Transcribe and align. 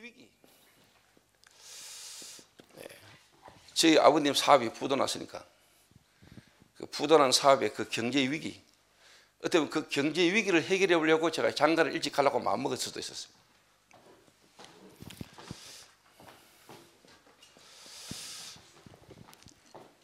위기. 0.00 0.28
네. 2.74 2.88
저희 3.74 3.98
아버님 3.98 4.34
사업이 4.34 4.72
부도났으니까 4.72 5.44
그 6.76 6.86
부도난 6.86 7.32
사업의 7.32 7.74
그 7.74 7.88
경제 7.88 8.20
위기. 8.20 8.62
보면 9.52 9.70
그 9.70 9.88
경제 9.88 10.22
위기를 10.32 10.62
해결해 10.62 10.96
보려고 10.96 11.30
제가 11.30 11.54
장가를 11.54 11.94
일찍 11.94 12.12
가려고 12.12 12.40
마음먹을 12.40 12.76
수도 12.76 13.00
있었어요. 13.00 13.32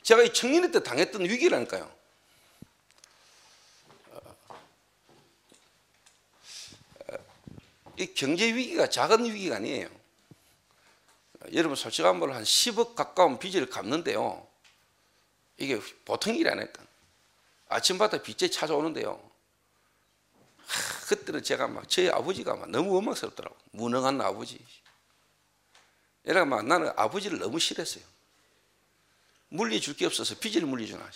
제가 0.02 0.22
이 0.22 0.32
청년회 0.32 0.70
때 0.70 0.82
당했던 0.82 1.22
위기라니까요. 1.22 1.90
이 7.98 8.14
경제 8.14 8.54
위기가 8.54 8.88
작은 8.88 9.24
위기가 9.24 9.56
아니에요. 9.56 9.88
여러분 11.52 11.76
솔직한 11.76 12.18
말로 12.18 12.34
한 12.34 12.42
10억 12.42 12.94
가까운 12.94 13.38
빚을 13.38 13.70
갚는데요. 13.70 14.46
이게 15.58 15.80
보통 16.04 16.34
일이 16.34 16.48
아니까. 16.48 16.84
아침마다 17.68 18.22
빚이 18.22 18.50
찾아오는데요. 18.50 19.20
하, 20.66 21.06
그때는 21.06 21.42
제가 21.42 21.68
막 21.68 21.88
저희 21.88 22.08
아버지가 22.08 22.56
막 22.56 22.70
너무 22.70 22.92
원망스럽더라고. 22.94 23.56
무능한 23.72 24.20
아버지. 24.20 24.58
이래가 26.24 26.44
막 26.44 26.66
나는 26.66 26.92
아버지를 26.96 27.38
너무 27.38 27.58
싫었어요. 27.58 28.04
물리줄 29.48 29.96
게 29.96 30.06
없어서 30.06 30.34
빚을 30.38 30.62
물리주나. 30.62 31.08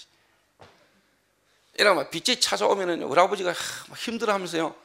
이래가 1.74 1.94
막 1.94 2.10
빚이 2.10 2.40
찾아오면은 2.40 3.02
우리 3.02 3.20
아버지가 3.20 3.52
힘들어하면서요. 3.52 4.76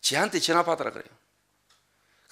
지한테 0.00 0.40
전화 0.40 0.64
받으라 0.64 0.90
그래요. 0.90 1.23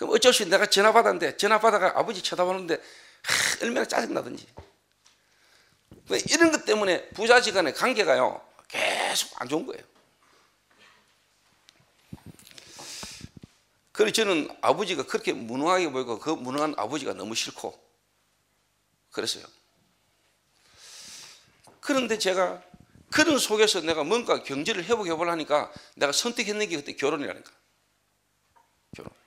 그럼 0.02 0.16
어쩔 0.16 0.33
수 0.33 0.42
없이 0.42 0.51
내가 0.51 0.66
전화 0.66 0.92
받았는데 0.92 1.37
전화 1.37 1.61
받아가 1.61 1.97
아버지 1.97 2.23
쳐다보는데 2.23 2.74
하, 2.74 3.64
얼마나 3.64 3.86
짜증나든지. 3.86 4.48
이런 6.28 6.50
것 6.50 6.64
때문에 6.64 7.11
부자지 7.11 7.53
간의 7.53 7.72
관계가요 7.72 8.45
계속 8.67 9.41
안 9.41 9.48
좋은 9.48 9.64
거예요. 9.64 9.80
그래서 13.92 14.12
저는 14.12 14.48
아버지가 14.61 15.06
그렇게 15.06 15.33
무능하게 15.33 15.92
보이고 15.92 16.19
그 16.19 16.30
무능한 16.30 16.75
아버지가 16.77 17.12
너무 17.12 17.36
싫고 17.36 17.73
그랬어요. 19.12 19.45
그런데 21.80 22.19
제가 22.19 22.61
그런 23.12 23.39
속에서 23.39 23.80
내가 23.83 24.03
뭔가 24.03 24.42
경제를 24.42 24.83
회복해 24.83 25.14
보려니까 25.14 25.73
내가 25.95 26.11
선택했는 26.11 26.69
게 26.69 26.77
그때 26.77 26.97
결혼이라니까. 26.97 27.53
결혼. 28.97 29.22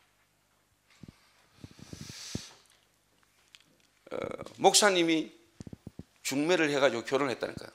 목사님이 4.58 5.34
중매를 6.22 6.70
해가지고 6.72 7.04
결혼했다니까요. 7.06 7.70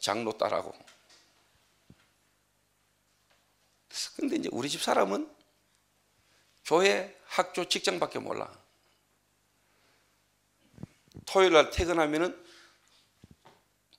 장로 0.00 0.36
딸하고. 0.36 0.74
근데 4.16 4.36
이제 4.36 4.48
우리 4.52 4.68
집 4.68 4.82
사람은 4.82 5.30
교회, 6.64 7.18
학교, 7.26 7.64
직장밖에 7.64 8.18
몰라. 8.18 8.50
토요일 11.26 11.52
날 11.52 11.70
퇴근하면은 11.70 12.44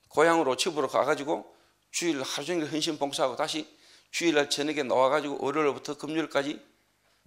고향으로 0.10 0.56
집으로 0.56 0.88
가가지고 0.88 1.56
주일 1.92 2.22
하루 2.22 2.46
종일 2.46 2.72
헌신 2.72 2.98
봉사하고 2.98 3.36
다시 3.36 3.68
주일 4.12 4.36
날 4.36 4.50
저녁에 4.50 4.84
나와가지고 4.84 5.38
월요일부터 5.44 5.98
금요일까지 5.98 6.64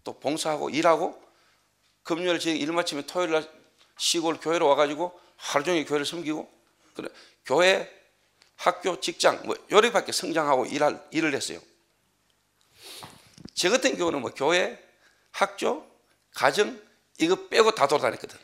또 0.05 0.19
봉사하고 0.19 0.71
일하고 0.71 1.21
금요일 2.03 2.39
저녁 2.39 2.61
일 2.61 2.73
마치면 2.73 3.07
토요일 3.07 3.31
날 3.33 3.62
시골 4.03 4.41
교회로 4.41 4.67
와가지고 4.67 5.17
하루 5.37 5.65
종일 5.65 5.85
교회를 5.87 6.05
섬기고 6.05 6.51
그래 6.95 7.09
교회, 7.47 7.89
학교, 8.57 8.99
직장 8.99 9.41
뭐 9.45 9.55
요리밖에 9.71 10.11
성장하고 10.11 10.67
일할 10.67 11.01
일을 11.13 11.33
했어요. 11.35 11.61
저 13.55 13.71
같은 13.71 13.97
경우는 13.97 14.21
뭐 14.21 14.33
교회, 14.35 14.77
학교, 15.31 15.89
가정 16.35 16.81
이거 17.19 17.49
빼고 17.49 17.77
다 17.77 17.87
돌아다녔거든. 17.87 18.37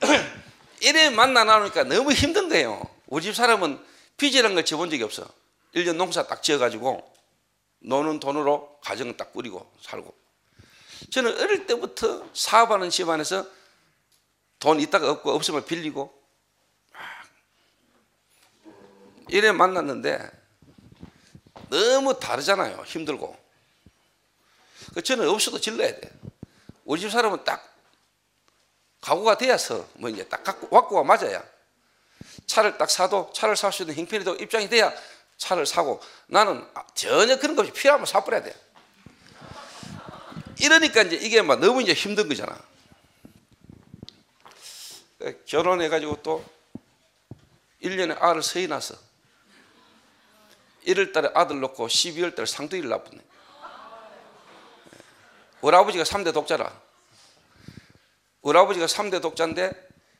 이래 0.82 1.08
만나 1.08 1.42
나오니까 1.44 1.84
너무 1.84 2.12
힘든 2.12 2.50
거예요. 2.50 2.82
우리 3.06 3.22
집 3.22 3.34
사람은 3.34 3.82
빚이라는 4.18 4.54
걸 4.54 4.66
지어본 4.66 4.90
적이 4.90 5.04
없어. 5.04 5.26
1년 5.74 5.96
농사 5.96 6.26
딱 6.26 6.42
지어가지고 6.42 7.10
노는 7.78 8.20
돈으로 8.20 8.78
가정을 8.82 9.16
딱 9.16 9.32
꾸리고 9.32 9.72
살고. 9.80 10.14
저는 11.10 11.40
어릴 11.40 11.66
때부터 11.66 12.28
사업하는 12.34 12.90
집안에서 12.90 13.61
돈 14.62 14.78
있다가 14.78 15.10
없고 15.10 15.32
없으면 15.32 15.64
빌리고 15.64 16.14
이래 19.28 19.50
만났는데 19.50 20.30
너무 21.68 22.20
다르잖아요. 22.20 22.84
힘들고. 22.86 23.36
그 24.94 25.02
저는 25.02 25.28
없어도 25.28 25.60
질러야 25.60 25.98
돼. 25.98 26.12
우리 26.84 27.00
집 27.00 27.10
사람은 27.10 27.42
딱 27.42 27.74
각오가 29.00 29.36
되어서 29.36 29.84
뭐 29.94 30.08
이제 30.08 30.28
딱 30.28 30.44
갖고 30.44 30.68
왔고가 30.70 31.02
맞아야 31.02 31.42
차를 32.46 32.78
딱 32.78 32.88
사도 32.88 33.32
차를 33.34 33.56
살 33.56 33.72
수 33.72 33.82
있는 33.82 33.96
형편이 33.96 34.24
되고 34.24 34.36
입장이 34.36 34.68
돼야 34.68 34.92
차를 35.38 35.66
사고 35.66 36.00
나는 36.28 36.64
전혀 36.94 37.36
그런 37.40 37.56
것 37.56 37.62
없이 37.62 37.72
필요하면 37.72 38.06
사버려야 38.06 38.44
돼. 38.44 38.54
이러니까 40.60 41.02
이제 41.02 41.16
이게 41.16 41.42
막 41.42 41.58
너무 41.58 41.82
이제 41.82 41.92
힘든 41.94 42.28
거잖아. 42.28 42.71
결혼해가지고 45.46 46.22
또 46.22 46.44
1년에 47.82 48.20
알을 48.20 48.42
서이 48.42 48.66
나서 48.66 48.94
1월 50.86 51.12
달에 51.12 51.30
아들 51.34 51.60
놓고 51.60 51.86
12월 51.86 52.34
달에 52.34 52.46
상도일 52.46 52.88
나쁘네. 52.88 53.22
우리 55.60 55.76
아버지가 55.76 56.04
3대 56.04 56.32
독자라. 56.34 56.80
우리 58.42 58.58
아버지가 58.58 58.86
3대 58.86 59.22
독자인데 59.22 59.70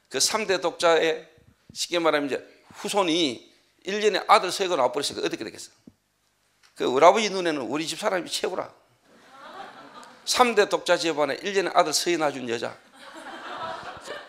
그 0.09 0.19
3대 0.19 0.61
독자의 0.61 1.29
쉽게 1.73 1.99
말하면 1.99 2.29
이제 2.29 2.63
후손이 2.75 3.53
1년에 3.87 4.25
아들 4.29 4.53
세거 4.53 4.77
나와버렸으니까 4.77 5.27
어떻게 5.27 5.43
되겠어? 5.43 5.73
그 6.77 6.85
우리 6.85 7.05
아버지 7.05 7.29
눈에는 7.31 7.61
우리 7.63 7.87
집 7.87 7.99
사람이 7.99 8.31
최고라. 8.31 8.73
3대 10.25 10.69
독자 10.69 10.97
집안에 10.97 11.39
1년에 11.39 11.75
아들 11.75 11.93
서이 11.93 12.17
낳아준 12.17 12.49
여자. 12.49 12.77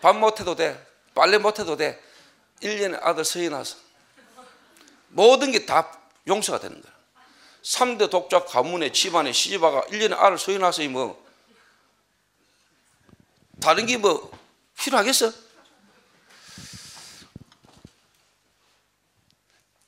밥 0.04 0.14
못해도 0.18 0.54
돼. 0.54 0.86
빨래 1.14 1.38
못해도 1.38 1.78
돼. 1.78 1.98
1년에 2.60 3.02
아들 3.02 3.24
서이 3.24 3.48
나서. 3.48 3.78
모든 5.08 5.50
게 5.50 5.64
다 5.64 5.98
용서가 6.26 6.60
되는 6.60 6.78
거야. 6.82 6.92
3대 7.62 8.10
독자 8.10 8.44
가문의 8.44 8.92
집안에 8.92 9.32
시집아가 9.32 9.80
1년에 9.86 10.12
아들 10.12 10.36
서이 10.38 10.58
나서 10.58 10.86
뭐 10.90 11.24
다른 13.62 13.86
게 13.86 13.96
뭐 13.96 14.30
필요하겠어? 14.76 15.32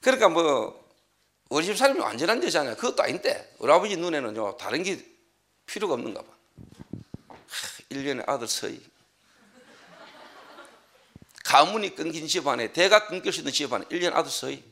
그러니까 0.00 0.31
뭐 0.31 0.83
우리 1.50 1.66
집 1.66 1.77
사람이 1.77 2.00
완전한 2.00 2.43
여자냐 2.43 2.77
그것도 2.77 3.03
아닌데 3.03 3.54
우리 3.59 3.71
아버지 3.71 3.98
눈에는요 3.98 4.56
다른 4.56 4.83
게 4.83 5.04
필요가 5.66 5.93
없는가 5.93 6.22
봐. 6.22 6.28
하, 7.28 7.37
1년에 7.91 8.27
아들 8.27 8.48
서희. 8.48 8.95
가문이 11.46 11.94
끊긴 11.94 12.26
집안에 12.26 12.72
대가 12.72 13.06
끊길 13.06 13.32
수 13.32 13.40
있는 13.40 13.52
집안에 13.52 13.84
1년 13.84 14.14
아들 14.14 14.30
서희. 14.30 14.64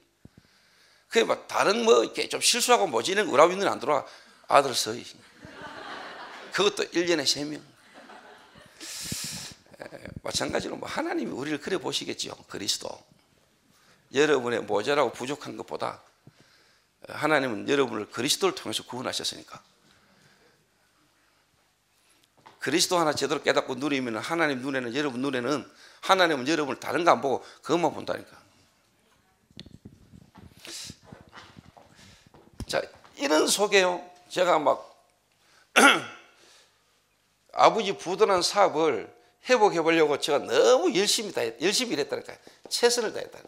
그게 1.07 1.25
막 1.25 1.47
다른 1.47 1.85
뭐 1.85 2.03
이렇게 2.03 2.29
좀 2.29 2.41
실수하고 2.41 2.89
모지는 2.89 3.29
우리 3.29 3.41
아버지 3.41 3.57
눈에 3.57 3.71
안 3.71 3.79
들어와 3.79 4.05
아들 4.49 4.75
서희. 4.75 5.05
그것도 6.53 6.91
1년에 6.91 7.23
3명. 7.23 7.63
마찬가지로 10.23 10.77
뭐 10.77 10.89
하나님이 10.89 11.31
우리를 11.31 11.61
그래 11.61 11.79
보시겠지요. 11.79 12.33
그리스도. 12.49 12.89
여러분의 14.13 14.63
모자라고 14.63 15.13
부족한 15.13 15.57
것보다 15.57 16.03
하나님은 17.09 17.69
여러분을 17.69 18.11
그리스도를 18.11 18.57
통해서 18.57 18.83
구원하셨으니까. 18.85 19.63
그리스도 22.65 22.97
하나 22.97 23.13
제대로 23.13 23.43
깨닫고 23.43 23.75
누리면 23.75 24.17
하나님 24.17 24.63
눈에는 24.63 24.95
여러분 24.95 25.21
눈에는 25.21 25.71
하나님은 26.01 26.49
여러분을 26.49 26.81
다른 26.81 27.05
거 27.05 27.11
안 27.11 27.21
보고 27.21 27.45
그것만 27.61 27.93
본다니까. 27.93 28.43
자, 32.67 32.81
이런 33.17 33.49
속에요. 33.49 34.11
제가 34.31 34.59
막 34.61 34.99
아버지 37.53 37.99
부도난 37.99 38.41
사업을 38.41 39.15
회복해 39.47 39.83
보려고 39.83 40.19
제가 40.19 40.39
너무 40.39 40.97
열심히 40.99 41.33
다 41.33 41.43
열심히 41.61 41.93
일했다니까요. 41.93 42.39
최선을 42.71 43.13
다했다. 43.13 43.41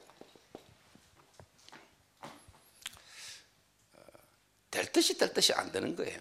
될 4.70 4.92
듯이 4.92 5.16
될 5.16 5.32
듯이 5.32 5.54
안 5.54 5.72
되는 5.72 5.96
거예요. 5.96 6.20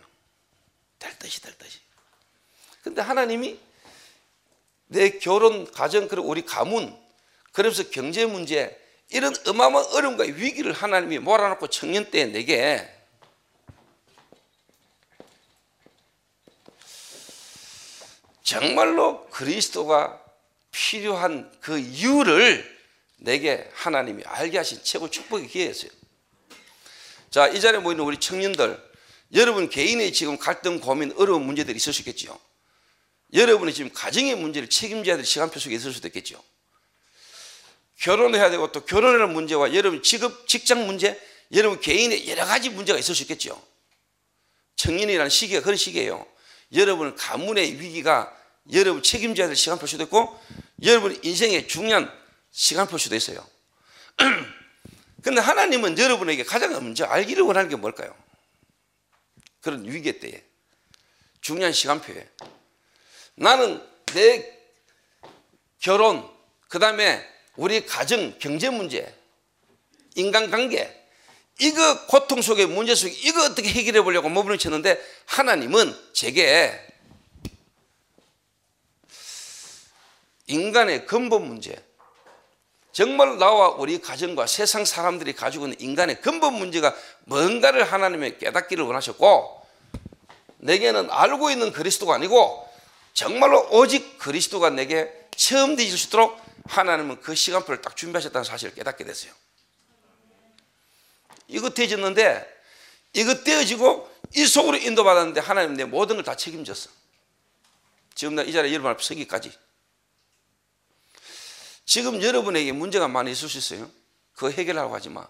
될 0.98 1.20
듯이 1.20 1.42
될 1.42 1.58
듯이. 1.58 1.85
근데 2.86 3.02
하나님이 3.02 3.60
내 4.86 5.18
결혼, 5.18 5.70
가정, 5.72 6.08
그리고 6.08 6.28
우리 6.28 6.46
가문, 6.46 6.96
그러면서 7.52 7.90
경제 7.90 8.28
문제, 8.28 8.80
이런 9.10 9.34
어마어마한 9.44 9.92
어려움과 9.94 10.26
위기를 10.26 10.72
하나님이 10.72 11.18
몰아넣고 11.18 11.68
청년 11.70 12.12
때 12.12 12.26
내게 12.28 12.88
정말로 18.44 19.26
그리스도가 19.32 20.24
필요한 20.70 21.52
그 21.62 21.80
이유를 21.80 22.78
내게 23.18 23.68
하나님이 23.74 24.24
알게 24.26 24.60
하신 24.60 24.82
최고 24.84 25.10
축복의 25.10 25.48
기회였어요. 25.48 25.90
자, 27.32 27.48
이 27.48 27.60
자리에 27.60 27.80
모이는 27.80 28.04
우리 28.04 28.20
청년들, 28.20 28.80
여러분 29.34 29.70
개인의 29.70 30.14
지금 30.14 30.38
갈등, 30.38 30.80
고민, 30.80 31.12
어려운 31.18 31.48
문제들이 31.48 31.80
있겠죠. 32.02 32.40
여러분이 33.36 33.74
지금 33.74 33.92
가정의 33.94 34.36
문제를 34.36 34.70
책임져야 34.70 35.18
될 35.18 35.26
시간표 35.26 35.60
속에 35.60 35.76
있을 35.76 35.92
수도 35.92 36.08
있겠죠. 36.08 36.42
결혼해야 38.00 38.50
되고 38.50 38.72
또 38.72 38.86
결혼하는 38.86 39.34
문제와 39.34 39.74
여러분 39.74 40.02
직업, 40.02 40.48
직장 40.48 40.88
문제, 40.88 41.20
여러분 41.54 41.80
개인의 41.80 42.30
여러 42.30 42.46
가지 42.46 42.70
문제가 42.70 42.98
있을 42.98 43.14
수 43.14 43.24
있겠죠. 43.24 43.62
청년이라는 44.78 45.30
시기가 45.30 45.62
그런 45.62 45.76
시기예요. 45.76 46.26
여러분 46.74 47.16
가문의 47.16 47.80
위기가 47.80 48.36
여러분 48.74 49.04
책임져야 49.04 49.48
될 49.48 49.56
시간표 49.56 49.86
수도 49.86 50.04
있고 50.04 50.40
여러분 50.84 51.18
인생의 51.24 51.68
중요한 51.68 52.12
시간표 52.52 52.98
수도 52.98 53.16
있어요. 53.16 53.46
근데 55.22 55.42
하나님은 55.42 55.98
여러분에게 55.98 56.44
가장 56.44 56.72
먼저 56.74 57.06
알기를 57.06 57.44
원하는 57.44 57.70
게 57.70 57.76
뭘까요? 57.76 58.16
그런 59.62 59.84
위기 59.86 60.20
때에 60.20 60.44
중요한 61.42 61.74
시간표에 61.74 62.28
나는 63.36 63.82
내 64.14 64.60
결혼 65.80 66.28
그 66.68 66.80
다음에 66.80 67.22
우리 67.58 67.86
가정 67.86 68.38
경제 68.40 68.70
문제 68.70 69.14
인간관계 70.16 71.04
이거 71.60 72.06
고통 72.08 72.42
속에 72.42 72.66
문제 72.66 72.96
속에 72.96 73.12
이거 73.12 73.46
어떻게 73.46 73.70
해결해 73.70 74.02
보려고 74.02 74.30
몸을 74.30 74.58
쳤는데 74.58 75.02
하나님은 75.26 75.96
제게 76.14 76.82
인간의 80.48 81.06
근본 81.06 81.48
문제 81.48 81.84
정말 82.92 83.38
나와 83.38 83.70
우리 83.70 84.00
가정과 84.00 84.48
세상 84.48 84.86
사람들이 84.86 85.34
가지고 85.34 85.66
있는 85.66 85.82
인간의 85.82 86.22
근본 86.22 86.54
문제가 86.54 86.96
뭔가를 87.26 87.84
하나님의 87.84 88.38
깨닫기를 88.38 88.86
원하셨고 88.86 89.66
내게는 90.60 91.10
알고 91.12 91.52
있는 91.52 91.72
그리스도가 91.74 92.16
아니고 92.16 92.66
정말로 93.16 93.68
오직 93.72 94.20
그리스도가 94.20 94.70
내게 94.70 95.10
처음 95.36 95.76
되실 95.78 95.98
수 95.98 96.08
있도록 96.08 96.40
하나님은 96.66 97.22
그 97.22 97.34
시간표를 97.34 97.82
딱 97.82 97.96
준비하셨다는 97.96 98.44
사실을 98.44 98.76
깨닫게 98.76 99.06
됐어요. 99.06 99.32
이거 101.48 101.70
되어졌는데 101.70 102.46
이거 103.14 103.44
떼어지고 103.44 104.14
이 104.36 104.46
속으로 104.46 104.78
인도받았는데 104.78 105.40
하나님 105.40 105.76
내 105.76 105.86
모든 105.86 106.18
걸 106.18 106.26
다 106.26 106.36
책임졌어. 106.36 106.90
지금 108.16 108.36
나 108.36 108.44
이 108.44 108.52
자리에 108.52 108.74
여러분 108.74 108.92
앞에 108.92 109.02
서기까지. 109.02 109.58
지금 111.86 112.22
여러분에게 112.22 112.74
문제가 112.74 113.08
많이 113.08 113.32
있을 113.32 113.48
수 113.48 113.58
있어요. 113.58 113.90
그거 114.34 114.50
해결하려고 114.50 114.94
하지 114.94 115.08
마. 115.10 115.26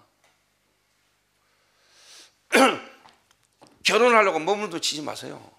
결혼하려고 3.83 4.39
머물도 4.39 4.81
치지 4.81 5.03
마세요. 5.03 5.51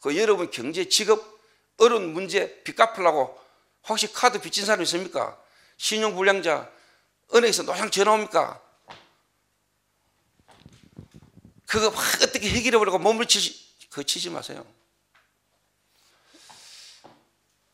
그 0.00 0.16
여러분 0.16 0.50
경제, 0.52 0.88
직업, 0.88 1.33
어려운 1.78 2.12
문제, 2.12 2.62
빚 2.62 2.76
갚으려고 2.76 3.38
혹시 3.88 4.12
카드 4.12 4.40
빚진 4.40 4.64
사람 4.64 4.82
있습니까? 4.82 5.40
신용불량자, 5.76 6.70
은행에서 7.34 7.64
노상 7.64 7.90
전화 7.90 8.12
옵니까? 8.12 8.60
그거 11.66 11.90
막 11.90 12.00
어떻게 12.22 12.48
해결해 12.48 12.78
보려고 12.78 12.98
몸을 12.98 13.26
치지, 13.26 13.88
그거 13.90 14.02
치지 14.02 14.30
마세요. 14.30 14.64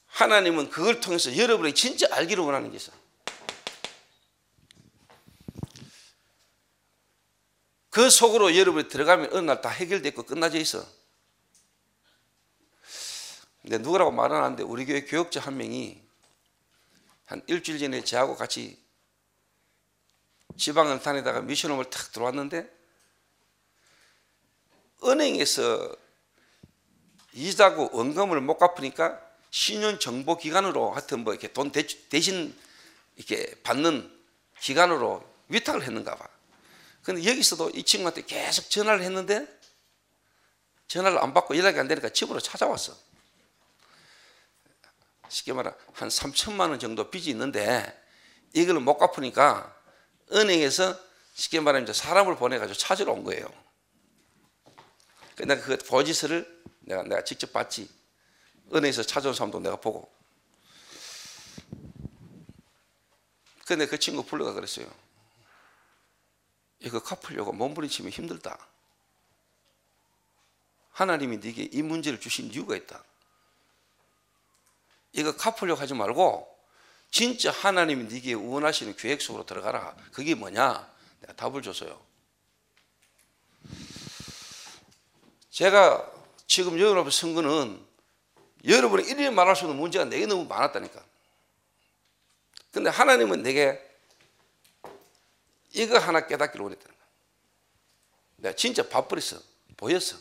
하나님은 0.07 0.71
그걸 0.71 1.01
통해서 1.01 1.37
여러분이 1.37 1.75
진짜 1.75 2.07
알기를 2.11 2.43
원하는 2.45 2.71
게 2.71 2.77
있어. 2.77 2.93
그 7.91 8.09
속으로 8.09 8.57
여러분이 8.57 8.89
들어가면 8.89 9.31
어느 9.33 9.47
날 9.47 9.61
다 9.61 9.69
해결됐고 9.69 10.23
끝나져 10.23 10.59
있어. 10.59 10.87
근데 13.71 13.85
누구라고 13.85 14.11
말은 14.11 14.37
안 14.37 14.43
하는데 14.43 14.65
우리 14.65 14.85
교회 14.85 15.05
교역자 15.05 15.39
한 15.39 15.57
명이 15.57 16.03
한 17.27 17.41
일주일 17.47 17.79
전에 17.79 18.03
저하고 18.03 18.35
같이 18.35 18.77
지방은탄에다가 20.57 21.43
미션홈을 21.43 21.89
탁 21.89 22.11
들어왔는데 22.11 22.69
은행에서 25.05 25.95
이자고 27.33 27.91
원금을 27.93 28.41
못 28.41 28.59
갚으니까 28.59 29.21
신용정보기관으로 29.53 30.91
하여튼 30.91 31.21
뭐 31.21 31.33
이렇게 31.33 31.53
돈 31.53 31.71
대신 31.71 32.53
이렇게 33.15 33.55
받는 33.63 34.13
기관으로 34.59 35.23
위탁을 35.47 35.85
했는가 35.85 36.17
봐. 36.17 36.27
근데 37.05 37.25
여기서도 37.25 37.71
이 37.71 37.85
친구한테 37.85 38.23
계속 38.23 38.69
전화를 38.69 39.03
했는데 39.05 39.47
전화를 40.89 41.19
안 41.19 41.33
받고 41.33 41.57
연락이 41.57 41.79
안 41.79 41.87
되니까 41.87 42.09
집으로 42.09 42.41
찾아왔어. 42.41 43.10
쉽게 45.31 45.53
말하 45.53 45.73
한 45.95 46.09
3천만 46.09 46.71
원 46.71 46.79
정도 46.79 47.09
빚이 47.09 47.31
있는데 47.31 47.97
이걸 48.53 48.81
못 48.81 48.99
갚으니까 48.99 49.75
은행에서 50.33 50.99
쉽게 51.35 51.61
말하면 51.61 51.93
사람을 51.93 52.37
보내가지고 52.37 52.77
찾으러 52.77 53.13
온 53.13 53.25
거예요. 53.25 53.49
내가 55.37 55.63
그 55.63 55.79
보지서를 55.79 56.63
내가 56.81 57.03
내가 57.05 57.25
직접 57.25 57.53
봤지. 57.53 57.89
은행에서 58.75 59.03
찾아온 59.05 59.35
사람도 59.35 59.61
내가 59.61 59.77
보고. 59.77 60.13
근데 63.67 63.87
그 63.87 63.99
친구 63.99 64.25
불러가 64.25 64.53
그랬어요. 64.53 64.93
이거 66.81 67.01
갚으려고 67.01 67.53
몸부림치면 67.53 68.11
힘들다. 68.11 68.59
하나님이 70.91 71.39
네게 71.39 71.69
이 71.73 71.83
문제를 71.83 72.21
주신 72.21 72.51
이유가 72.53 72.75
있다. 72.77 73.05
이거 75.13 75.37
갚으려고 75.37 75.81
하지 75.81 75.95
말고 75.95 76.49
진짜 77.11 77.51
하나님이 77.51 78.05
네게 78.05 78.35
원하시는 78.35 78.97
계획 78.97 79.21
속으로 79.21 79.45
들어가라. 79.45 79.97
그게 80.13 80.35
뭐냐? 80.35 80.89
내가 81.21 81.33
답을 81.35 81.63
줬어요. 81.63 82.01
제가 85.51 86.11
지금 86.47 86.79
여러분 86.79 87.01
앞에 87.01 87.11
선 87.11 87.35
거는 87.35 87.85
여러분이 88.65 89.05
일일이 89.09 89.31
말할 89.31 89.57
수 89.57 89.65
없는 89.65 89.79
문제가 89.81 90.05
내게 90.05 90.27
너무 90.27 90.45
많았다니까. 90.45 91.05
근데 92.73 92.91
하나님은 92.91 93.43
내게 93.43 93.81
이거 95.73 95.99
하나 95.99 96.27
깨닫기를 96.27 96.63
원했다는 96.63 96.97
거야. 96.97 97.07
내가 98.37 98.57
진짜 98.57 98.89
바쁘랬어. 98.89 99.41
보였어. 99.77 100.17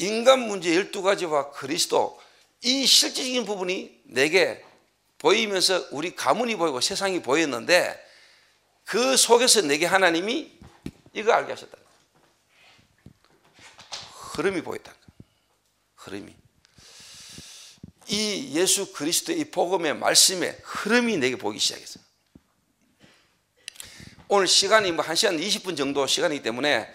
인간 0.00 0.40
문제 0.40 0.70
12가지와 0.70 1.52
그리스도 1.52 2.18
이 2.62 2.86
실질적인 2.86 3.44
부분이 3.44 4.00
내게 4.04 4.64
보이면서 5.18 5.88
우리 5.90 6.16
가문이 6.16 6.56
보이고 6.56 6.80
세상이 6.80 7.20
보였는데 7.20 8.02
그 8.86 9.18
속에서 9.18 9.60
내게 9.60 9.84
하나님이 9.84 10.58
이거 11.12 11.32
알게 11.32 11.52
하셨다. 11.52 11.76
흐름이 14.32 14.62
보였다. 14.62 14.94
흐름이. 15.96 16.34
이 18.08 18.52
예수 18.54 18.92
그리스도의 18.92 19.50
복음의 19.50 19.96
말씀의 19.96 20.58
흐름이 20.62 21.18
내게 21.18 21.36
보기 21.36 21.58
시작했어요. 21.58 22.02
오늘 24.28 24.46
시간이 24.48 24.92
뭐 24.92 25.04
1시간 25.04 25.38
20분 25.38 25.76
정도 25.76 26.06
시간이기 26.06 26.42
때문에 26.42 26.90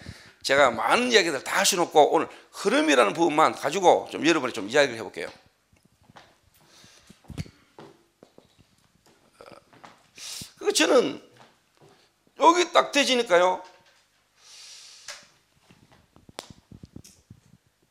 제가 0.46 0.70
많은 0.70 1.10
이야기들 1.10 1.42
다 1.42 1.64
없고 1.76 2.12
오늘 2.12 2.28
흐름이라는 2.52 3.14
부분만 3.14 3.50
가지고 3.50 4.08
좀 4.12 4.24
여러분이 4.24 4.52
좀 4.52 4.70
이야기를 4.70 4.96
해볼게요. 4.96 5.28
그 10.58 10.72
저는 10.72 11.20
여기 12.38 12.72
딱 12.72 12.92
되지니까요. 12.92 13.60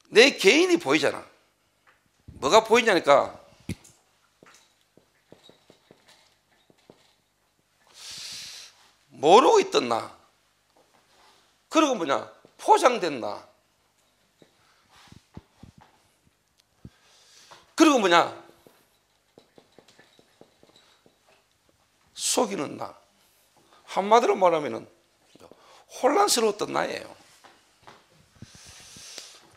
내 0.07 0.29
개인이 0.38 0.77
보이잖아. 0.77 1.27
뭐가 2.27 2.63
보이냐니까 2.63 3.38
모르고 9.09 9.59
있던 9.59 9.89
나. 9.89 10.17
그리고 11.67 11.95
뭐냐 11.95 12.34
포장된 12.65 13.22
나. 13.22 13.48
그리고 17.75 18.00
뭐냐? 18.00 18.43
속이는 22.15 22.77
나. 22.77 22.98
한마디로 23.86 24.36
말하면은 24.36 24.89
혼란스러웠던 26.01 26.74
나예요. 26.74 27.15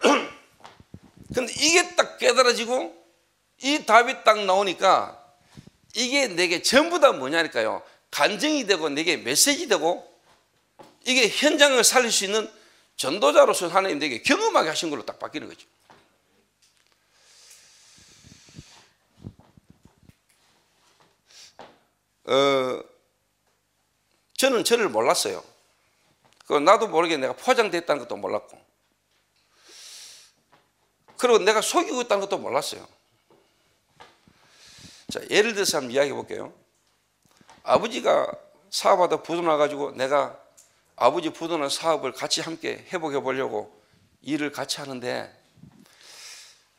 근데 1.35 1.53
이게 1.55 1.95
딱 1.97 2.19
깨달아지고 2.19 2.95
이 3.63 3.87
답이 3.87 4.23
딱 4.23 4.45
나오니까 4.45 5.25
이게 5.95 6.29
내게 6.29 6.61
전부 6.61 7.01
다 7.01 7.13
뭐냐니까요. 7.13 7.83
간증이 8.11 8.67
되고 8.67 8.91
내게 8.91 9.17
메시지 9.17 9.67
되고 9.67 10.07
이게 11.07 11.29
현장을 11.29 11.83
살릴 11.83 12.13
수 12.13 12.27
있는 12.27 12.58
전도자로서 12.99 13.69
하나님 13.69 14.01
내게 14.01 14.21
경험하게 14.21 14.69
하신 14.69 14.91
걸로 14.91 15.07
딱 15.07 15.19
바뀌는 15.19 15.49
거죠. 15.49 15.67
어, 22.25 22.83
저는 24.37 24.65
저를 24.65 24.89
몰랐어요. 24.89 25.43
그 26.47 26.55
나도 26.55 26.89
모르게 26.89 27.17
내가 27.17 27.35
포장됐다는 27.35 28.03
것도 28.03 28.17
몰랐고, 28.17 28.61
그리고 31.17 31.39
내가 31.39 31.61
속이고 31.61 32.03
있다는 32.03 32.21
것도 32.23 32.39
몰랐어요. 32.39 32.87
자, 35.11 35.21
예를 35.31 35.55
들어서 35.55 35.79
한번 35.79 35.93
이야기해 35.93 36.15
볼게요. 36.15 36.53
아버지가 37.63 38.31
사업하다 38.71 39.23
부도 39.23 39.43
나가지고 39.43 39.93
내가 39.93 40.48
아버지 40.99 41.31
부도난 41.31 41.69
사업을 41.69 42.13
같이 42.13 42.41
함께 42.41 42.87
회복해 42.93 43.21
보려고 43.21 43.83
일을 44.23 44.53
같이 44.53 44.79
하는데 44.79 45.35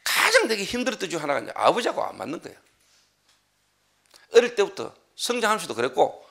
가장 0.03 0.47
되게 0.47 0.63
힘들었던 0.63 1.09
중 1.09 1.21
하나가 1.21 1.51
아버지하고 1.55 2.03
안 2.03 2.17
맞는 2.17 2.41
거예요. 2.41 2.57
어릴 4.33 4.55
때부터 4.55 4.93
성장하면서도 5.15 5.75
그랬고 5.75 6.27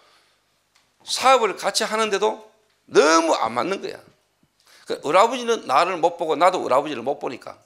사업을 1.04 1.57
같이 1.57 1.85
하는데도 1.85 2.52
너무 2.85 3.35
안 3.35 3.52
맞는 3.52 3.83
거야. 3.83 4.00
그 4.87 5.00
우리 5.04 5.18
아버지는 5.18 5.66
나를 5.66 5.97
못 5.97 6.16
보고 6.16 6.37
나도 6.37 6.62
우리 6.62 6.73
아버지를 6.75 7.02
못 7.02 7.18
보니까 7.18 7.62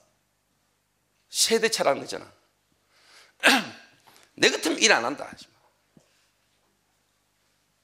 세대 1.29 1.69
차라는 1.69 2.03
거잖아. 2.03 2.31
내 4.35 4.51
같으면 4.51 4.79
일 4.79 4.93
안 4.93 5.05
한다. 5.05 5.31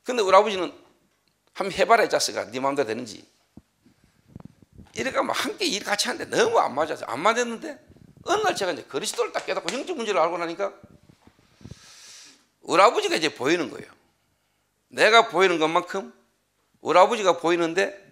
근데 0.04 0.22
우리 0.22 0.34
아버지는 0.34 0.72
한번 1.58 1.72
해봐라 1.72 2.04
이 2.04 2.08
자식아. 2.08 2.52
네 2.52 2.60
마음대로 2.60 2.86
되는지. 2.86 3.26
이래가 4.94 5.24
막 5.24 5.32
함께 5.44 5.64
일 5.64 5.82
같이 5.82 6.06
하는데 6.06 6.24
너무 6.36 6.56
안 6.60 6.72
맞아서 6.72 7.04
안 7.06 7.18
맞았는데 7.18 7.78
어느 8.26 8.42
날 8.42 8.54
제가 8.54 8.72
이제 8.72 8.84
그리스도를 8.84 9.32
딱 9.32 9.44
깨닫고 9.44 9.72
형적 9.72 9.96
문제를 9.96 10.20
알고 10.20 10.38
나니까 10.38 10.72
우리 12.60 12.80
아버지가 12.80 13.16
이제 13.16 13.34
보이는 13.34 13.70
거예요. 13.70 13.90
내가 14.86 15.30
보이는 15.30 15.58
것만큼 15.58 16.14
우리 16.80 16.96
아버지가 16.96 17.38
보이는데 17.38 18.06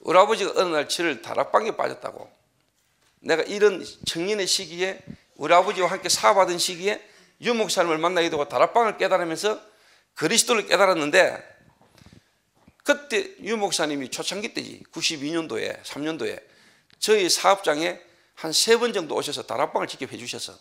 우리 0.00 0.18
아버지가 0.18 0.60
어느 0.60 0.74
날 0.74 0.88
저를 0.88 1.22
다락방에 1.22 1.76
빠졌다고. 1.76 2.28
내가 3.20 3.42
이런 3.44 3.84
청년의 4.06 4.48
시기에 4.48 5.00
우리 5.36 5.54
아버지와 5.54 5.88
함께 5.88 6.08
사업하던 6.08 6.58
시기에 6.58 7.00
유목사님을 7.40 7.98
만나게 7.98 8.28
되고 8.28 8.48
다락방을 8.48 8.96
깨달으면서 8.98 9.60
그리스도를 10.14 10.66
깨달았는데 10.66 11.51
그때 12.82 13.36
유 13.44 13.56
목사님이 13.56 14.10
초창기 14.10 14.54
때지 14.54 14.82
92년도에 14.92 15.82
3년도에 15.84 16.42
저희 16.98 17.28
사업장에 17.28 18.00
한 18.34 18.50
세 18.50 18.76
번 18.76 18.92
정도 18.92 19.14
오셔서 19.14 19.44
다락방을 19.44 19.86
직접 19.86 20.10
해주셔서. 20.12 20.58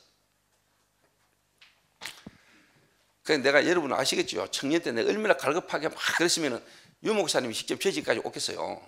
그래서 3.23 3.43
내가 3.43 3.65
여러분 3.67 3.93
아시겠죠 3.93 4.47
청년 4.51 4.81
때 4.81 4.91
내가 4.91 5.09
얼마나 5.09 5.35
갈급하게 5.35 5.89
막 5.89 5.97
그랬으면 6.17 6.63
유 7.03 7.13
목사님이 7.13 7.53
직접 7.53 7.79
저희 7.81 7.93
집까지 7.93 8.19
오겠어요. 8.23 8.81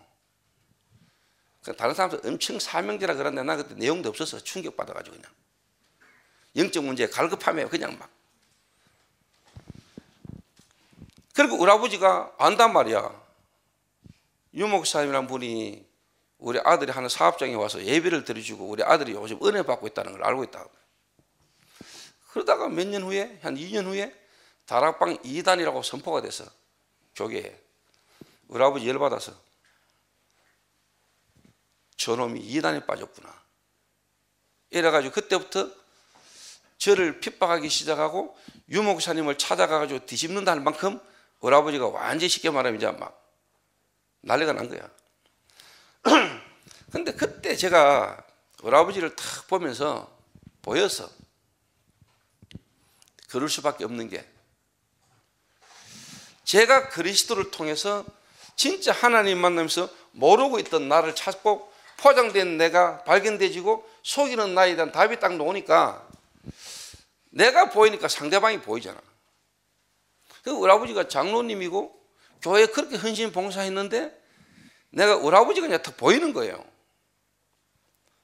다른 1.78 1.96
사람들 1.96 2.28
엄청 2.30 2.60
사명제라 2.60 3.16
그러는데 3.16 3.44
나 3.44 3.56
그때 3.56 3.74
내용도 3.75 4.10
없어서 4.10 4.40
충격받아가지고 4.40 5.16
그냥. 5.16 5.32
영적 6.56 6.84
문제 6.84 7.08
갈급함에 7.08 7.66
그냥 7.66 7.98
막. 7.98 8.10
그리고 11.34 11.58
우리 11.58 11.72
아버지가 11.72 12.36
안단 12.38 12.74
말이야 12.74 13.23
유목사님이란 14.54 15.28
분이 15.28 15.86
우리 16.38 16.60
아들이 16.64 16.92
하는 16.92 17.10
사업장에 17.10 17.54
와서 17.56 17.84
예배를 17.84 18.26
드려주고 18.26 18.68
우리 18.68 18.84
아들이 18.84 19.14
요즘 19.14 19.40
은혜 19.46 19.64
받고 19.64 19.88
있다는 19.88 20.12
걸 20.14 20.24
알고 20.24 20.44
있다. 20.46 20.66
그러다가 22.32 22.68
몇 22.68 22.88
년 22.88 23.04
후에 23.04 23.40
한 23.42 23.56
2년 23.56 23.86
후에 23.86 24.14
다락방 24.66 25.18
2단이라고 25.18 25.84
선포가 25.84 26.22
돼서 26.22 26.46
교계에 27.16 27.60
우리 28.48 28.64
아버지 28.64 28.88
열받아서 28.88 29.34
저놈이 31.98 32.42
2단에 32.42 32.86
빠졌구나. 32.86 33.42
이래가지고 34.72 35.14
그때부터 35.14 35.70
저를 36.78 37.20
핍박하기 37.20 37.70
시작하고 37.70 38.38
유목사님을 38.70 39.38
찾아가가지고 39.38 40.06
뒤집는다 40.06 40.52
할 40.52 40.60
만큼 40.60 41.00
우리 41.40 41.56
아버지가 41.56 41.88
완전히 41.88 42.28
쉽게 42.30 42.50
말하면 42.50 42.78
이제 42.78 42.92
막 42.92 43.23
난리가 44.24 44.53
난 44.53 44.70
거야. 44.70 44.89
근데 46.92 47.13
그때 47.13 47.56
제가 47.56 48.24
우리 48.62 48.75
아버지를 48.75 49.15
탁 49.15 49.48
보면서 49.48 50.10
보여서 50.62 51.10
그럴 53.30 53.50
수밖에 53.50 53.84
없는 53.84 54.10
게 54.10 54.25
제가 56.46 56.89
그리스도를 56.89 57.51
통해서 57.51 58.06
진짜 58.56 58.92
하나님 58.92 59.39
만나면서 59.39 59.89
모르고 60.12 60.60
있던 60.60 60.88
나를 60.88 61.15
찾고 61.15 61.72
포장된 61.98 62.58
내가 62.58 63.03
발견되지고 63.03 63.89
속이는 64.03 64.53
나에 64.53 64.75
대한 64.75 64.92
답이 64.92 65.20
딱 65.20 65.36
나오니까 65.36 66.08
내가 67.32 67.70
보이니까 67.70 68.08
상대방이 68.08 68.62
보이잖아. 68.62 69.01
그 70.44 70.51
우리 70.51 70.72
아버지가 70.72 71.08
장로님이고 71.08 72.03
교회에 72.44 72.68
그렇게 72.68 72.98
헌신 72.98 73.32
봉사했는데 73.32 74.22
내가 74.92 75.16
우리 75.16 75.36
아버지가 75.36 75.66
그냥 75.66 75.82
더 75.82 75.92
보이는 75.96 76.34
거예요. 76.34 76.64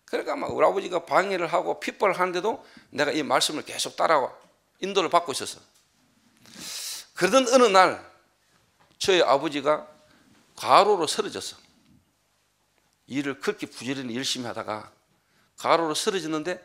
그러니까 0.05 0.35
막 0.35 0.53
우리 0.53 0.65
아버지가 0.65 1.05
방해를 1.05 1.47
하고 1.47 1.79
핍박을 1.79 2.19
하는데도 2.19 2.65
내가 2.91 3.11
이 3.11 3.23
말씀을 3.23 3.63
계속 3.63 3.95
따라와 3.95 4.33
인도를 4.81 5.09
받고 5.09 5.31
있었어. 5.31 5.59
그러던 7.15 7.47
어느 7.53 7.63
날 7.65 8.07
저희 8.97 9.21
아버지가 9.21 9.87
과로로 10.55 11.07
쓰러졌어. 11.07 11.57
일을 13.07 13.39
그렇게 13.39 13.65
부지런히 13.65 14.15
열심히 14.15 14.45
하다가 14.45 14.91
과로로 15.57 15.95
쓰러졌는데 15.95 16.61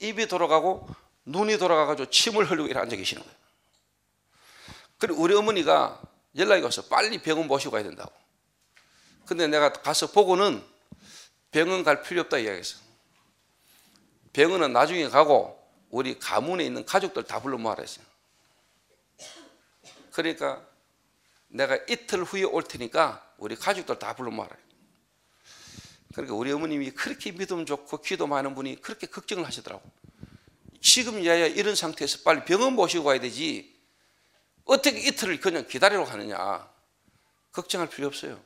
입이 0.00 0.26
돌아가고 0.26 0.88
눈이 1.24 1.58
돌아가가지고 1.58 2.10
침을 2.10 2.44
흘리고 2.50 2.66
이렇게 2.66 2.78
앉아 2.78 2.96
계시는 2.96 3.22
거예요. 3.22 3.36
그리고 4.98 5.22
우리 5.22 5.34
어머니가 5.34 6.00
연락이 6.36 6.62
와서 6.62 6.82
빨리 6.82 7.18
병원 7.18 7.46
모시고 7.46 7.72
가야 7.72 7.82
된다고. 7.82 8.12
근데 9.26 9.46
내가 9.46 9.72
가서 9.72 10.12
보고는 10.12 10.64
병원 11.50 11.82
갈 11.82 12.02
필요 12.02 12.20
없다 12.22 12.38
이야기했어. 12.38 12.78
병원은 14.32 14.72
나중에 14.72 15.08
가고 15.08 15.58
우리 15.90 16.18
가문에 16.18 16.64
있는 16.64 16.84
가족들 16.84 17.24
다 17.24 17.40
불러 17.40 17.56
모아라 17.58 17.82
했어요. 17.82 18.04
그러니까 20.12 20.66
내가 21.48 21.76
이틀 21.88 22.22
후에 22.22 22.42
올 22.44 22.62
테니까 22.62 23.34
우리 23.38 23.56
가족들 23.56 23.98
다 23.98 24.14
불러 24.14 24.30
모아라. 24.30 24.56
그러니까 26.12 26.34
우리 26.34 26.52
어머님이 26.52 26.90
그렇게 26.92 27.32
믿음 27.32 27.66
좋고 27.66 28.00
기도 28.00 28.26
많은 28.26 28.54
분이 28.54 28.80
그렇게 28.80 29.06
걱정을 29.06 29.44
하시더라고. 29.44 29.82
지금이야 30.80 31.46
이런 31.46 31.74
상태에서 31.74 32.20
빨리 32.24 32.44
병원 32.44 32.74
모시고 32.74 33.04
가야 33.04 33.20
되지. 33.20 33.75
어떻게 34.66 34.98
이틀을 34.98 35.40
그냥 35.40 35.66
기다리러 35.66 36.04
가느냐. 36.04 36.68
걱정할 37.52 37.88
필요 37.88 38.08
없어요. 38.08 38.38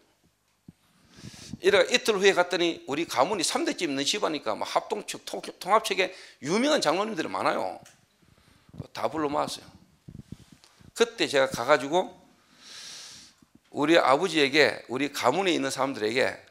이래 1.60 1.84
이틀 1.90 2.14
후에 2.14 2.32
갔더니 2.32 2.84
우리 2.86 3.04
가문이 3.04 3.42
3대집 3.42 3.82
있는 3.82 4.04
집안이니까 4.04 4.54
뭐 4.54 4.66
합동측 4.66 5.24
통합측에 5.58 6.14
유명한 6.42 6.80
장로님들이 6.80 7.28
많아요. 7.28 7.80
다 8.92 9.08
불러 9.08 9.28
모았어요. 9.28 9.66
그때 10.94 11.26
제가 11.26 11.48
가가지고 11.48 12.18
우리 13.70 13.98
아버지에게 13.98 14.84
우리 14.88 15.12
가문에 15.12 15.52
있는 15.52 15.70
사람들에게 15.70 16.46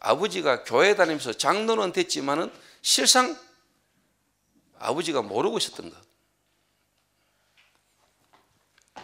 아버지가 0.00 0.64
교회 0.64 0.94
다니면서 0.94 1.34
장로는 1.34 1.92
됐지만은 1.92 2.52
실상 2.82 3.38
아버지가 4.78 5.22
모르고 5.22 5.58
있었던 5.58 5.90
것. 5.90 6.11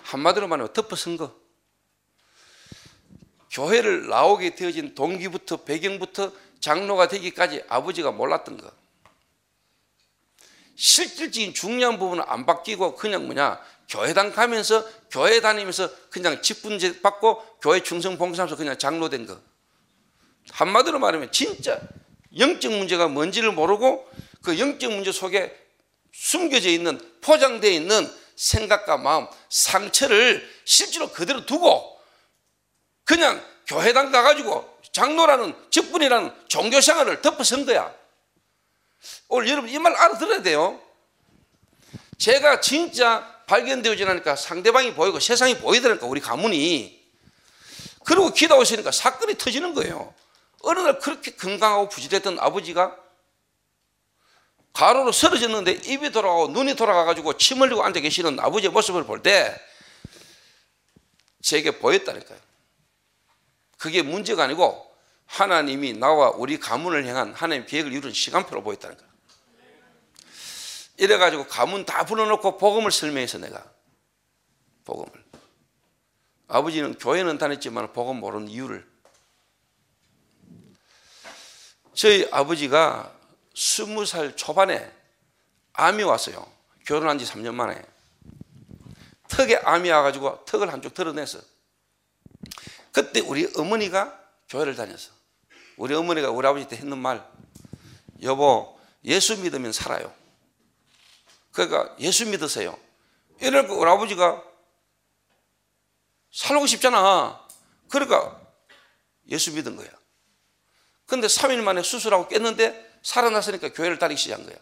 한마디로 0.08 0.48
말하면 0.48 0.72
덮어쓴 0.72 1.18
거. 1.18 1.36
교회를 3.50 4.08
나오게 4.08 4.54
되어진 4.54 4.94
동기부터 4.94 5.64
배경부터 5.64 6.32
장로가 6.60 7.08
되기까지 7.08 7.64
아버지가 7.68 8.12
몰랐던 8.12 8.56
것. 8.56 8.72
실질적인 10.76 11.52
중요한 11.52 11.98
부분은 11.98 12.24
안 12.26 12.46
바뀌고 12.46 12.94
그냥 12.94 13.26
뭐냐 13.26 13.60
교회당 13.88 14.32
가면서 14.32 14.86
교회 15.10 15.40
다니면서 15.40 15.90
그냥 16.08 16.40
직분제 16.40 17.02
받고 17.02 17.58
교회 17.60 17.82
충성 17.82 18.16
봉사하면서 18.16 18.56
그냥 18.56 18.78
장로된 18.78 19.26
거. 19.26 19.38
한마디로 20.52 21.00
말하면 21.00 21.32
진짜 21.32 21.78
영적 22.38 22.72
문제가 22.72 23.08
뭔지를 23.08 23.52
모르고 23.52 24.10
그 24.42 24.58
영적 24.58 24.90
문제 24.92 25.12
속에 25.12 25.54
숨겨져 26.12 26.70
있는 26.70 26.98
포장되어 27.20 27.70
있는 27.70 28.10
생각과 28.38 28.96
마음, 28.98 29.26
상처를 29.48 30.48
실제로 30.64 31.10
그대로 31.10 31.44
두고 31.44 32.00
그냥 33.04 33.44
교회당 33.66 34.12
가가지고 34.12 34.78
장로라는 34.92 35.54
직분이라는 35.70 36.32
종교 36.48 36.80
생활을 36.80 37.20
덮어선 37.20 37.66
거야. 37.66 37.92
오늘 39.28 39.48
여러분 39.48 39.68
이 39.70 39.78
말 39.78 39.94
알아들어야 39.94 40.42
돼요. 40.42 40.80
제가 42.16 42.60
진짜 42.60 43.42
발견되어지 43.46 44.04
나니까 44.04 44.36
상대방이 44.36 44.94
보이고 44.94 45.18
세상이 45.20 45.58
보이더라니까 45.58 46.06
우리 46.06 46.20
가문이. 46.20 46.96
그리고 48.04 48.32
기도하고 48.32 48.62
있으니까 48.62 48.90
사건이 48.90 49.36
터지는 49.36 49.74
거예요. 49.74 50.14
어느 50.62 50.78
날 50.80 50.98
그렇게 50.98 51.32
건강하고 51.32 51.88
부지했던 51.88 52.38
아버지가 52.38 52.96
가로로 54.78 55.10
쓰러졌는데 55.10 55.72
입이 55.72 56.12
돌아가고 56.12 56.48
눈이 56.48 56.76
돌아가가지고 56.76 57.36
침 57.36 57.60
흘리고 57.60 57.82
앉아 57.82 57.98
계시는 57.98 58.38
아버지의 58.38 58.70
모습을 58.70 59.04
볼 59.04 59.24
때 59.24 59.60
제게 61.42 61.76
보였다니까요. 61.80 62.38
그게 63.76 64.02
문제가 64.02 64.44
아니고 64.44 64.88
하나님이 65.26 65.94
나와 65.94 66.30
우리 66.30 66.60
가문을 66.60 67.06
향한 67.06 67.34
하나님 67.34 67.66
계획을 67.66 67.92
이루는 67.92 68.12
시간표로 68.12 68.62
보였다는 68.62 68.96
거야. 68.96 69.08
이래가지고 70.98 71.48
가문 71.48 71.84
다 71.84 72.06
불러놓고 72.06 72.58
복음을 72.58 72.92
설명해서 72.92 73.38
내가 73.38 73.68
복음을 74.84 75.10
아버지는 76.46 76.96
교회는 76.96 77.38
다녔지만 77.38 77.92
복음 77.92 78.20
모르는 78.20 78.46
이유를 78.46 78.88
저희 81.94 82.28
아버지가 82.30 83.17
스무 83.58 84.06
살 84.06 84.36
초반에 84.36 84.88
암이 85.72 86.04
왔어요. 86.04 86.46
결혼한 86.86 87.18
지 87.18 87.24
3년 87.24 87.54
만에 87.54 87.82
턱에 89.26 89.56
암이 89.56 89.90
와가지고 89.90 90.44
턱을 90.44 90.72
한쪽 90.72 90.94
드러내서 90.94 91.40
그때 92.92 93.18
우리 93.18 93.50
어머니가 93.56 94.16
교회를 94.48 94.76
다녔어. 94.76 95.10
우리 95.76 95.92
어머니가 95.92 96.30
우리 96.30 96.46
아버지한테 96.46 96.76
했는 96.76 96.98
말, 96.98 97.28
여보, 98.22 98.78
예수 99.04 99.36
믿으면 99.36 99.72
살아요. 99.72 100.14
그러니까 101.50 101.96
예수 101.98 102.26
믿으세요. 102.26 102.78
이러니까 103.40 103.74
우리 103.74 103.90
아버지가 103.90 104.40
살고 106.32 106.66
싶잖아. 106.68 107.44
그러니까 107.88 108.40
예수 109.28 109.52
믿은 109.52 109.74
거야. 109.74 109.90
근데 111.06 111.26
3일 111.26 111.60
만에 111.62 111.82
수술하고 111.82 112.28
깼는데 112.28 112.87
살아났으니까 113.08 113.72
교회를 113.72 113.98
다니기 113.98 114.20
시작한 114.20 114.44
거야. 114.44 114.56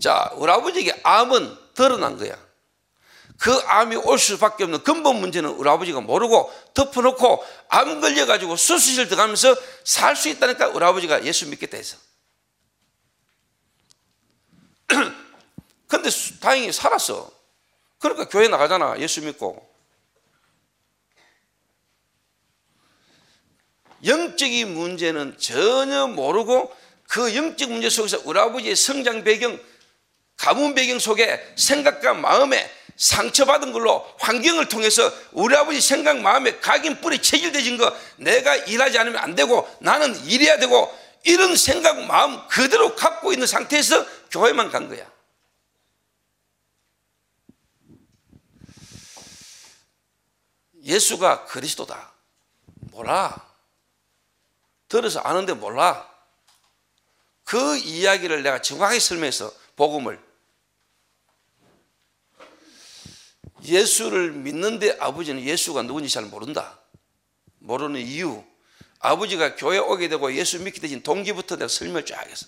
자, 0.00 0.30
우리 0.36 0.50
아버지에게 0.52 1.00
암은 1.02 1.74
드러난 1.74 2.16
거야. 2.16 2.38
그 3.38 3.52
암이 3.52 3.96
올 3.96 4.20
수밖에 4.20 4.62
없는 4.62 4.84
근본 4.84 5.16
문제는 5.16 5.50
우리 5.50 5.68
아버지가 5.68 6.00
모르고 6.00 6.52
덮어놓고 6.74 7.44
암 7.68 8.00
걸려가지고 8.00 8.54
수술실 8.54 9.08
들어가면서 9.08 9.56
살 9.84 10.14
수 10.14 10.28
있다니까 10.28 10.68
우리 10.68 10.84
아버지가 10.84 11.24
예수 11.24 11.48
믿겠다 11.48 11.76
해서. 11.76 11.96
근데 15.88 16.08
다행히 16.40 16.72
살았어. 16.72 17.32
그러니까 17.98 18.28
교회 18.28 18.46
나가잖아. 18.46 19.00
예수 19.00 19.22
믿고. 19.22 19.68
영적인 24.04 24.72
문제는 24.74 25.38
전혀 25.38 26.06
모르고 26.06 26.81
그 27.12 27.36
영적 27.36 27.70
문제 27.70 27.90
속에서 27.90 28.22
우리 28.24 28.38
아버지의 28.38 28.74
성장 28.74 29.22
배경, 29.22 29.60
가문 30.38 30.74
배경 30.74 30.98
속에 30.98 31.52
생각과 31.58 32.14
마음에 32.14 32.72
상처받은 32.96 33.72
걸로 33.72 34.02
환경을 34.18 34.70
통해서 34.70 35.12
우리 35.32 35.54
아버지 35.54 35.78
생각 35.82 36.16
마음에 36.20 36.58
각인 36.60 37.02
뿌리 37.02 37.20
체질되진 37.20 37.76
거 37.76 37.94
내가 38.16 38.56
일하지 38.56 38.98
않으면 38.98 39.18
안 39.22 39.34
되고 39.34 39.68
나는 39.80 40.16
일해야 40.24 40.56
되고 40.56 40.90
이런 41.24 41.54
생각 41.54 42.00
마음 42.06 42.48
그대로 42.48 42.96
갖고 42.96 43.34
있는 43.34 43.46
상태에서 43.46 44.06
교회만 44.30 44.70
간 44.70 44.88
거야. 44.88 45.06
예수가 50.82 51.44
그리스도다. 51.44 52.10
몰라. 52.90 53.36
들어서 54.88 55.20
아는데 55.20 55.52
몰라. 55.52 56.11
그 57.44 57.76
이야기를 57.78 58.42
내가 58.42 58.62
정확하게 58.62 59.00
설명해서 59.00 59.52
복음을 59.76 60.20
예수를 63.64 64.32
믿는데 64.32 64.96
아버지는 64.98 65.42
예수가 65.42 65.82
누군지 65.82 66.08
잘 66.08 66.24
모른다. 66.24 66.80
모르는 67.58 68.00
이유. 68.00 68.42
아버지가 68.98 69.56
교회 69.56 69.78
오게 69.78 70.08
되고 70.08 70.32
예수 70.34 70.60
믿게 70.60 70.80
되신 70.80 71.02
동기부터 71.02 71.56
내가 71.56 71.68
설명을 71.68 72.06
쫙 72.06 72.26
했어. 72.28 72.46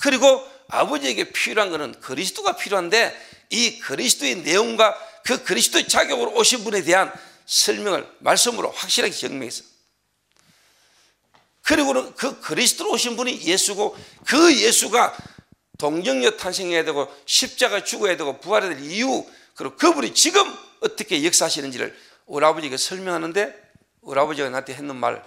그리고 0.00 0.46
아버지에게 0.68 1.32
필요한 1.32 1.70
것은 1.70 2.00
그리스도가 2.00 2.56
필요한데 2.56 3.16
이 3.50 3.78
그리스도의 3.80 4.36
내용과 4.36 4.96
그 5.24 5.42
그리스도의 5.44 5.88
자격으로 5.88 6.32
오신 6.34 6.64
분에 6.64 6.82
대한 6.82 7.12
설명을 7.46 8.08
말씀으로 8.20 8.70
확실하게 8.70 9.12
증명했어. 9.12 9.64
그리고는 11.70 12.16
그 12.16 12.40
그리스도로 12.40 12.90
오신 12.90 13.16
분이 13.16 13.42
예수고 13.42 13.96
그 14.26 14.60
예수가 14.60 15.16
동정녀 15.78 16.32
탄생해야 16.32 16.84
되고 16.84 17.06
십자가 17.26 17.84
죽어야 17.84 18.16
되고 18.16 18.40
부활해야 18.40 18.74
될 18.74 18.84
이유 18.84 19.24
그리고 19.54 19.76
그분이 19.76 20.12
지금 20.14 20.42
어떻게 20.80 21.24
역사하시는지를 21.24 21.96
우리 22.26 22.44
아버지가 22.44 22.76
설명하는데 22.76 23.72
우리 24.00 24.18
아버지가 24.18 24.48
나한테 24.50 24.74
했는 24.74 24.96
말, 24.96 25.24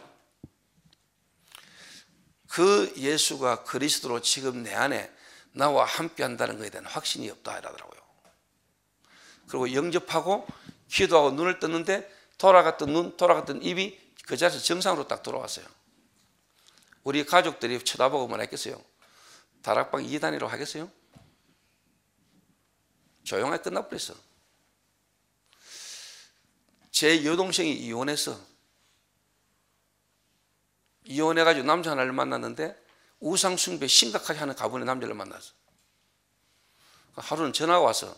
그 2.49 2.91
예수가 2.97 3.63
그리스도로 3.63 4.21
지금 4.21 4.63
내 4.63 4.73
안에 4.73 5.09
나와 5.53 5.85
함께 5.85 6.23
한다는 6.23 6.57
것에 6.57 6.71
대한 6.71 6.85
확신이 6.85 7.29
없다 7.29 7.57
이러더라고요. 7.59 8.01
그리고 9.47 9.73
영접하고 9.73 10.45
기도하고 10.89 11.31
눈을 11.31 11.59
떴는데 11.61 12.11
돌아갔던 12.37 12.91
눈, 12.91 13.15
돌아갔던 13.15 13.63
입이 13.63 13.97
그 14.25 14.35
자리에서 14.35 14.61
정상으로 14.61 15.07
딱 15.07 15.23
돌아왔어요. 15.23 15.82
우리 17.03 17.25
가족들이 17.25 17.83
쳐다보고 17.83 18.27
뭐 18.27 18.37
했겠어요? 18.39 18.81
다락방 19.61 20.03
2단위로 20.03 20.47
하겠어요? 20.47 20.91
조용하게 23.23 23.63
끝나버렸어. 23.63 24.15
제 26.91 27.25
여동생이 27.25 27.73
이혼했어. 27.73 28.39
이혼해가지고 31.05 31.65
남자 31.65 31.91
하나를 31.91 32.13
만났는데 32.13 32.81
우상숭배 33.19 33.87
심각하게 33.87 34.39
하는 34.39 34.55
가문의 34.55 34.85
남자를 34.85 35.15
만났어. 35.15 35.53
하루는 37.15 37.53
전화가 37.53 37.79
와서 37.79 38.15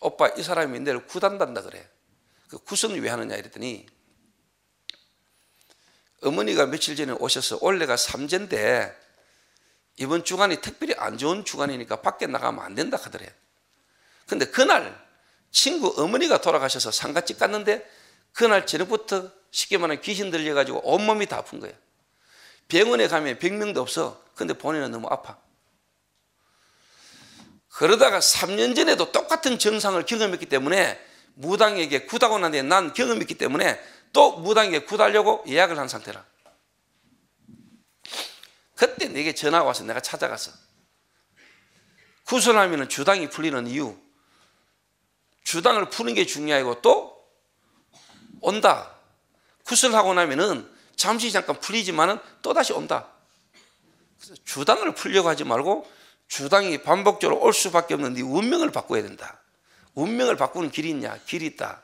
오빠 0.00 0.28
이 0.28 0.42
사람이 0.42 0.80
내를 0.80 1.06
구단단다 1.06 1.62
그래. 1.62 1.88
그 2.48 2.58
구성이 2.58 2.98
왜 2.98 3.08
하느냐 3.08 3.36
이랬더니 3.36 3.86
어머니가 6.22 6.66
며칠 6.66 6.96
전에 6.96 7.12
오셔서 7.12 7.58
올해가 7.60 7.96
삼재인데 7.96 8.96
이번 9.96 10.24
주간이 10.24 10.60
특별히 10.60 10.94
안 10.96 11.18
좋은 11.18 11.44
주간이니까 11.44 12.00
밖에 12.00 12.26
나가면 12.26 12.64
안 12.64 12.74
된다 12.74 12.98
하더래. 13.00 13.32
근데 14.26 14.46
그날 14.46 14.98
친구 15.50 15.94
어머니가 15.96 16.40
돌아가셔서 16.40 16.90
상가집 16.90 17.38
갔는데 17.38 17.88
그날 18.32 18.66
저녁부터 18.66 19.30
쉽게 19.50 19.76
말하면 19.76 20.00
귀신 20.00 20.30
들려가지고 20.30 20.80
온몸이 20.88 21.26
다 21.26 21.38
아픈 21.38 21.60
거야. 21.60 21.72
병원에 22.68 23.06
가면 23.06 23.38
병명도 23.38 23.80
없어. 23.82 24.24
근데 24.34 24.54
본인은 24.54 24.90
너무 24.90 25.08
아파. 25.10 25.38
그러다가 27.68 28.20
3년 28.20 28.74
전에도 28.74 29.12
똑같은 29.12 29.58
증상을 29.58 30.02
경험했기 30.04 30.46
때문에 30.46 30.98
무당에게 31.34 32.06
구다고 32.06 32.38
난데 32.38 32.62
난 32.62 32.92
경험했기 32.92 33.34
때문에 33.34 33.78
또 34.12 34.38
무당에게 34.38 34.80
구달려고 34.80 35.44
예약을 35.46 35.78
한 35.78 35.88
상태라. 35.88 36.24
그때 38.74 39.08
내게 39.08 39.34
전화가 39.34 39.64
와서 39.64 39.84
내가 39.84 40.00
찾아갔어. 40.00 40.52
구슬하면 42.24 42.88
주당이 42.88 43.30
풀리는 43.30 43.66
이유. 43.66 43.96
주당을 45.44 45.90
푸는 45.90 46.14
게 46.14 46.26
중요하고 46.26 46.82
또 46.82 47.12
온다. 48.40 48.94
구슬하고 49.64 50.14
나면은 50.14 50.70
잠시 50.96 51.32
잠깐 51.32 51.58
풀리지만은 51.60 52.18
또 52.42 52.52
다시 52.52 52.72
온다. 52.72 53.08
주당을 54.44 54.94
풀려고 54.94 55.28
하지 55.28 55.44
말고 55.44 55.90
주당이 56.28 56.82
반복적으로 56.82 57.40
올 57.40 57.52
수밖에 57.52 57.94
없는 57.94 58.14
네 58.14 58.22
운명을 58.22 58.72
바꿔야 58.72 59.02
된다. 59.02 59.40
운명을 59.94 60.36
바꾸는 60.36 60.70
길이 60.70 60.90
있냐? 60.90 61.18
길이 61.26 61.46
있다. 61.46 61.82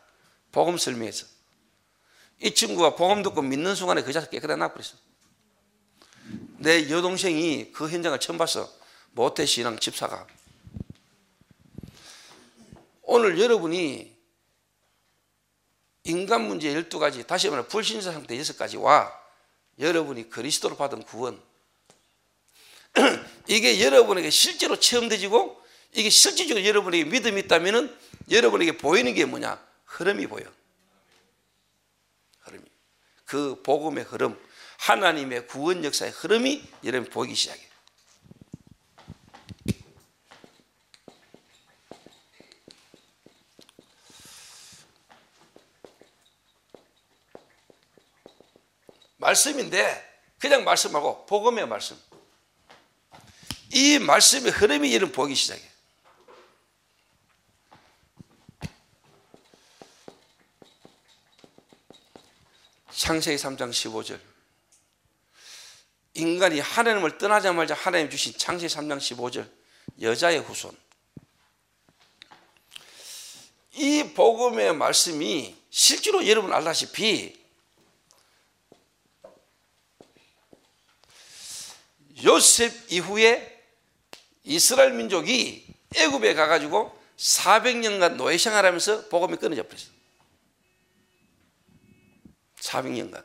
복음 0.53 0.79
설명해서. 0.79 1.27
이 2.41 2.55
친구가 2.55 2.95
복음 2.95 3.23
듣고 3.23 3.43
믿는 3.43 3.75
순간에 3.75 4.03
그 4.03 4.13
자식 4.13 4.31
깨끗하게 4.31 4.59
나버렸어. 4.59 4.93
내 6.59 6.91
여동생이 6.91 7.73
그 7.73 7.89
현장을 7.89 8.19
처음 8.21 8.39
봤어. 8.39 8.71
모태 9.13 9.47
신앙 9.47 9.79
집사가. 9.79 10.27
오늘 13.03 13.41
여러분이 13.41 14.17
인간 16.05 16.47
문제 16.47 16.73
12가지, 16.75 17.27
다시 17.27 17.49
말해 17.51 17.67
불신자 17.67 18.13
상태 18.13 18.37
6가지와 18.37 19.11
여러분이 19.79 20.31
그리스도로 20.31 20.77
받은 20.77 21.03
구원. 21.03 21.41
이게 23.49 23.83
여러분에게 23.85 24.31
실제로 24.31 24.79
체험되지고 24.79 25.61
이게 25.95 26.11
실질적으로 26.11 26.65
여러분에게 26.65 27.05
믿음이 27.05 27.41
있다면 27.43 27.97
여러분에게 28.31 28.79
보이는 28.79 29.15
게 29.15 29.25
뭐냐? 29.25 29.59
흐름이 29.85 30.27
보여. 30.27 30.45
그 33.29 33.61
복음의 33.63 34.05
흐름, 34.05 34.43
하나님의 34.79 35.49
구원 35.49 35.85
역사의 35.85 36.13
흐름이 36.13 36.67
여러분 36.85 37.11
보이기 37.11 37.35
시작해. 37.35 37.61
말씀인데 49.19 50.23
그냥 50.39 50.65
말씀하고 50.65 51.27
복음의 51.27 51.69
말씀. 51.69 52.01
이 53.75 53.99
말씀의 53.99 54.53
흐름이 54.53 54.91
이런 54.91 55.13
보기 55.13 55.35
시작해. 55.35 55.68
창세기 62.99 63.37
3장 63.37 63.71
15절. 63.71 64.19
인간이 66.15 66.59
하나님을 66.59 67.17
떠나자마자 67.17 67.75
하나님 67.75 68.11
주신 68.11 68.37
창세기 68.37 68.75
3장 68.75 68.99
15절. 68.99 69.49
여자의 70.03 70.41
후손. 70.41 70.77
이 73.75 74.03
복음의 74.15 74.75
말씀이 74.75 75.57
실제로 75.71 76.27
여러분 76.27 76.53
알다시피 76.53 77.39
요셉 82.25 82.73
이후에 82.91 83.63
이스라엘 84.43 84.93
민족이 84.93 85.73
애굽에 85.95 86.35
가가지고 86.35 87.01
400년간 87.17 88.17
노예 88.17 88.37
생활하면서 88.37 89.09
복음이 89.09 89.37
끊어져 89.37 89.63
버렸어. 89.63 89.98
400년간. 92.61 93.25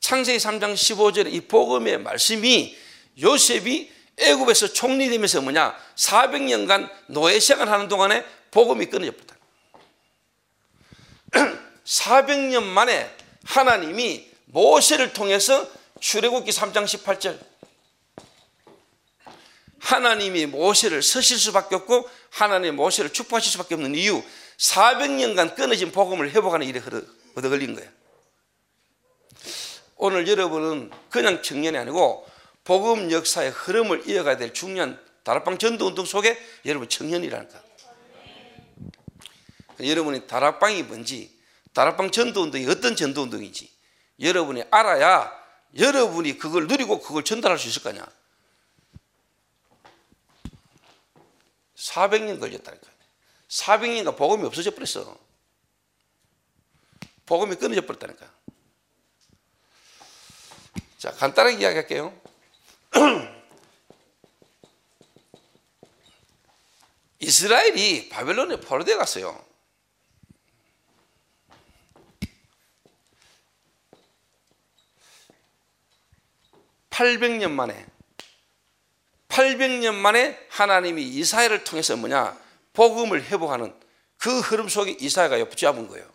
창세기 0.00 0.38
3장 0.38 0.74
15절에 0.74 1.32
이 1.32 1.40
복음의 1.42 1.98
말씀이 1.98 2.76
요셉이 3.20 3.90
애굽에서 4.18 4.72
총리되면서 4.72 5.40
뭐냐 5.40 5.76
400년간 5.96 6.90
노예 7.08 7.40
생활 7.40 7.68
하는 7.68 7.88
동안에 7.88 8.24
복음이 8.50 8.86
끊어져 8.86 9.12
버렸다. 9.12 9.34
400년 11.84 12.62
만에 12.62 13.14
하나님이 13.44 14.28
모세를 14.46 15.12
통해서 15.12 15.68
출애굽기 16.00 16.50
3장 16.50 16.84
18절 16.84 17.38
하나님이 19.80 20.46
모세를 20.46 21.02
서실 21.02 21.38
수밖에 21.38 21.74
없고 21.74 22.08
하나님이 22.30 22.72
모세를 22.72 23.12
축복하실 23.12 23.52
수밖에 23.52 23.74
없는 23.74 23.94
이유 23.94 24.22
400년간 24.58 25.56
끊어진 25.56 25.92
복음을 25.92 26.30
회복하는 26.30 26.66
일에 26.66 26.80
얻어 27.34 27.48
걸린 27.48 27.74
거예요. 27.74 27.90
오늘 29.96 30.28
여러분은 30.28 30.90
그냥 31.10 31.42
청년이 31.42 31.76
아니고 31.78 32.28
복음 32.64 33.10
역사의 33.10 33.50
흐름을 33.50 34.08
이어가야 34.08 34.36
될 34.36 34.52
중요한 34.52 35.02
다락방 35.22 35.58
전도 35.58 35.86
운동 35.86 36.04
속에 36.04 36.38
여러분 36.66 36.88
청년이라는 36.88 37.48
거. 37.48 37.64
여러분이 39.80 40.26
다락방이 40.26 40.84
뭔지, 40.84 41.36
다락방 41.72 42.10
전도 42.10 42.42
운동이 42.42 42.66
어떤 42.68 42.94
전도 42.94 43.22
운동인지 43.22 43.70
여러분이 44.20 44.64
알아야 44.70 45.32
여러분이 45.76 46.38
그걸 46.38 46.68
누리고 46.68 47.00
그걸 47.00 47.24
전달할 47.24 47.58
수 47.58 47.68
있을 47.68 47.82
거냐. 47.82 48.06
400년 51.76 52.38
걸렸다니까. 52.40 52.86
400년간 53.48 54.16
복음이 54.16 54.46
없어져 54.46 54.70
버렸어. 54.70 55.18
복음이 57.26 57.56
끊어져 57.56 57.80
버렸다니까. 57.82 58.30
자, 60.98 61.10
간단하게 61.12 61.58
이야기할게요. 61.58 62.18
이스라엘이 67.20 68.08
바벨론에 68.10 68.60
포로되어 68.60 68.98
갔어요. 68.98 69.44
800년 76.94 77.50
만에 77.50 77.86
800년 79.28 79.94
만에 79.94 80.38
하나님이 80.48 81.02
이사야를 81.02 81.64
통해서 81.64 81.96
뭐냐 81.96 82.38
복음을 82.72 83.24
회복하는 83.24 83.74
그 84.16 84.40
흐름 84.40 84.68
속에 84.68 84.92
이사야가 84.92 85.44
붙잡은 85.48 85.88
거예요. 85.88 86.13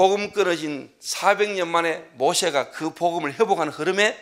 복음 0.00 0.32
끊어진 0.32 0.90
400년 0.98 1.68
만에 1.68 1.98
모세가 2.14 2.70
그 2.70 2.94
복음을 2.94 3.34
회복하는 3.34 3.70
흐름에 3.70 4.18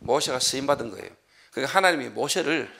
모세가 0.00 0.38
쓰임 0.40 0.66
받은 0.66 0.90
거예요. 0.90 1.08
그러니까 1.52 1.74
하나님이 1.74 2.10
모세를 2.10 2.70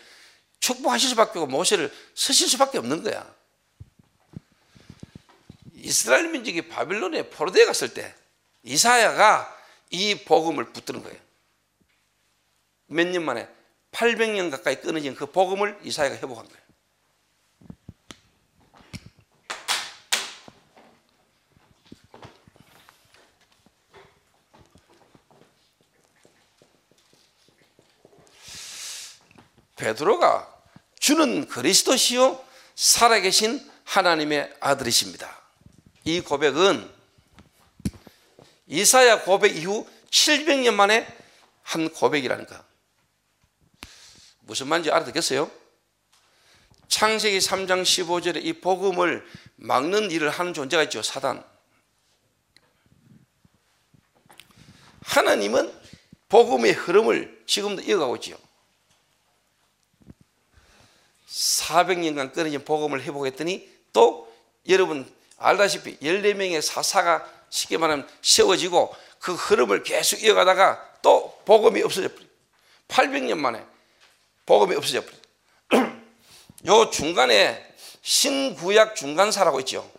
축복하실 0.61 1.09
수밖에 1.09 1.39
없고 1.39 1.51
모세를 1.51 1.91
쓰실 2.15 2.51
수밖에 2.51 2.77
없는 2.77 3.05
거야. 3.05 3.35
이스라엘 5.77 6.29
민족이 6.29 6.69
바빌론에 6.69 7.31
포로되어 7.31 7.65
갔을 7.65 7.95
때 7.95 8.15
이사야가 8.65 9.51
이 9.89 10.17
복음을 10.27 10.75
붙드는 10.75 11.03
거예요. 11.03 11.19
몇 12.89 13.07
년 13.07 13.25
만에 13.25 13.49
800년 13.93 14.51
가까이 14.51 14.79
끊어진 14.79 15.15
그 15.15 15.25
복음을 15.25 15.81
이사야가 15.85 16.17
회복한 16.17 16.47
거예요. 16.47 16.62
베드로가 29.83 30.49
주는 31.01 31.49
그리스도시요 31.49 32.43
살아계신 32.77 33.69
하나님의 33.83 34.55
아들이십니다. 34.61 35.43
이 36.05 36.21
고백은 36.21 36.89
이사야 38.69 39.23
고백 39.23 39.57
이후 39.57 39.87
700년 40.11 40.75
만에 40.75 41.07
한 41.63 41.91
고백이라는 41.91 42.47
거. 42.47 42.65
무슨 44.43 44.69
말인지 44.69 44.91
알아듣겠어요? 44.93 45.51
창세기 46.87 47.39
3장 47.39 47.83
15절에 47.83 48.45
이 48.45 48.53
복음을 48.61 49.27
막는 49.57 50.13
일을 50.13 50.31
하는 50.31 50.55
존재가 50.55 50.85
있죠. 50.85 51.03
사단. 51.03 51.45
하나님은 55.03 55.73
복음의 56.29 56.73
흐름을 56.73 57.45
지금도 57.47 57.83
이어가고 57.83 58.17
있죠. 58.17 58.39
400년간 61.33 62.35
끊어진 62.35 62.63
복음을 62.65 63.03
회복했더니 63.03 63.69
또 63.93 64.31
여러분 64.69 65.11
알다시피 65.39 65.99
14명의 65.99 66.61
사사가 66.61 67.27
쉽게 67.49 67.79
말하면 67.79 68.09
세워지고 68.21 68.95
그 69.19 69.35
흐름을 69.35 69.83
계속 69.83 70.23
이어가다가 70.23 70.99
또 71.01 71.41
복음이 71.45 71.83
없어져 71.83 72.09
버려. 72.09 72.27
800년 72.89 73.39
만에 73.39 73.65
복음이 74.47 74.77
없어져 74.77 75.03
버려. 75.03 75.93
요 76.67 76.91
중간에 76.91 77.75
신구약 78.03 78.95
중간사라고 78.95 79.61
있죠. 79.61 79.91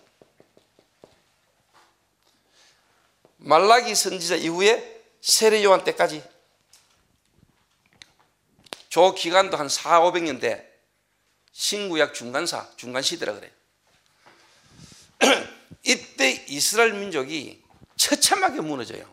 말라기 3.37 3.95
선지자 3.95 4.35
이후에 4.35 5.01
세례 5.19 5.63
요한 5.63 5.83
때까지 5.83 6.23
저 8.89 9.13
기간도 9.13 9.57
한 9.57 9.67
4, 9.67 10.01
500년 10.01 10.39
대 10.39 10.72
신구약 11.53 12.13
중간사, 12.13 12.67
중간시대라 12.75 13.33
그래. 13.33 13.51
이때 15.83 16.45
이스라엘 16.49 16.93
민족이 16.93 17.63
처참하게 17.95 18.61
무너져요. 18.61 19.11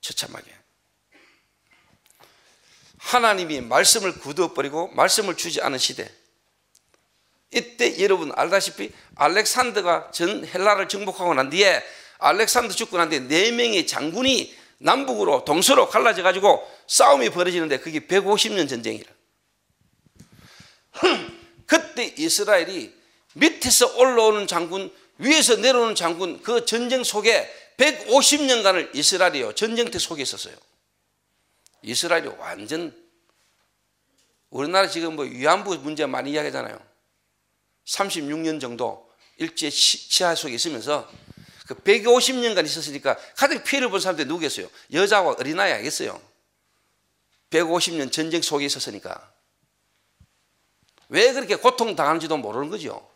처참하게. 0.00 0.54
하나님이 2.98 3.60
말씀을 3.62 4.18
굳어버리고 4.18 4.88
말씀을 4.88 5.36
주지 5.36 5.62
않은 5.62 5.78
시대. 5.78 6.12
이때 7.52 7.98
여러분 8.02 8.32
알다시피 8.34 8.92
알렉산더가 9.14 10.10
전 10.10 10.44
헬라를 10.44 10.88
정복하고 10.88 11.32
난 11.32 11.48
뒤에 11.48 11.82
알렉산더 12.18 12.74
죽고 12.74 12.98
난 12.98 13.08
뒤에 13.08 13.20
네 13.20 13.52
명의 13.52 13.86
장군이 13.86 14.54
남북으로 14.78 15.44
동서로 15.44 15.88
갈라져 15.88 16.22
가지고 16.22 16.68
싸움이 16.86 17.30
벌어지는데 17.30 17.78
그게 17.78 18.00
150년 18.00 18.68
전쟁이라. 18.68 19.17
그때 21.66 22.14
이스라엘이 22.16 22.94
밑에서 23.34 23.96
올라오는 23.96 24.46
장군, 24.46 24.92
위에서 25.18 25.56
내려오는 25.56 25.94
장군 25.94 26.42
그 26.42 26.64
전쟁 26.64 27.04
속에 27.04 27.48
150년간을 27.76 28.94
이스라엘이요 28.94 29.54
전쟁터 29.54 29.98
속에 29.98 30.22
있었어요. 30.22 30.56
이스라엘이 31.82 32.28
완전 32.38 32.94
우리나라 34.50 34.88
지금 34.88 35.16
뭐 35.16 35.24
위안부 35.24 35.76
문제 35.78 36.06
많이 36.06 36.32
이야기하잖아요. 36.32 36.78
36년 37.86 38.60
정도 38.60 39.08
일제 39.36 39.70
치하 39.70 40.34
속에 40.34 40.54
있으면서 40.54 41.10
그 41.66 41.74
150년간 41.74 42.64
있었으니까 42.64 43.16
가장 43.36 43.62
피해를 43.62 43.90
본 43.90 44.00
사람들이 44.00 44.26
누구겠어요? 44.26 44.68
여자와 44.92 45.36
어린아이 45.38 45.72
알겠어요? 45.72 46.20
150년 47.50 48.10
전쟁 48.10 48.42
속에 48.42 48.64
있었으니까. 48.64 49.32
왜 51.08 51.32
그렇게 51.32 51.56
고통당하는지도 51.56 52.36
모르는 52.36 52.68
거죠. 52.70 53.08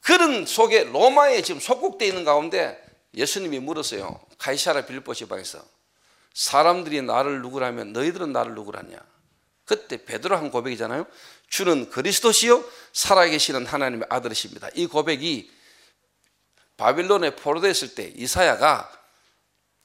그런 0.00 0.44
속에 0.46 0.84
로마에 0.84 1.42
지금 1.42 1.60
속국되어 1.60 2.08
있는 2.08 2.24
가운데 2.24 2.84
예수님이 3.14 3.60
물었어요. 3.60 4.20
카이사라 4.38 4.86
빌보 4.86 5.14
지방에서 5.14 5.62
사람들이 6.34 7.02
나를 7.02 7.42
누구라면 7.42 7.92
너희들은 7.92 8.32
나를 8.32 8.54
누구라냐? 8.54 8.98
그때 9.64 10.04
베드로 10.04 10.36
한 10.36 10.50
고백이잖아요. 10.50 11.06
주는 11.48 11.90
그리스도시요 11.90 12.64
살아계시는 12.92 13.66
하나님의 13.66 14.06
아들이십니다. 14.10 14.68
이 14.74 14.86
고백이 14.86 15.50
바빌론에 16.76 17.36
포로됐을 17.36 17.94
때 17.94 18.12
이사야가 18.16 18.90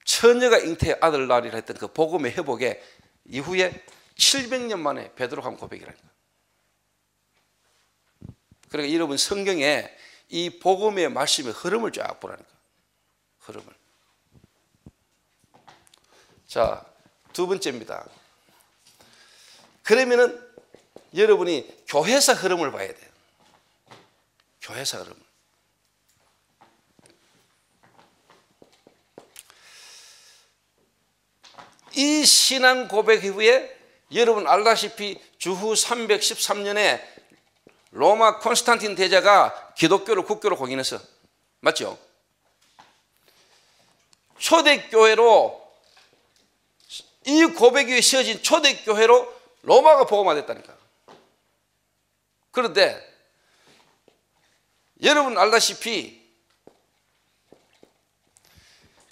처녀가 0.05 0.57
잉태의 0.59 0.97
아들 1.01 1.27
낳으리라 1.27 1.55
했던 1.57 1.77
그 1.77 1.87
복음의 1.87 2.31
회복에 2.31 2.81
이후에 3.25 3.83
700년 4.17 4.79
만에 4.79 5.13
베드로 5.15 5.41
한 5.41 5.57
고백이라니까. 5.57 6.03
그러니까 8.69 8.93
여러분 8.93 9.17
성경에 9.17 9.89
이 10.29 10.59
복음의 10.59 11.09
말씀의 11.09 11.53
흐름을 11.53 11.91
쫙 11.91 12.19
보라니까. 12.19 12.49
흐름을. 13.39 13.73
자, 16.47 16.85
두 17.33 17.47
번째입니다. 17.47 18.07
그러면은 19.83 20.41
여러분이 21.13 21.83
교회사 21.87 22.33
흐름을 22.33 22.71
봐야 22.71 22.93
돼요. 22.93 23.11
교회사 24.61 24.99
흐름. 24.99 25.15
이 31.93 32.25
신앙 32.25 32.87
고백 32.87 33.23
이후에 33.23 33.84
여러분 34.13 34.47
알다시피 34.47 35.19
주후 35.37 35.73
313년에 35.73 37.01
로마 37.91 38.39
콘스탄틴 38.39 38.95
대제가 38.95 39.73
기독교를 39.75 40.23
국교로 40.23 40.57
공인했어. 40.57 40.99
맞죠? 41.61 41.97
초대교회로 44.37 45.65
이 47.25 47.45
고백 47.45 47.87
위에 47.87 48.01
씌어진 48.01 48.43
초대교회로 48.43 49.33
로마가 49.63 50.05
복음화됐다니까. 50.05 50.75
그런데 52.51 53.15
여러분 55.01 55.37
알다시피 55.37 56.23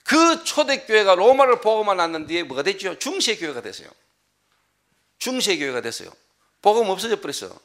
그 0.04 0.44
초대교회가 0.44 1.16
로마를 1.16 1.62
복음화 1.62 1.96
났는 1.96 2.28
뒤에 2.28 2.44
뭐가 2.44 2.62
됐죠? 2.64 3.00
중세교회가 3.00 3.62
됐어요. 3.62 3.90
중세 5.24 5.58
교회가 5.58 5.80
됐어요. 5.80 6.12
복음 6.62 6.90
없어져 6.90 7.22
버렸어. 7.22 7.58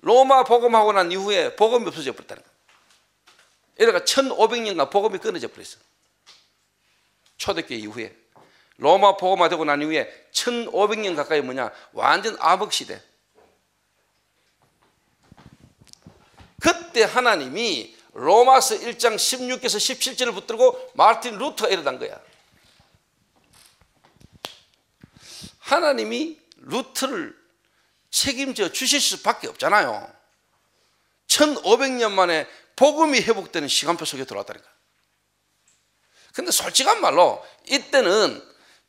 로마 0.00 0.42
복음하고 0.42 0.92
난 0.92 1.12
이후에 1.12 1.54
복음이 1.54 1.86
없어져 1.86 2.10
버렸다는 2.10 2.42
거야. 2.42 2.52
이래가 3.78 4.00
1500년간 4.00 4.90
복음이 4.90 5.18
끊어져 5.18 5.46
버렸어. 5.46 5.78
초대교회 7.36 7.78
이후에. 7.78 8.16
로마 8.78 9.16
복음화 9.16 9.48
되고 9.48 9.64
난 9.64 9.80
이후에 9.80 10.12
1500년 10.32 11.14
가까이 11.14 11.40
뭐냐? 11.40 11.70
완전 11.92 12.36
암흑 12.40 12.72
시대. 12.72 13.00
그때 16.60 17.04
하나님이 17.04 17.96
로마서 18.14 18.74
1장 18.74 19.14
16에서 19.14 19.76
17절을 19.76 20.34
붙들고 20.34 20.94
마르틴 20.94 21.38
루터가 21.38 21.68
일어난 21.70 22.00
거야. 22.00 22.20
하나님이 25.72 26.38
루트를 26.56 27.34
책임져 28.10 28.72
주실 28.72 29.00
수밖에 29.00 29.48
없잖아요. 29.48 30.12
1500년 31.26 32.12
만에 32.12 32.46
복음이 32.76 33.20
회복되는 33.20 33.68
시간표 33.68 34.04
속에 34.04 34.24
들어왔다니까. 34.24 34.68
근데 36.34 36.50
솔직한 36.50 37.00
말로 37.00 37.44
이때는 37.68 38.42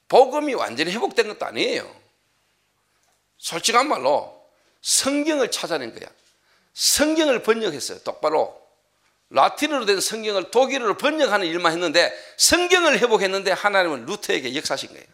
복음이 0.10 0.54
완전히 0.56 0.92
회복된 0.92 1.28
것도 1.30 1.46
아니에요. 1.46 2.04
솔직한 3.38 3.88
말로 3.88 4.46
성경을 4.82 5.52
찾아낸 5.52 5.98
거야. 5.98 6.10
성경을 6.74 7.44
번역했어요. 7.44 8.00
똑바로. 8.00 8.62
라틴어로 9.30 9.86
된 9.86 10.00
성경을 10.00 10.52
독일어로 10.52 10.98
번역하는 10.98 11.48
일만 11.48 11.72
했는데 11.72 12.14
성경을 12.38 13.00
회복했는데 13.00 13.52
하나님은 13.52 14.06
루터에게 14.06 14.56
역사하신 14.56 14.90
거예요. 14.90 15.13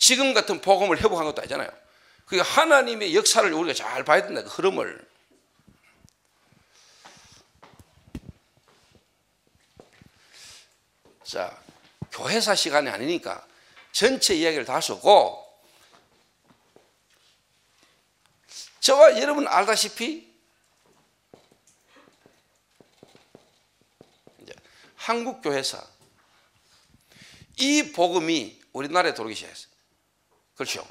지금 0.00 0.32
같은 0.34 0.60
복음을 0.62 0.98
회복한 0.98 1.26
것도 1.26 1.42
아니잖아요. 1.42 1.70
그 2.24 2.38
하나님의 2.38 3.14
역사를 3.14 3.52
우리가 3.52 3.74
잘 3.74 4.02
봐야 4.02 4.22
된다. 4.22 4.42
그 4.42 4.48
흐름을. 4.48 5.08
자, 11.22 11.56
교회사 12.10 12.54
시간이 12.54 12.88
아니니까 12.88 13.46
전체 13.92 14.34
이야기를 14.34 14.64
다 14.64 14.80
쓰고 14.80 15.46
저와 18.80 19.20
여러분 19.20 19.46
알다시피 19.46 20.30
한국 24.96 25.42
교회사 25.42 25.86
이 27.58 27.92
복음이 27.92 28.60
우리나라에 28.72 29.12
들어오기 29.12 29.34
시작했어요. 29.34 29.69
그렇죠? 30.60 30.86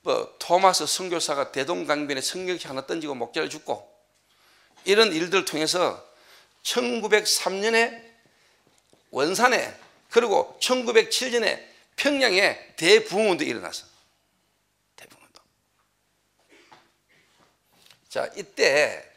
뭐 0.00 0.34
토마스 0.40 0.84
선교사가 0.84 1.52
대동강변에 1.52 2.20
성경책 2.20 2.68
하나 2.68 2.84
던지고 2.84 3.14
목자를 3.14 3.48
죽고 3.48 3.88
이런 4.84 5.12
일들을 5.12 5.44
통해서 5.44 6.04
1903년에 6.64 8.02
원산에 9.12 9.78
그리고 10.10 10.58
1907년에 10.60 11.64
평양에 11.94 12.74
대부흥운동이 12.74 13.48
일어났어. 13.48 13.86
대부흥운동. 14.96 15.44
자, 18.08 18.28
이때 18.34 19.08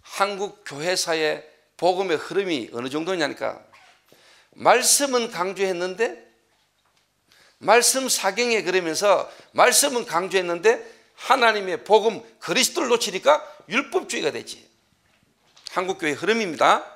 한국 0.00 0.64
교회사의 0.64 1.46
복음의 1.76 2.16
흐름이 2.16 2.70
어느 2.72 2.88
정도냐니까 2.88 3.75
말씀은 4.56 5.30
강조했는데 5.30 6.24
말씀 7.58 8.08
사경에 8.08 8.62
그러면서 8.62 9.30
말씀은 9.52 10.04
강조했는데 10.04 10.94
하나님의 11.14 11.84
복음 11.84 12.22
그리스도를 12.38 12.88
놓치니까 12.88 13.56
율법주의가 13.68 14.30
되지. 14.32 14.68
한국 15.70 15.98
교회 15.98 16.12
흐름입니다. 16.12 16.92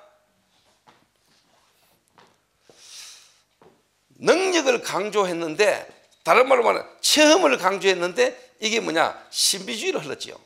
능력을 4.16 4.83
강조했는데 4.83 6.01
다른 6.23 6.49
말로 6.49 6.62
말하면 6.62 6.99
체험을 7.01 7.57
강조했는데 7.57 8.55
이게 8.61 8.81
뭐냐 8.81 9.27
신비주의로 9.31 10.01
흘렀지요. 10.01 10.38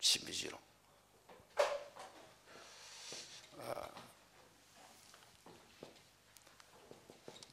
신비주의로. 0.00 0.61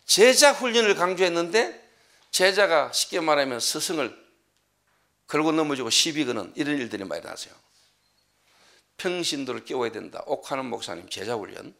제자 0.09 0.53
훈련을 0.53 0.95
강조했는데 0.95 1.87
제자가 2.31 2.91
쉽게 2.91 3.19
말하면 3.19 3.59
스승을 3.59 4.17
걸고 5.27 5.51
넘어지고 5.51 5.91
시비 5.91 6.25
거는 6.25 6.51
이런 6.55 6.79
일들이 6.79 7.03
많이 7.03 7.21
나세요. 7.21 7.53
평신도를 8.97 9.65
깨워야 9.65 9.91
된다. 9.91 10.23
옥하는 10.25 10.65
목사님 10.65 11.09
제자 11.09 11.35
훈련. 11.35 11.75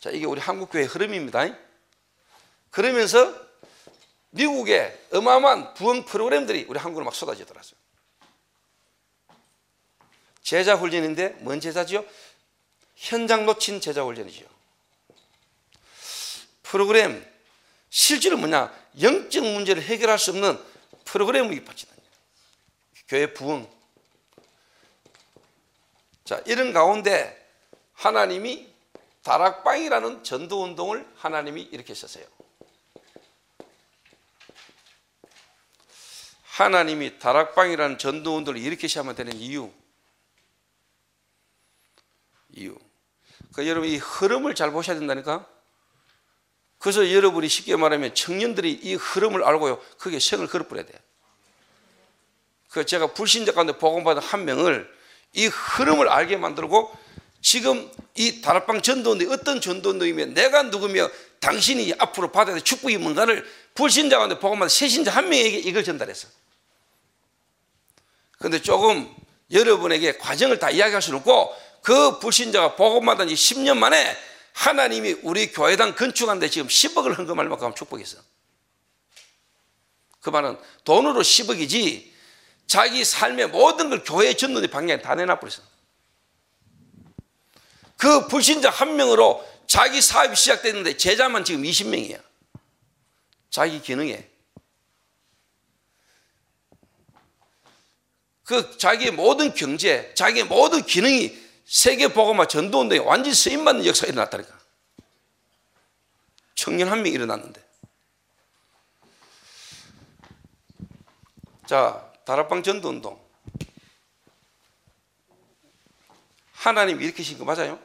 자, 0.00 0.10
이게 0.10 0.26
우리 0.26 0.38
한국 0.38 0.68
교회 0.70 0.84
흐름입니다. 0.84 1.56
그러면서 2.70 3.34
미국의 4.32 5.06
어마어마한 5.14 5.72
부흥 5.72 6.04
프로그램들이 6.04 6.66
우리 6.68 6.78
한국으로 6.78 7.06
막 7.06 7.14
쏟아지더라고요. 7.14 7.72
제자 10.42 10.74
훈련인데 10.74 11.38
뭔 11.40 11.58
제자지요? 11.58 12.04
현장 12.96 13.46
놓친 13.46 13.80
제자 13.80 14.04
훈련이죠. 14.04 14.44
프로그램 16.62 17.31
실제로 17.94 18.38
뭐냐? 18.38 18.74
영적 19.02 19.44
문제를 19.44 19.82
해결할 19.82 20.18
수 20.18 20.30
없는 20.30 20.58
프로그램이 21.04 21.62
빠지다. 21.62 21.94
교회 23.06 23.34
부흥. 23.34 23.70
자, 26.24 26.42
이런 26.46 26.72
가운데 26.72 27.38
하나님이 27.92 28.72
다락방이라는 29.22 30.24
전도 30.24 30.62
운동을 30.62 31.06
하나님이 31.16 31.68
이렇게 31.70 31.94
썼어요. 31.94 32.24
하나님이 36.44 37.18
다락방이라는 37.18 37.98
전도 37.98 38.38
운동을 38.38 38.58
이렇게 38.58 38.88
시하면 38.88 39.14
되는 39.14 39.34
이유. 39.34 39.70
이유. 42.52 42.74
그 43.52 43.68
여러분 43.68 43.90
이 43.90 43.98
흐름을 43.98 44.54
잘 44.54 44.70
보셔야 44.70 44.98
된다니까. 44.98 45.46
그래서 46.82 47.12
여러분이 47.12 47.48
쉽게 47.48 47.76
말하면 47.76 48.12
청년들이 48.12 48.72
이 48.82 48.94
흐름을 48.94 49.44
알고요. 49.44 49.80
그게 49.98 50.18
생을 50.18 50.48
걸어버려야 50.48 50.84
돼. 50.84 50.92
그 52.70 52.84
제가 52.84 53.14
불신자 53.14 53.52
가운데 53.52 53.78
복음받은 53.78 54.20
한 54.20 54.44
명을 54.44 54.92
이 55.34 55.46
흐름을 55.46 56.08
알게 56.08 56.38
만들고 56.38 56.92
지금 57.40 57.88
이 58.16 58.40
다락방 58.40 58.82
전도인데 58.82 59.32
어떤 59.32 59.60
전도인이면 59.60 60.34
내가 60.34 60.64
누구며 60.64 61.08
당신이 61.38 61.94
앞으로 61.98 62.32
받아야 62.32 62.56
될 62.56 62.64
축복이 62.64 62.98
뭔가를 62.98 63.48
불신자 63.74 64.18
가운데 64.18 64.40
복음받은 64.40 64.68
새신자 64.68 65.12
한 65.12 65.28
명에게 65.28 65.58
이걸 65.58 65.84
전달했어. 65.84 66.26
그런데 68.38 68.60
조금 68.60 69.08
여러분에게 69.52 70.18
과정을 70.18 70.58
다 70.58 70.68
이야기할 70.68 71.00
수는 71.00 71.20
없고 71.20 71.54
그 71.82 72.18
불신자가 72.18 72.74
복음받은 72.74 73.28
지 73.28 73.34
10년 73.34 73.76
만에 73.76 74.31
하나님이 74.52 75.16
우리 75.22 75.52
교회당 75.52 75.94
건축하는데 75.94 76.48
지금 76.48 76.68
10억을 76.68 77.16
헌금할 77.16 77.48
만큼 77.48 77.74
축복이 77.74 78.02
있어. 78.02 78.18
그 80.20 80.30
말은 80.30 80.58
돈으로 80.84 81.20
10억이지 81.20 82.10
자기 82.66 83.04
삶의 83.04 83.48
모든 83.48 83.90
걸 83.90 84.02
교회 84.04 84.34
전도의 84.34 84.68
방향에 84.68 85.02
다 85.02 85.14
내놔버렸어. 85.14 85.62
그 87.96 88.26
불신자 88.28 88.70
한 88.70 88.96
명으로 88.96 89.46
자기 89.66 90.00
사업이 90.00 90.36
시작됐는데 90.36 90.96
제자만 90.96 91.44
지금 91.44 91.62
20명이야. 91.62 92.22
자기 93.50 93.80
기능에. 93.80 94.28
그 98.44 98.76
자기의 98.76 99.12
모든 99.12 99.54
경제, 99.54 100.12
자기의 100.14 100.44
모든 100.46 100.82
기능이 100.82 101.41
세계 101.72 102.08
보고마 102.08 102.48
전도 102.48 102.80
운동에 102.80 103.00
완전히 103.00 103.34
쓰임 103.34 103.64
받는 103.64 103.86
역사가 103.86 104.12
일어났다니까. 104.12 104.60
청년 106.54 106.88
한 106.88 107.02
명 107.02 107.14
일어났는데. 107.14 107.64
자, 111.66 112.12
다락방 112.26 112.62
전도 112.62 112.90
운동. 112.90 113.18
하나님 116.52 117.00
일으키신 117.00 117.38
거 117.38 117.46
맞아요? 117.46 117.80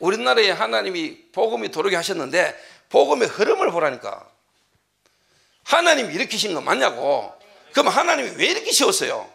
우리나라에 0.00 0.50
하나님이 0.50 1.30
복음이 1.30 1.70
도르게 1.70 1.94
하셨는데 1.94 2.60
복음의 2.88 3.28
흐름을 3.28 3.70
보라니까. 3.70 4.28
하나님 5.62 6.10
일으키신 6.10 6.52
거 6.52 6.60
맞냐고. 6.60 7.32
그럼 7.70 7.88
하나님이 7.88 8.30
왜 8.38 8.46
이렇게 8.46 8.72
세웠어요? 8.72 9.32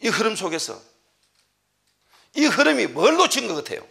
이 0.00 0.08
흐름 0.08 0.34
속에서. 0.34 0.87
이 2.38 2.46
흐름이 2.46 2.86
뭘 2.86 3.16
놓친 3.16 3.48
것 3.48 3.56
같아요? 3.56 3.84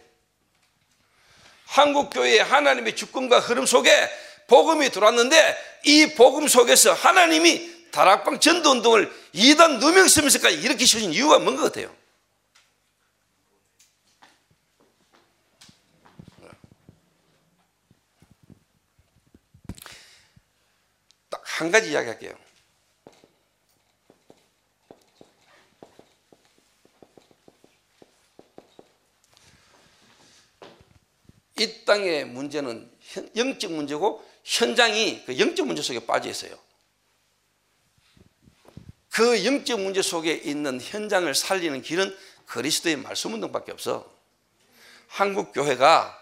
한국 1.66 2.08
교회의 2.08 2.42
하나님의 2.42 2.96
주권과 2.96 3.40
흐름 3.40 3.66
속에 3.66 3.90
복음이 4.46 4.88
들어왔는데 4.88 5.82
이 5.84 6.14
복음 6.14 6.48
속에서 6.48 6.94
하나님이 6.94 7.90
다락방 7.90 8.40
전도 8.40 8.70
운동을 8.70 9.12
이단 9.34 9.80
누명 9.80 10.08
쓰면서까지 10.08 10.78
주신 10.78 11.12
이유가 11.12 11.38
뭔 11.38 11.56
것 11.56 11.64
같아요? 11.64 11.94
딱 21.30 21.42
한 21.44 21.70
가지 21.70 21.90
이야기 21.90 22.08
할게요. 22.08 22.47
이 31.60 31.84
땅의 31.84 32.26
문제는 32.26 32.90
영적 33.36 33.72
문제고 33.72 34.24
현장이 34.44 35.24
그 35.26 35.38
영적 35.38 35.66
문제 35.66 35.82
속에 35.82 36.06
빠져 36.06 36.28
있어요. 36.28 36.52
그 39.10 39.44
영적 39.44 39.80
문제 39.80 40.00
속에 40.00 40.32
있는 40.32 40.80
현장을 40.80 41.32
살리는 41.34 41.82
길은 41.82 42.16
그리스도의 42.46 42.96
말씀 42.96 43.34
운동밖에 43.34 43.72
없어. 43.72 44.08
한국 45.08 45.52
교회가 45.52 46.16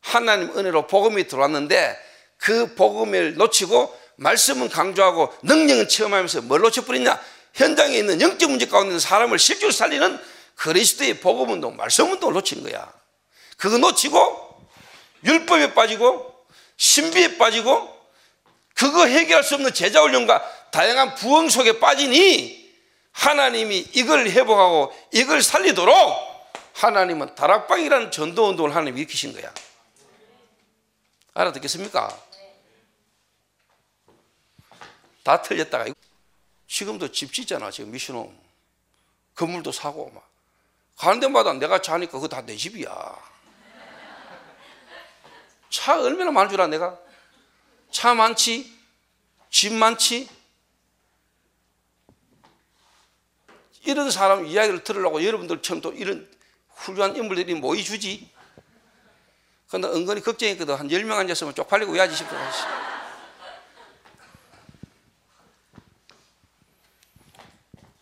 하나님 0.00 0.56
은혜로 0.56 0.86
복음이 0.86 1.26
들어왔는데 1.26 1.98
그 2.36 2.74
복음을 2.74 3.34
놓치고 3.34 3.98
말씀은 4.16 4.68
강조하고 4.68 5.34
능력은 5.42 5.88
체험하면서 5.88 6.42
뭘 6.42 6.60
놓쳐버리냐? 6.60 7.20
현장에 7.54 7.96
있는 7.96 8.20
영적 8.20 8.50
문제 8.50 8.66
가운데 8.66 8.98
사람을 8.98 9.38
실제로 9.38 9.72
살리는 9.72 10.18
그리스도의 10.54 11.20
복음 11.20 11.50
운동, 11.50 11.76
말씀 11.76 12.10
운동을 12.10 12.34
놓친 12.34 12.62
거야. 12.62 12.92
그거 13.56 13.78
놓치고 13.78 14.51
율법에 15.24 15.74
빠지고 15.74 16.46
신비에 16.76 17.38
빠지고 17.38 17.92
그거 18.74 19.06
해결할 19.06 19.44
수 19.44 19.54
없는 19.54 19.72
제자 19.74 20.00
훈련과 20.02 20.70
다양한 20.70 21.14
부흥 21.14 21.48
속에 21.48 21.78
빠지니 21.78 22.62
하나님이 23.12 23.90
이걸 23.92 24.28
회복하고 24.28 24.92
이걸 25.12 25.42
살리도록 25.42 25.94
하나님은 26.74 27.34
다락방이라는 27.34 28.10
전도 28.10 28.48
운동을 28.48 28.74
하나님 28.74 28.96
일으키신 28.96 29.34
거야. 29.34 29.52
알아듣겠습니까? 31.34 32.18
다 35.22 35.42
틀렸다가 35.42 35.86
지금도 36.66 37.12
집 37.12 37.32
짓잖아. 37.32 37.70
지금 37.70 37.92
미션홈 37.92 38.36
건물도 39.34 39.72
사고 39.72 40.10
막 40.10 40.28
가는 40.96 41.20
데마다 41.20 41.52
내가 41.52 41.80
자니까 41.80 42.12
그거 42.12 42.28
다 42.28 42.42
내 42.42 42.56
집이야. 42.56 43.31
차 45.72 45.98
얼마나 45.98 46.30
많은 46.30 46.50
줄 46.50 46.60
알아, 46.60 46.68
내가? 46.68 47.00
차 47.90 48.14
많지? 48.14 48.78
집 49.50 49.72
많지? 49.72 50.28
이런 53.84 54.10
사람 54.10 54.46
이야기를 54.46 54.84
들으려고 54.84 55.24
여러분들처럼 55.24 55.80
또 55.80 55.92
이런 55.92 56.30
훌륭한 56.68 57.16
인물들이 57.16 57.54
모이주지. 57.54 58.30
근데 59.68 59.88
은근히 59.88 60.20
걱정했거든. 60.20 60.74
한 60.74 60.88
10명 60.88 61.12
앉았으면 61.12 61.54
쪽팔리고 61.54 61.96
야지 61.96 62.14
싶어. 62.14 62.36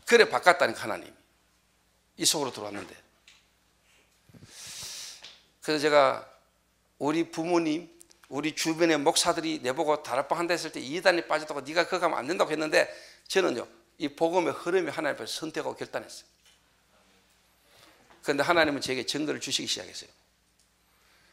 그래 0.07 0.29
바꿨다니까 0.29 0.83
하나님. 0.83 1.15
이 2.17 2.25
속으로 2.25 2.53
들어왔는데. 2.53 2.97
그래서 5.63 5.81
제가 5.81 6.30
우리 7.01 7.31
부모님, 7.31 7.91
우리 8.29 8.55
주변의 8.55 8.99
목사들이 8.99 9.61
내보고 9.63 10.03
다락방 10.03 10.39
한다 10.39 10.53
했을 10.53 10.71
때 10.71 10.81
이단에 10.81 11.27
빠졌다고 11.27 11.63
네가 11.63 11.89
그거 11.89 12.05
하면 12.05 12.19
안 12.19 12.27
된다고 12.27 12.51
했는데 12.51 12.95
저는요 13.27 13.67
이 13.99 14.09
복음의 14.09 14.53
흐름이 14.53 14.91
하나님 14.91 15.17
앞에서 15.17 15.41
선택하고 15.41 15.75
결단했어요. 15.77 16.29
그런데 18.23 18.43
하나님은 18.43 18.83
제게 18.83 19.07
증거를 19.07 19.41
주시기 19.41 19.67
시작했어요. 19.67 20.11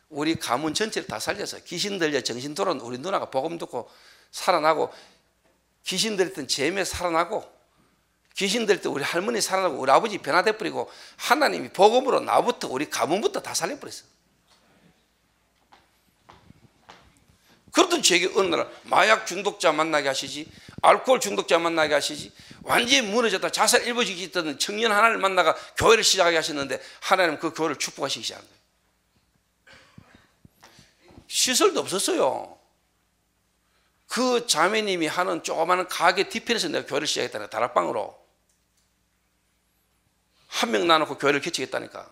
우리 0.09 0.36
가문 0.36 0.74
전체를 0.74 1.05
다 1.05 1.20
살려서 1.20 1.59
귀신 1.65 1.99
들려 1.99 2.22
정신 2.22 2.55
돌아온 2.55 2.80
우리 2.80 2.97
누나가 2.97 3.30
복음 3.30 3.57
듣고 3.57 3.91
살아나고 4.32 4.91
귀신 5.84 6.15
들던 6.15 6.47
재매 6.47 6.86
살아나고 6.86 7.43
귀신 8.38 8.65
들때 8.65 8.88
우리 8.88 9.03
할머니 9.03 9.41
살아나고 9.41 9.78
우리 9.78 9.91
아버지 9.91 10.18
변화돼 10.18 10.53
버리고 10.53 10.89
하나님이 11.18 11.70
복음으로 11.70 12.22
나부터 12.22 12.70
우리 12.70 12.89
가문부터 12.89 13.41
다 13.41 13.53
살려버렸어요. 13.53 14.16
그러던 17.78 18.01
저에게 18.01 18.32
어느 18.34 18.55
날 18.55 18.67
마약 18.86 19.28
중독자 19.28 19.71
만나게 19.71 20.07
하시지 20.07 20.51
알코올 20.82 21.19
중독자 21.19 21.59
만나게 21.59 21.93
하시지 21.93 22.34
완전히 22.63 23.01
무너졌다 23.01 23.47
자살 23.51 23.86
일부지기 23.86 24.23
있던 24.23 24.57
청년 24.57 24.91
하나를 24.91 25.19
만나가 25.19 25.53
교회를 25.78 26.03
시작하게 26.03 26.38
하셨는데 26.38 26.82
하나님 27.01 27.38
그 27.38 27.53
교회를 27.53 27.75
축복하시기 27.75 28.23
시작한 28.25 28.47
거예요. 28.47 28.57
시설도 31.28 31.80
없었어요. 31.82 32.57
그 34.07 34.47
자매님이 34.47 35.05
하는 35.05 35.43
조그마한 35.43 35.88
가게 35.88 36.30
뒤편에서 36.30 36.69
내가 36.69 36.88
교회를 36.88 37.05
시작했다는 37.05 37.51
다락방으로 37.51 38.17
한 40.47 40.71
명 40.71 40.88
나놓고 40.88 41.19
교회를 41.19 41.41
개척했다니까. 41.41 42.09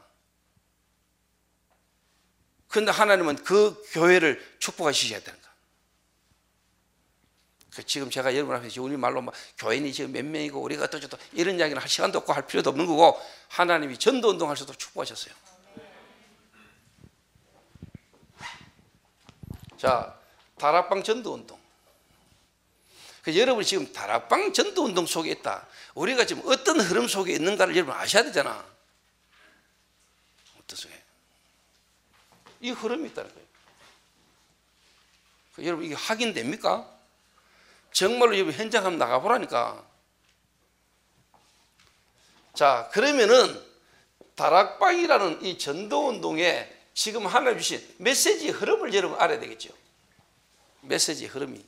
그런데 2.68 2.92
하나님은 2.92 3.38
그 3.38 3.82
교회를 3.94 4.60
시작했다니까. 4.60 5.45
그 5.45 5.45
지금 7.84 8.10
제가 8.10 8.34
여러분 8.36 8.56
앞에서 8.56 8.82
우리 8.82 8.96
말로 8.96 9.22
막 9.22 9.34
교인이 9.58 9.92
지금 9.92 10.12
몇 10.12 10.24
명이고 10.24 10.60
우리가 10.62 10.86
어쩌고 10.86 11.18
이런 11.34 11.60
이야기는 11.60 11.82
할 11.82 11.90
시간도 11.90 12.20
없고 12.20 12.34
할 12.34 12.48
필요도 12.48 12.70
없는 12.70 12.86
거고 12.86 13.20
하나님이 13.50 13.98
전도 13.98 14.30
운동할 14.30 14.56
수도 14.56 14.74
축복하셨어요. 14.74 15.34
자, 19.78 20.18
다락방 20.58 21.04
전도 21.04 21.34
운동. 21.34 21.60
그 23.22 23.38
여러분이 23.38 23.66
지금 23.66 23.92
다락방 23.92 24.54
전도 24.54 24.86
운동 24.86 25.06
속에 25.06 25.32
있다. 25.32 25.68
우리가 25.96 26.26
지금 26.26 26.44
어떤 26.46 26.80
흐름 26.80 27.08
속에 27.08 27.34
있는가를 27.34 27.76
여러분 27.76 27.94
아셔야 27.96 28.24
되잖아. 28.24 28.66
어떤 30.60 30.78
속에? 30.78 31.04
이 32.62 32.72
흐름이 32.72 33.10
있다는 33.10 33.34
거예요. 33.34 33.48
그 35.56 35.66
여러분 35.66 35.86
이게 35.86 35.96
확인됩니까? 35.96 36.95
정말로 37.96 38.36
여러분 38.36 38.54
현장 38.54 38.86
한번 38.86 39.00
나가보라니까. 39.00 39.82
자, 42.54 42.90
그러면은 42.92 43.58
다락방이라는 44.36 45.46
이 45.46 45.58
전도 45.58 46.10
운동에 46.10 46.70
지금 46.94 47.26
하나님 47.26 47.58
주신 47.58 47.82
메시지 47.98 48.50
흐름을 48.50 48.94
여러분 48.94 49.18
알아야 49.18 49.40
되겠죠. 49.40 49.70
메시지 50.82 51.26
흐름이. 51.26 51.66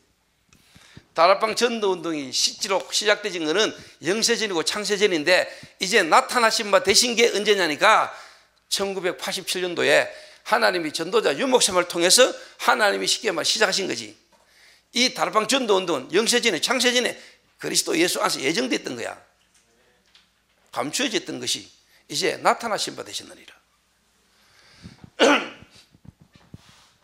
다락방 1.13 1.55
전도 1.55 1.93
운동이 1.93 2.33
실제로 2.33 2.85
시작되진 2.91 3.45
것은 3.45 3.73
영세전이고 4.03 4.63
창세전인데 4.63 5.49
이제 5.79 6.03
나타나신 6.03 6.71
바 6.71 6.83
되신 6.83 7.15
게 7.15 7.29
언제냐니까 7.29 8.13
1987년도에 8.67 10.09
하나님이 10.43 10.91
전도자 10.91 11.37
유목샘을 11.37 11.87
통해서 11.87 12.33
하나님이 12.57 13.07
쉽게 13.07 13.31
말 13.31 13.45
시작하신 13.45 13.87
거지. 13.87 14.26
이 14.93 15.13
다락방 15.13 15.47
전도 15.47 15.75
운동은 15.77 16.13
영세전에 16.13 16.61
창세전에 16.61 17.19
그리스도 17.57 17.97
예수 17.97 18.21
안에서 18.21 18.41
예정됐던 18.41 18.95
거야. 18.95 19.21
감추어졌던 20.71 21.39
것이 21.39 21.71
이제 22.07 22.37
나타나신 22.37 22.95
바 22.95 23.03
되셨느니라. 23.03 23.55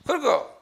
그러니까 0.06 0.54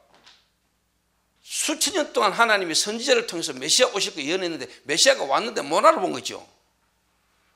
수천 1.42 1.94
년 1.96 2.14
동안 2.14 2.32
하나님이 2.32 2.74
선지자를 2.74 3.28
통해서 3.28 3.54
메시아 3.54 3.88
오실 3.88 4.16
거 4.16 4.22
예언했는데 4.22 4.68
메시아가 4.84 5.26
왔는데 5.26 5.62
못 5.62 5.86
알아본 5.86 6.12
거죠. 6.14 6.48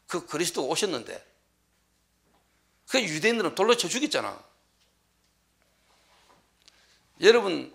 그 0.07 0.25
그리스도 0.25 0.67
오셨는데 0.67 1.25
그 2.89 3.01
유대인들은 3.01 3.55
돌로 3.55 3.75
쳐 3.77 3.87
죽였잖아. 3.87 4.43
여러분 7.21 7.73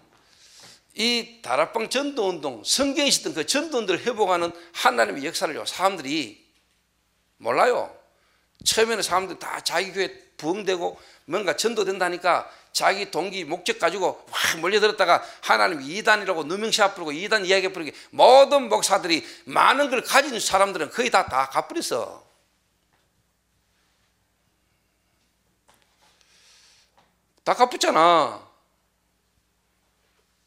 이 0.95 1.41
다락방 1.43 1.89
전도운동 1.89 2.63
성경에 2.65 3.09
있었던 3.09 3.35
그 3.35 3.47
전도운동을 3.47 4.01
회복하는 4.07 4.53
하나님의 4.73 5.25
역사를 5.25 5.67
사람들이 5.67 6.45
몰라요. 7.39 7.97
처음에는 8.65 9.03
사람들 9.03 9.39
다 9.39 9.61
자기 9.61 9.93
교회 9.93 10.13
부흥되고 10.37 11.01
뭔가 11.27 11.57
전도된다니까 11.57 12.51
자기 12.73 13.11
동기 13.11 13.45
목적 13.45 13.79
가지고 13.79 14.25
확 14.31 14.61
몰려들었다가 14.61 15.25
하나님 15.41 15.81
이단이라고 15.81 16.45
누명시합 16.45 16.95
부르고 16.95 17.13
이단 17.13 17.47
이야기 17.47 17.73
부르기 17.73 17.93
모든 18.11 18.69
목사들이 18.69 19.27
많은 19.45 19.91
걸 19.91 20.03
가진 20.03 20.39
사람들은 20.39 20.91
거의 20.91 21.11
다 21.11 21.27
다 21.27 21.49
갚버렸어. 21.49 22.31
다 27.45 27.55
갚았잖아. 27.55 28.50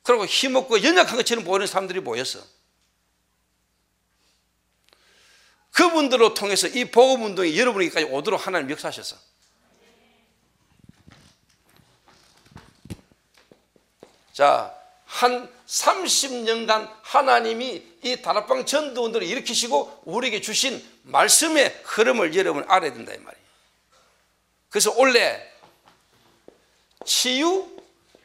그리고 0.03 0.25
힘없고 0.25 0.83
연약한 0.83 1.15
것처럼 1.15 1.43
보이는 1.43 1.65
사람들이 1.65 2.01
모였어. 2.01 2.39
그분들로 5.71 6.33
통해서 6.33 6.67
이 6.67 6.85
복음 6.85 7.23
운동이 7.23 7.57
여러분에게까지 7.57 8.05
오도록 8.05 8.45
하나님 8.45 8.69
역사하셨어. 8.69 9.17
자, 14.33 14.75
한 15.05 15.51
30년간 15.67 16.91
하나님이 17.01 17.83
이 18.03 18.21
다락방 18.21 18.65
전도 18.65 19.05
운동을 19.05 19.25
일으키시고 19.25 20.01
우리에게 20.05 20.41
주신 20.41 20.83
말씀의 21.03 21.81
흐름을 21.83 22.35
여러분 22.35 22.65
알아야 22.67 22.93
된다 22.93 23.13
이 23.13 23.17
말이에요. 23.17 23.43
그래서 24.69 24.93
원래 24.97 25.51
치유 27.05 27.72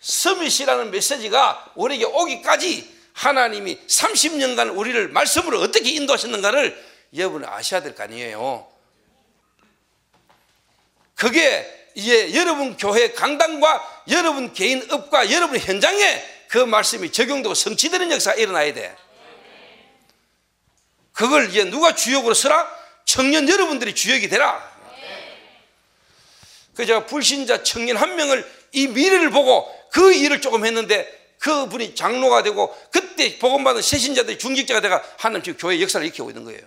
서밋이라는 0.01 0.91
메시지가 0.91 1.73
우리에게 1.75 2.05
오기까지 2.05 2.99
하나님이 3.13 3.79
30년간 3.87 4.77
우리를 4.77 5.09
말씀으로 5.09 5.61
어떻게 5.61 5.91
인도하셨는가를 5.91 6.89
여러분 7.17 7.45
아셔야 7.45 7.83
될 7.83 7.95
거 7.95 8.05
아니에요. 8.05 8.69
그게 11.15 11.91
이제 11.95 12.33
여러분 12.35 12.77
교회 12.77 13.13
강단과 13.13 14.05
여러분 14.11 14.53
개인 14.53 14.87
업과 14.91 15.33
여러분 15.33 15.59
현장에 15.59 16.23
그 16.49 16.59
말씀이 16.59 17.11
적용되고 17.11 17.55
성취되는 17.55 18.13
역사가 18.13 18.37
일어나야 18.37 18.73
돼. 18.73 18.97
그걸 21.13 21.49
이제 21.49 21.65
누가 21.65 21.97
주역으로 21.97 22.35
서라? 22.35 22.73
청년 23.05 23.49
여러분들이 23.49 23.95
주역이 23.97 24.29
되라. 24.29 24.79
그 26.75 26.87
제가 26.87 27.07
불신자 27.07 27.65
청년 27.65 27.97
한 27.97 28.15
명을 28.15 28.49
이 28.71 28.87
미래를 28.87 29.31
보고 29.31 29.69
그 29.93 30.13
일을 30.15 30.41
조금 30.41 30.65
했는데 30.65 31.19
그 31.39 31.69
분이 31.69 31.95
장로가 31.95 32.43
되고 32.43 32.75
그때 32.91 33.39
복음받은 33.39 33.83
새신자들이 33.83 34.39
중직자가 34.39 34.81
돼가 34.81 35.03
하나님 35.19 35.43
지금 35.43 35.59
교회 35.59 35.81
역사를 35.81 36.05
일으키고 36.05 36.31
있는 36.31 36.45
거예요. 36.45 36.61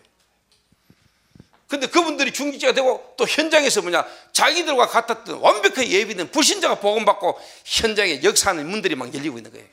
근데 1.68 1.88
그분들이 1.88 2.34
중직자가 2.34 2.74
되고 2.74 3.14
또 3.18 3.26
현장에서 3.26 3.82
뭐냐 3.82 4.06
자기들과 4.34 4.88
같았던 4.88 5.40
완벽하게 5.40 5.90
예비된 5.90 6.32
불신자가 6.32 6.80
복음받고 6.80 7.40
현장에 7.64 8.22
역사하는 8.24 8.68
문들이 8.70 8.96
막 8.96 9.14
열리고 9.14 9.38
있는 9.38 9.52
거예요. 9.52 9.66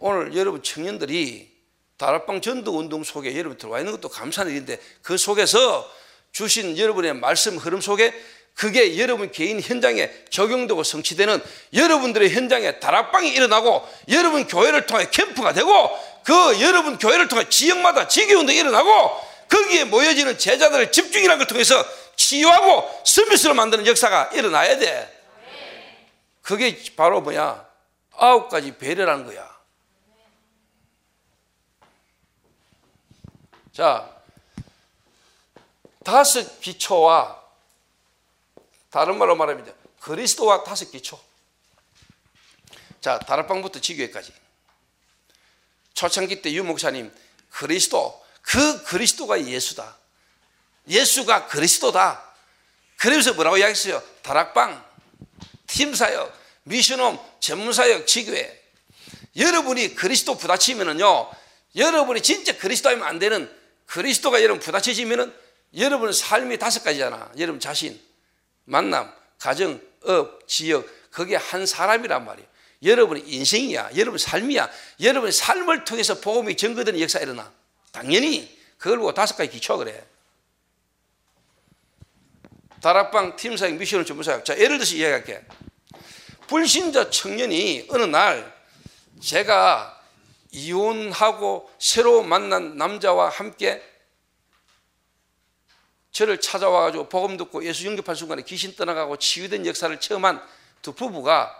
오늘 0.00 0.34
여러분 0.36 0.62
청년들이 0.62 1.50
다락방 1.98 2.40
전도 2.40 2.78
운동 2.78 3.02
속에 3.02 3.36
여러분 3.36 3.58
들어와 3.58 3.80
있는 3.80 3.92
것도 3.92 4.08
감사한 4.08 4.50
일인데 4.50 4.80
그 5.02 5.18
속에서 5.18 5.90
주신 6.32 6.78
여러분의 6.78 7.14
말씀 7.14 7.58
흐름 7.58 7.80
속에 7.80 8.14
그게 8.58 8.98
여러분 8.98 9.30
개인 9.30 9.60
현장에 9.60 10.10
적용되고 10.30 10.82
성취되는 10.82 11.40
여러분들의 11.74 12.30
현장에 12.30 12.80
다락방이 12.80 13.28
일어나고 13.30 13.88
여러분 14.08 14.48
교회를 14.48 14.86
통해 14.86 15.08
캠프가 15.12 15.52
되고 15.52 15.96
그 16.24 16.60
여러분 16.60 16.98
교회를 16.98 17.28
통해 17.28 17.48
지역마다 17.48 18.08
지교운동이 18.08 18.58
일어나고 18.58 19.20
거기에 19.48 19.84
모여지는 19.84 20.38
제자들의 20.38 20.90
집중이라는 20.90 21.38
걸 21.38 21.46
통해서 21.46 21.84
치유하고 22.16 23.02
서비스로 23.04 23.54
만드는 23.54 23.86
역사가 23.86 24.30
일어나야 24.32 24.76
돼. 24.76 25.22
그게 26.42 26.76
바로 26.96 27.20
뭐야? 27.20 27.64
아홉 28.16 28.48
가지 28.48 28.76
배려라는 28.76 29.24
거야. 29.24 29.56
자, 33.72 34.10
다섯 36.02 36.60
기초와 36.60 37.37
다른 38.90 39.18
말로 39.18 39.36
말하면 39.36 39.74
그리스도와 40.00 40.64
다섯 40.64 40.90
기초. 40.90 41.20
자, 43.00 43.18
다락방부터 43.18 43.80
지교회까지. 43.80 44.32
초창기 45.94 46.42
때 46.42 46.52
유 46.52 46.64
목사님 46.64 47.12
그리스도 47.50 48.24
그 48.42 48.82
그리스도가 48.84 49.44
예수다. 49.44 49.96
예수가 50.88 51.46
그리스도다. 51.48 52.24
그래서 52.96 53.34
뭐라고 53.34 53.58
이야기했어요? 53.58 54.02
다락방, 54.22 54.84
팀사역, 55.66 56.36
미션홈, 56.64 57.18
전문사역, 57.40 58.06
지교회. 58.06 58.64
여러분이 59.36 59.94
그리스도 59.94 60.36
부딪히면은요, 60.36 61.30
여러분이 61.76 62.22
진짜 62.22 62.56
그리스도이면 62.56 63.06
안 63.06 63.18
되는 63.18 63.54
그리스도가 63.86 64.42
여러분 64.42 64.60
부딪혀지면은 64.60 65.34
여러분 65.76 66.12
삶이 66.12 66.58
다섯 66.58 66.82
가지잖아. 66.82 67.32
여러분 67.38 67.60
자신, 67.60 68.00
만남, 68.68 69.12
가정, 69.38 69.80
업, 70.04 70.46
지역. 70.46 70.86
그게 71.10 71.36
한 71.36 71.66
사람이란 71.66 72.24
말이에요. 72.24 72.48
여러분의 72.84 73.24
인생이야. 73.26 73.90
여러분의 73.96 74.18
삶이야. 74.18 74.70
여러분의 75.00 75.32
삶을 75.32 75.84
통해서 75.84 76.20
복음이 76.20 76.56
증거되는 76.56 77.00
역사가 77.00 77.24
일어나. 77.24 77.52
당연히 77.90 78.56
그걸 78.76 78.98
보고 78.98 79.12
다섯 79.12 79.36
가지 79.36 79.50
기초 79.50 79.76
그래. 79.78 80.06
다락방 82.80 83.36
팀사역 83.36 83.74
mission 83.74 83.93
home 83.93 84.04
전문사역. 84.04 84.44
자, 84.44 84.56
예를 84.56 84.78
들어서 84.78 84.94
이야기할게. 84.94 85.44
불신자 86.46 87.10
청년이 87.10 87.88
어느 87.90 88.04
날 88.04 88.54
제가 89.20 90.00
이혼하고 90.52 91.70
새로 91.78 92.22
만난 92.22 92.76
남자와 92.76 93.30
함께 93.30 93.82
저를 96.18 96.40
찾아와 96.40 96.80
가지고 96.80 97.08
복음 97.08 97.36
듣고 97.36 97.64
예수 97.64 97.86
영접한 97.86 98.16
순간에 98.16 98.42
귀신 98.42 98.74
떠나가고 98.74 99.18
치유된 99.18 99.64
역사를 99.66 100.00
체험한 100.00 100.44
두 100.82 100.92
부부가 100.92 101.54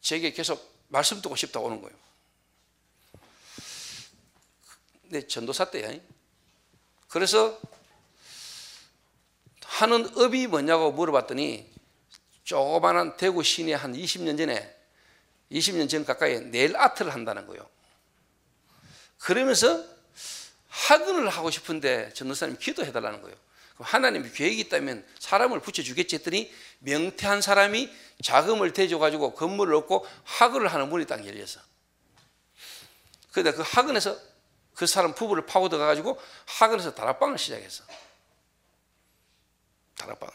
제게 0.00 0.32
계속 0.32 0.82
말씀 0.88 1.20
듣고 1.20 1.36
싶다고 1.36 1.66
오는 1.66 1.82
거예요. 1.82 1.94
네, 5.10 5.26
전도사 5.26 5.70
때야. 5.70 5.92
그래서 7.08 7.60
하는 9.62 10.08
업이 10.16 10.46
뭐냐고 10.46 10.90
물어봤더니 10.92 11.70
조그마한 12.44 13.18
대구 13.18 13.42
시내 13.42 13.74
한 13.74 13.92
20년 13.92 14.38
전에 14.38 14.74
20년 15.52 15.90
전 15.90 16.06
가까이 16.06 16.40
네일 16.40 16.78
아트를 16.78 17.12
한다는 17.12 17.46
거예요. 17.46 17.68
그러면서 19.18 19.84
학원을 20.78 21.28
하고 21.28 21.50
싶은데 21.50 22.12
전도사님 22.14 22.58
기도해 22.58 22.92
달라는 22.92 23.20
거예요. 23.20 23.36
하나님이 23.78 24.30
계획이 24.30 24.60
있다면 24.62 25.06
사람을 25.18 25.60
붙여주겠지 25.60 26.16
했더니 26.16 26.52
명태한 26.80 27.42
사람이 27.42 27.92
자금을 28.22 28.72
대줘가지고 28.72 29.34
건물을 29.34 29.74
얻고 29.74 30.06
학원을 30.24 30.68
하는 30.68 30.88
문이 30.88 31.06
딱 31.06 31.24
열려서. 31.26 31.60
그런데 33.32 33.52
그 33.52 33.62
학원에서 33.62 34.16
그 34.74 34.86
사람 34.86 35.14
부부를 35.14 35.46
파고 35.46 35.68
들어가가지고 35.68 36.20
학원에서 36.46 36.94
다락방을 36.94 37.38
시작했어. 37.38 37.84
다락방을. 39.96 40.34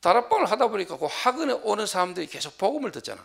다락방을 0.00 0.50
하다 0.50 0.68
보니까 0.68 0.96
그 0.96 1.06
학원에 1.10 1.52
오는 1.52 1.86
사람들이 1.86 2.26
계속 2.26 2.56
복음을 2.58 2.92
듣잖아. 2.92 3.24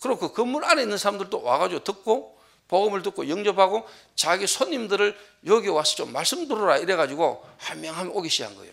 그리고 0.00 0.18
그 0.18 0.32
건물 0.32 0.64
안에 0.64 0.82
있는 0.82 0.98
사람들도 0.98 1.42
와가지고 1.42 1.84
듣고 1.84 2.35
복음을 2.68 3.02
듣고 3.02 3.28
영접하고 3.28 3.88
자기 4.16 4.46
손님들을 4.46 5.16
여기 5.46 5.68
와서 5.68 5.94
좀 5.96 6.12
말씀 6.12 6.48
들어라 6.48 6.78
이래가지고 6.78 7.44
한 7.58 7.80
명 7.80 7.94
한 7.94 8.08
명 8.08 8.16
오기 8.16 8.28
시작한 8.28 8.56
거예요. 8.56 8.72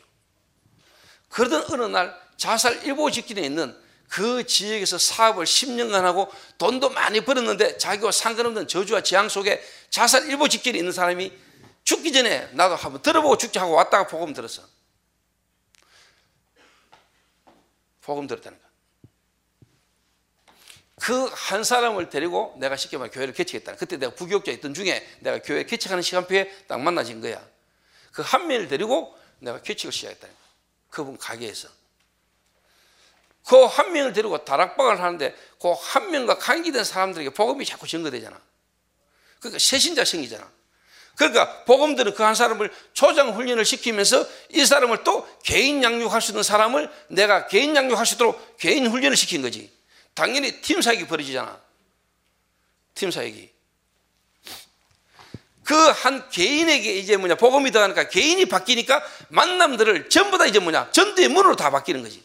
그러던 1.30 1.66
어느 1.72 1.92
날 1.92 2.16
자살 2.38 2.84
일보 2.84 3.12
직진에 3.12 3.42
있는 3.42 3.76
그 4.10 4.46
지역에서 4.46 4.98
사업을 5.00 5.46
10년간 5.46 6.02
하고 6.02 6.32
돈도 6.60 6.90
많이 6.92 7.22
벌었는데 7.22 7.78
자기와 7.78 8.12
상관없는 8.12 8.68
저주와 8.68 9.02
재앙 9.02 9.30
속에 9.30 9.64
자살 9.90 10.28
일보 10.30 10.48
직진에 10.50 10.78
있는 10.78 10.92
사람이 10.92 11.32
죽기 11.84 12.12
전에 12.14 12.50
나도 12.54 12.76
한번 12.76 13.02
들어보고 13.02 13.38
죽지 13.38 13.60
하고 13.60 13.74
왔다가 13.74 14.08
복음 14.08 14.34
들었어. 14.34 14.62
복음 18.02 18.28
들었다는. 18.28 18.63
그 21.04 21.30
한 21.34 21.66
사람을 21.66 22.10
데리고 22.10 22.56
내가 22.60 22.78
쉽게 22.78 22.98
말해 22.98 23.12
교회를 23.12 23.34
개척했다. 23.34 23.76
그때 23.76 23.98
내가 23.98 24.14
부교육자 24.16 24.52
있던 24.54 24.74
중에 24.74 25.06
내가 25.20 25.42
교회 25.42 25.66
개척하는 25.66 26.02
시간표에 26.02 26.50
딱 26.66 26.80
만나진 26.80 27.20
거야. 27.20 27.46
그 28.14 28.22
한 28.22 28.48
명을 28.48 28.70
데리고 28.70 29.14
내가 29.40 29.62
개척을 29.62 29.92
시작했다. 29.92 30.30
그분 30.90 31.18
가게에서. 31.18 31.68
그 33.46 33.66
한 33.66 33.92
명을 33.92 34.14
데리고 34.14 34.46
다락방을 34.46 35.02
하는데 35.02 35.36
그 35.60 35.74
한 35.74 36.10
명과 36.10 36.38
관계된 36.38 36.86
사람들에게 36.86 37.32
복음이 37.32 37.66
자꾸 37.66 37.86
전거되잖아. 37.86 38.40
그러니까 39.40 39.60
새신자 39.60 40.06
생기잖아. 40.06 40.50
그러니까 41.18 41.66
복음들은 41.66 42.14
그 42.14 42.24
한 42.24 42.34
사람을 42.34 42.72
초장 42.94 43.36
훈련을 43.36 43.66
시키면서 43.66 44.26
이 44.52 44.66
사람을 44.66 45.04
또 45.04 45.28
개인 45.44 45.84
양육할 45.84 46.22
수 46.22 46.32
있는 46.32 46.44
사람을 46.44 46.90
내가 47.10 47.48
개인 47.48 47.76
양육할 47.76 48.06
수 48.06 48.16
있도록 48.16 48.58
개인 48.58 48.88
훈련을 48.88 49.18
시킨 49.18 49.42
거지. 49.42 49.83
당연히 50.14 50.62
팀 50.62 50.82
사역이 50.82 51.08
벌어지잖아. 51.08 51.60
팀 52.96 53.12
사역이. 53.12 53.52
그 55.64 55.92
한 55.92 56.30
개인에게 56.30 56.96
이제 56.96 57.16
뭐냐 57.16 57.36
복음이 57.36 57.72
들어가니까 57.72 58.10
개인이 58.10 58.46
바뀌니까 58.46 59.02
만남들을 59.30 60.10
전부 60.10 60.38
다 60.38 60.46
이제 60.46 60.60
뭐냐 60.60 60.92
전도의 60.92 61.30
문으로 61.30 61.56
다 61.56 61.70
바뀌는 61.72 62.04
거지. 62.04 62.22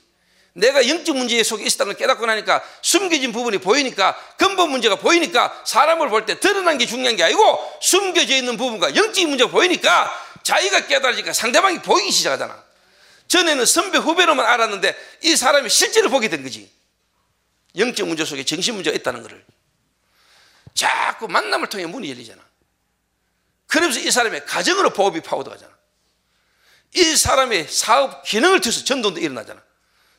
내가 0.54 0.88
영적 0.88 1.16
문제 1.16 1.40
속에 1.44 1.64
있었다는 1.64 1.92
걸 1.92 1.98
깨닫고 1.98 2.26
나니까 2.26 2.64
숨겨진 2.82 3.30
부분이 3.30 3.58
보이니까 3.58 4.16
근본 4.36 4.70
문제가 4.70 4.96
보이니까 4.96 5.62
사람을 5.64 6.08
볼 6.08 6.26
때 6.26 6.40
드러난 6.40 6.78
게 6.78 6.86
중요한 6.86 7.14
게 7.14 7.22
아니고 7.22 7.78
숨겨져 7.80 8.34
있는 8.34 8.56
부분과 8.56 8.96
영적인 8.96 9.28
문제가 9.28 9.50
보이니까 9.50 10.10
자기가 10.42 10.86
깨달으니까 10.88 11.32
상대방이 11.32 11.80
보이기 11.82 12.10
시작하잖아. 12.10 12.60
전에는 13.28 13.64
선배 13.66 13.98
후배로만 13.98 14.44
알았는데 14.44 14.96
이 15.22 15.36
사람이 15.36 15.70
실제로 15.70 16.10
보게 16.10 16.28
된 16.28 16.42
거지. 16.42 16.68
영적 17.76 18.06
문제 18.08 18.24
속에 18.24 18.44
정신 18.44 18.74
문제가 18.74 18.96
있다는 18.96 19.22
것을 19.22 19.44
자꾸 20.74 21.28
만남을 21.28 21.68
통해 21.68 21.86
문이 21.86 22.08
열리잖아. 22.10 22.42
그러면서 23.66 24.00
이 24.00 24.10
사람의 24.10 24.46
가정으로 24.46 24.90
보험이 24.90 25.20
파고들어가잖아. 25.20 25.76
이 26.94 27.16
사람의 27.16 27.68
사업 27.68 28.22
기능을 28.22 28.60
통해서 28.60 28.84
전도도 28.84 29.20
일어나잖아. 29.20 29.62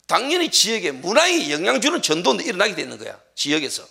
당연히 0.05 0.49
지역에 0.49 0.91
문화에 0.91 1.51
영향 1.51 1.81
주는 1.81 2.01
전도도 2.01 2.41
일어나게 2.41 2.75
되는 2.75 2.97
거야. 2.97 3.19
지역에서. 3.35 3.87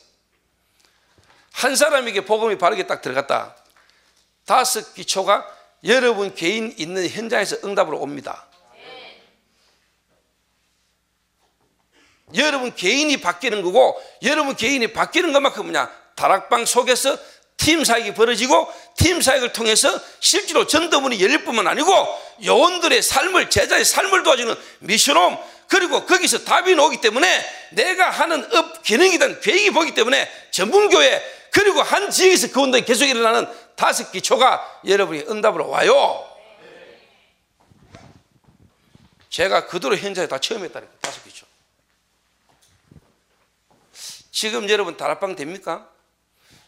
한 1.53 1.75
사람에게 1.77 2.25
복음이 2.25 2.59
바르게 2.59 2.87
딱 2.87 3.03
들어갔다. 3.03 3.57
다섯 4.45 4.95
기초가 4.95 5.47
여러분 5.85 6.35
개인 6.35 6.75
있는 6.77 7.09
현장에서 7.09 7.59
응답으로 7.65 7.99
옵니다. 7.99 8.48
여러분 12.35 12.75
개인이 12.75 13.17
바뀌는 13.19 13.63
거고 13.63 14.01
여러분 14.23 14.55
개인이 14.55 14.93
바뀌는 14.93 15.33
것만큼 15.33 15.65
뭐냐 15.65 15.91
다락방 16.15 16.67
속에서 16.67 17.17
팀 17.57 17.85
사역이 17.85 18.15
벌어지고 18.15 18.73
팀 18.97 19.21
사역을 19.21 19.53
통해서 19.53 19.99
실제로 20.21 20.67
전도문이 20.67 21.21
열릴 21.21 21.45
뿐만 21.45 21.67
아니고 21.67 21.93
요원들의 22.45 23.03
삶을 23.03 23.51
제자의 23.51 23.85
삶을 23.85 24.23
도와주는 24.23 24.55
미션홈 24.81 25.39
그리고 25.69 26.07
거기서 26.07 26.45
답이 26.45 26.75
나오기 26.75 27.01
때문에 27.01 27.45
내가 27.73 28.11
하는 28.11 28.45
업 28.57 28.83
기능이든 28.83 29.41
계획이 29.41 29.71
보기 29.71 29.95
때문에 29.95 30.31
전문교회 30.51 31.23
그리고 31.53 31.83
한 31.83 32.11
지역에서 32.11 32.53
그 32.53 32.61
운동이 32.61 32.85
계속 32.85 33.05
일어나는 33.07 33.47
다섯 33.77 34.11
기초가 34.11 34.81
여러분이 34.87 35.25
응답으로 35.29 35.69
와요. 35.69 36.25
제가 39.31 39.67
그대로 39.67 39.97
현장에 39.97 40.27
다 40.27 40.39
체험했다니까 40.39 40.93
다섯 41.01 41.23
기초. 41.25 41.38
지금 44.39 44.71
여러분 44.71 44.97
다락방 44.97 45.35
됩니까? 45.35 45.91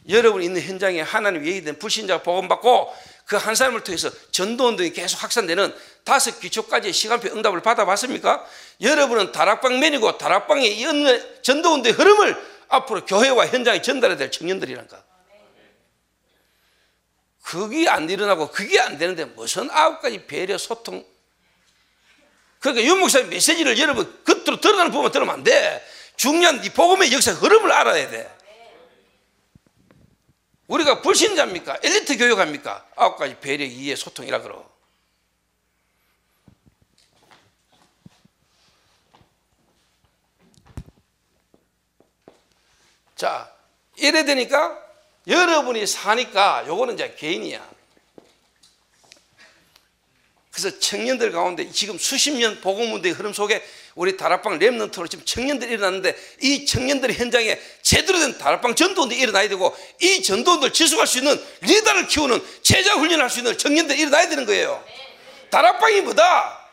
여러분 0.08 0.42
있는 0.42 0.60
현장에 0.60 1.02
하나님 1.02 1.46
예의된 1.46 1.78
불신자가 1.78 2.24
복음받고 2.24 2.92
그 3.26 3.36
한 3.36 3.54
사람을 3.54 3.84
통해서 3.84 4.10
전도 4.32 4.66
운동이 4.66 4.90
계속 4.92 5.22
확산되는 5.22 5.72
다섯 6.02 6.40
기초까지의 6.40 6.92
시간표 6.92 7.28
응답을 7.28 7.62
받아봤습니까? 7.62 8.44
여러분은 8.80 9.30
다락방맨이고 9.30 10.18
다락방의 10.18 10.82
전도 11.42 11.74
운동의 11.74 11.92
흐름을 11.92 12.50
앞으로 12.70 13.06
교회와 13.06 13.46
현장에 13.46 13.82
전달해야 13.82 14.18
될 14.18 14.32
청년들이란가. 14.32 15.04
그게 17.44 17.88
안 17.88 18.10
일어나고 18.10 18.50
그게 18.50 18.80
안 18.80 18.98
되는데 18.98 19.26
무슨 19.26 19.70
아홉 19.70 20.00
가지 20.00 20.26
배려 20.26 20.58
소통. 20.58 21.06
그러니까 22.58 22.84
윤 22.84 22.98
목사님 22.98 23.30
메시지를 23.30 23.78
여러분 23.78 24.12
겉으로 24.24 24.60
드러나는 24.60 24.90
부분만 24.90 25.12
들으면 25.12 25.34
안 25.36 25.44
돼. 25.44 25.80
중요한 26.20 26.62
이 26.62 26.68
복음의 26.68 27.10
역사 27.14 27.32
흐름을 27.32 27.72
알아야 27.72 28.10
돼. 28.10 28.30
우리가 30.66 31.00
불신자입니까? 31.00 31.78
엘리트 31.82 32.18
교육합니까? 32.18 32.86
아홉 32.94 33.16
가지 33.16 33.38
배려, 33.40 33.64
이해, 33.64 33.96
소통이라 33.96 34.42
그러. 34.42 34.70
자, 43.16 43.50
이래 43.96 44.22
되니까 44.26 44.78
여러분이 45.26 45.86
사니까 45.86 46.66
요거는 46.66 46.94
이제 46.96 47.14
개인이야. 47.14 47.66
그래서 50.50 50.78
청년들 50.78 51.32
가운데 51.32 51.70
지금 51.70 51.96
수십 51.96 52.32
년 52.32 52.60
복음운동의 52.60 53.14
흐름 53.14 53.32
속에 53.32 53.64
우리 53.94 54.16
다락방 54.16 54.58
랩런트로 54.58 55.10
지금 55.10 55.24
청년들이 55.24 55.72
일어났는데 55.72 56.16
이 56.40 56.64
청년들의 56.64 57.16
현장에 57.16 57.58
제대로 57.82 58.18
된 58.20 58.38
다락방 58.38 58.74
전도운동이 58.74 59.20
일어나야 59.20 59.48
되고 59.48 59.76
이 60.00 60.22
전도운동을 60.22 60.72
지속할 60.72 61.06
수 61.06 61.18
있는 61.18 61.42
리더를 61.62 62.06
키우는 62.06 62.42
제자 62.62 62.94
훈련할 62.94 63.28
수 63.28 63.38
있는 63.38 63.58
청년들이 63.58 63.98
일어나야 64.00 64.28
되는 64.28 64.46
거예요. 64.46 64.84
다락방이 65.50 66.02
뭐다? 66.02 66.68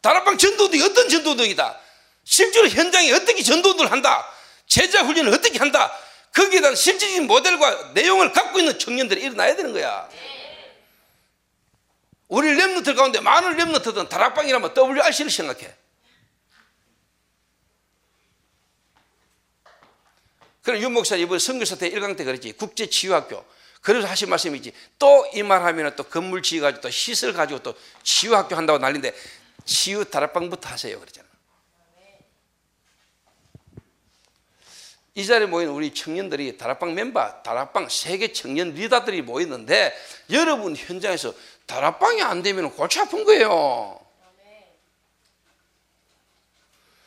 다락방 0.00 0.38
전도운동이 0.38 0.82
어떤 0.82 1.08
전도운동이다? 1.08 1.78
실제로 2.24 2.68
현장에 2.68 3.12
어떻게 3.12 3.42
전도운동을 3.42 3.92
한다? 3.92 4.26
제자 4.66 5.02
훈련을 5.02 5.32
어떻게 5.32 5.58
한다. 5.58 5.92
거기에 6.34 6.60
대한 6.60 6.74
실질적인 6.74 7.26
모델과 7.26 7.92
내용을 7.94 8.32
갖고 8.32 8.58
있는 8.58 8.78
청년들이 8.78 9.22
일어나야 9.22 9.56
되는 9.56 9.72
거야. 9.72 10.08
우리 12.28 12.48
랩노트 12.48 12.94
가운데 12.94 13.20
많은 13.20 13.56
랩노트들은 13.56 14.08
다락방이라면 14.08 14.74
WRC를 14.76 15.30
생각해. 15.30 15.74
그럼 20.68 20.82
윤 20.82 20.92
목사 20.92 21.16
이번 21.16 21.38
선교사 21.38 21.76
때 21.76 21.90
1강 21.90 22.14
때 22.14 22.24
그랬지. 22.24 22.52
국제치유학교. 22.52 23.42
그래서 23.80 24.06
하신 24.06 24.28
말씀이지. 24.28 24.74
또 24.98 25.24
이 25.32 25.42
말 25.42 25.62
하면 25.64 25.96
또 25.96 26.02
건물 26.02 26.42
지어가지고 26.42 26.82
또 26.82 26.90
시설 26.90 27.32
가지고 27.32 27.62
또 27.62 27.74
치유학교 28.02 28.54
한다고 28.54 28.78
난리인데 28.78 29.14
치유 29.64 30.04
다락방부터 30.04 30.68
하세요. 30.68 31.00
그러잖아. 31.00 31.26
이 35.14 35.24
자리에 35.24 35.46
모인 35.46 35.70
우리 35.70 35.94
청년들이 35.94 36.58
다락방 36.58 36.94
멤버, 36.94 37.42
다락방 37.42 37.88
세계 37.88 38.34
청년 38.34 38.74
리더들이 38.74 39.22
모였는데 39.22 39.96
여러분 40.32 40.76
현장에서 40.76 41.32
다락방이 41.64 42.20
안 42.20 42.42
되면 42.42 42.70
골치 42.76 43.00
아픈 43.00 43.24
거예요. 43.24 43.98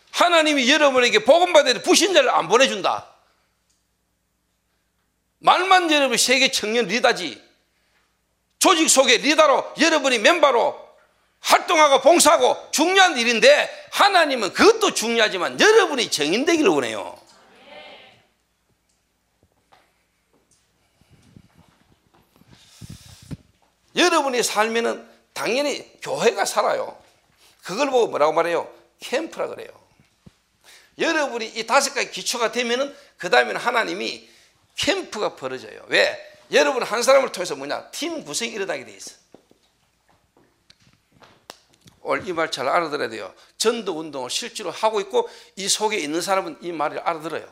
하나님이 0.09 0.67
여러분에게 0.71 1.23
복음 1.23 1.53
받을 1.53 1.83
부신자를 1.83 2.31
안 2.31 2.47
보내준다. 2.47 3.10
말만 5.41 5.91
여러분 5.91 6.17
세계 6.17 6.51
청년 6.51 6.85
리더지. 6.85 7.41
조직 8.59 8.89
속의 8.89 9.19
리더로 9.19 9.73
여러분이 9.79 10.19
멤버로 10.19 10.79
활동하고 11.39 12.01
봉사하고 12.01 12.69
중요한 12.69 13.17
일인데 13.17 13.87
하나님은 13.91 14.53
그것도 14.53 14.93
중요하지만 14.93 15.59
여러분이 15.59 16.11
정인되기를 16.11 16.69
원해요. 16.69 17.19
여러분이 23.95 24.43
살면은 24.43 25.09
당연히 25.33 25.91
교회가 26.01 26.45
살아요. 26.45 27.01
그걸 27.63 27.89
보고 27.89 28.07
뭐라고 28.07 28.31
말해요? 28.31 28.71
캠프라 28.99 29.47
그래요. 29.47 29.69
여러분이 30.99 31.47
이 31.47 31.65
다섯 31.65 31.95
가지 31.95 32.11
기초가 32.11 32.51
되면은 32.51 32.95
그 33.17 33.31
다음에는 33.31 33.59
하나님이 33.59 34.29
캠프가 34.75 35.35
벌어져요. 35.35 35.83
왜? 35.87 36.17
여러분 36.51 36.83
한 36.83 37.01
사람을 37.03 37.31
통해서 37.31 37.55
뭐냐? 37.55 37.91
팀 37.91 38.23
구성이 38.25 38.51
일어나게 38.51 38.85
돼 38.85 38.93
있어. 38.93 39.15
오늘 42.03 42.27
이 42.27 42.33
말 42.33 42.49
잘 42.49 42.67
알아들어야 42.67 43.09
돼요. 43.09 43.33
전도 43.57 43.97
운동을 43.99 44.29
실제로 44.29 44.71
하고 44.71 44.99
있고 45.01 45.29
이 45.55 45.67
속에 45.69 45.97
있는 45.97 46.21
사람은 46.21 46.57
이 46.61 46.71
말을 46.71 46.99
알아들어요. 46.99 47.47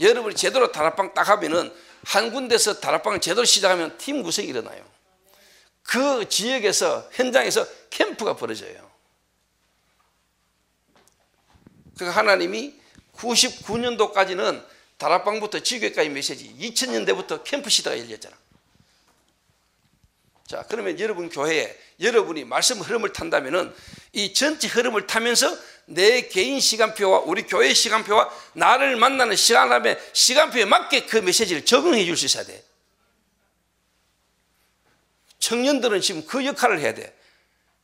여러분이 0.00 0.34
제대로 0.34 0.72
다락방 0.72 1.12
딱 1.14 1.28
하면은 1.28 1.72
한 2.04 2.32
군데서 2.32 2.80
다락방을 2.80 3.20
제대로 3.20 3.44
시작하면 3.44 3.98
팀 3.98 4.22
구성이 4.22 4.48
일어나요. 4.48 4.82
그 5.82 6.28
지역에서 6.28 7.08
현장에서 7.12 7.66
캠프가 7.90 8.34
벌어져요. 8.36 8.88
그 11.98 12.06
하나님이 12.06 12.80
99년도까지는 13.16 14.64
다락방부터 14.98 15.60
지교회까지 15.60 16.08
메시지 16.10 16.54
2000년대부터 16.58 17.42
캠프 17.44 17.70
시대가 17.70 17.98
열렸잖아. 17.98 18.36
자, 20.46 20.64
그러면 20.68 20.98
여러분 20.98 21.28
교회에 21.28 21.78
여러분이 22.00 22.44
말씀 22.44 22.80
흐름을 22.80 23.12
탄다면은 23.12 23.74
이 24.12 24.32
전체 24.32 24.66
흐름을 24.66 25.06
타면서 25.06 25.56
내 25.86 26.22
개인 26.28 26.60
시간표와 26.60 27.20
우리 27.20 27.42
교회 27.42 27.72
시간표와 27.72 28.30
나를 28.54 28.96
만나는 28.96 29.36
시간함에 29.36 29.98
시간표에 30.12 30.64
맞게 30.64 31.06
그 31.06 31.18
메시지를 31.18 31.64
적응해 31.64 32.04
줄 32.04 32.16
수 32.16 32.26
있어야 32.26 32.44
돼. 32.44 32.64
청년들은 35.38 36.00
지금 36.00 36.26
그 36.26 36.44
역할을 36.44 36.80
해야 36.80 36.94
돼. 36.94 37.14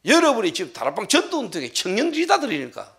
여러분이 0.04 0.52
지금 0.52 0.72
다락방 0.72 1.08
전도 1.08 1.38
운동의 1.38 1.72
청년 1.72 2.10
리더들이니까. 2.10 2.96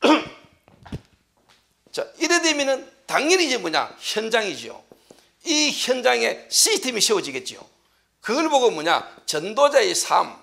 자, 1.92 2.06
이래 2.18 2.40
되면은 2.42 2.90
당연히 3.06 3.46
이제 3.46 3.58
뭐냐? 3.58 3.96
현장이죠. 4.00 4.84
이 5.44 5.70
현장에 5.70 6.46
시스템이 6.48 7.00
세워지겠죠. 7.00 7.68
그걸 8.20 8.48
보고 8.48 8.70
뭐냐? 8.70 9.22
전도자의 9.26 9.94
삶. 9.94 10.36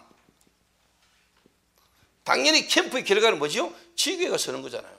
당연히 2.24 2.68
캠프의 2.68 3.04
결과는 3.04 3.38
뭐죠? 3.38 3.74
지교회가 3.96 4.38
서는 4.38 4.62
거잖아요. 4.62 4.96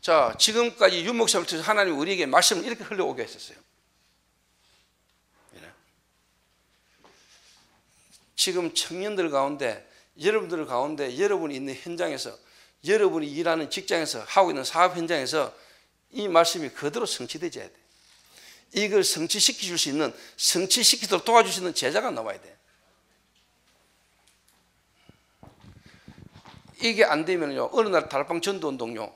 자, 0.00 0.34
지금까지 0.38 1.04
윤목사를 1.04 1.46
통해서 1.46 1.68
하나님 1.68 1.98
우리에게 1.98 2.26
말씀을 2.26 2.64
이렇게 2.64 2.82
흘려오게 2.82 3.22
했었어요. 3.22 3.58
지금 8.34 8.72
청년들 8.72 9.30
가운데, 9.30 9.87
여러분들 10.20 10.66
가운데, 10.66 11.18
여러분이 11.18 11.54
있는 11.54 11.74
현장에서, 11.74 12.36
여러분이 12.86 13.30
일하는 13.30 13.70
직장에서, 13.70 14.24
하고 14.26 14.50
있는 14.50 14.64
사업 14.64 14.96
현장에서 14.96 15.54
이 16.10 16.28
말씀이 16.28 16.70
그대로 16.70 17.06
성취되어야 17.06 17.68
돼. 17.68 17.74
이걸 18.74 19.04
성취시켜 19.04 19.60
줄 19.60 19.78
수 19.78 19.88
있는, 19.88 20.12
성취시키도록 20.36 21.24
도와줄 21.24 21.52
수 21.52 21.60
있는 21.60 21.74
제자가 21.74 22.10
나와야 22.10 22.40
돼. 22.40 22.56
이게 26.82 27.04
안 27.04 27.24
되면요, 27.24 27.70
어느 27.72 27.88
날 27.88 28.08
다락방 28.08 28.40
전도 28.40 28.68
운동요, 28.68 29.12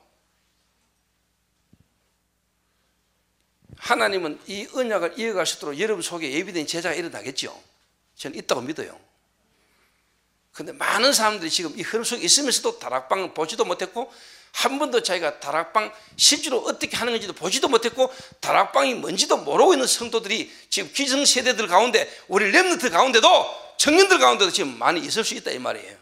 하나님은 3.77 4.39
이 4.47 4.67
언약을 4.73 5.19
이어갈 5.19 5.45
수 5.45 5.57
있도록 5.57 5.77
여러분 5.77 6.01
속에 6.01 6.31
예비된 6.31 6.65
제자가 6.65 6.95
일어나겠죠. 6.95 7.61
저는 8.15 8.37
있다고 8.37 8.61
믿어요. 8.61 8.97
근데 10.53 10.71
많은 10.71 11.13
사람들이 11.13 11.49
지금 11.49 11.77
이 11.77 11.81
흐름 11.81 12.03
속에 12.03 12.23
있으면서도 12.23 12.77
다락방을 12.79 13.33
보지도 13.33 13.65
못했고 13.65 14.13
한 14.51 14.77
번도 14.77 15.01
자기가 15.01 15.39
다락방 15.39 15.91
실제로 16.15 16.59
어떻게 16.59 16.95
하는 16.95 17.11
건지도 17.13 17.33
보지도 17.33 17.67
못했고 17.67 18.13
다락방이 18.39 18.93
뭔지도 18.93 19.37
모르고 19.37 19.73
있는 19.73 19.87
성도들이 19.87 20.53
지금 20.69 20.93
기성세대들 20.93 21.67
가운데 21.67 22.07
우리 22.27 22.51
랩너트 22.51 22.91
가운데도 22.91 23.27
청년들 23.77 24.19
가운데도 24.19 24.51
지금 24.51 24.77
많이 24.77 25.01
있을 25.01 25.23
수 25.23 25.33
있다 25.33 25.49
이 25.49 25.57
말이에요. 25.57 25.97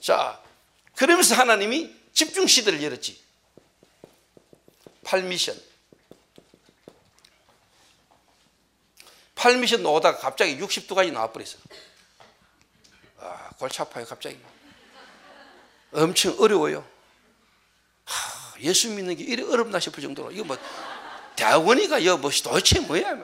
자, 0.00 0.40
그러면서 0.94 1.34
하나님이 1.34 1.92
집중 2.14 2.46
시대를 2.46 2.82
열었지. 2.84 3.20
8미션. 5.04 5.68
8미션 9.38 9.86
오다가 9.86 10.18
갑자기 10.18 10.58
60도까지 10.58 11.12
나와버렸어. 11.12 11.58
아, 13.20 13.50
골치 13.58 13.80
아파요, 13.80 14.04
갑자기. 14.06 14.38
엄청 15.92 16.36
어려워요. 16.38 16.84
하, 18.04 18.60
예수 18.60 18.90
믿는 18.90 19.16
게 19.16 19.22
이리 19.22 19.42
어렵나 19.42 19.78
싶을 19.78 20.02
정도로. 20.02 20.32
이거 20.32 20.44
뭐, 20.44 20.58
대학원이가, 21.36 22.04
여, 22.04 22.16
뭐, 22.16 22.30
도대체 22.30 22.80
뭐야? 22.80 23.16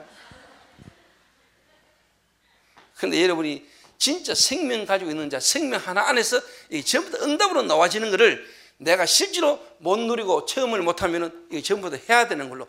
근데 2.95 3.21
여러분이 3.21 3.67
진짜 3.97 4.33
생명 4.33 4.85
가지고 4.85 5.11
있는 5.11 5.29
자, 5.29 5.39
생명 5.41 5.81
하나 5.81 6.07
안에서 6.07 6.39
이 6.69 6.83
전부 6.83 7.11
다 7.11 7.23
응답으로 7.25 7.63
나와지는 7.63 8.09
것을 8.11 8.45
내가 8.77 9.05
실제로 9.05 9.59
못 9.79 9.97
누리고 9.97 10.45
체험을 10.45 10.81
못하면은 10.81 11.47
이게 11.51 11.61
전부 11.61 11.89
다 11.89 11.97
해야 12.09 12.27
되는 12.27 12.49
걸로 12.49 12.67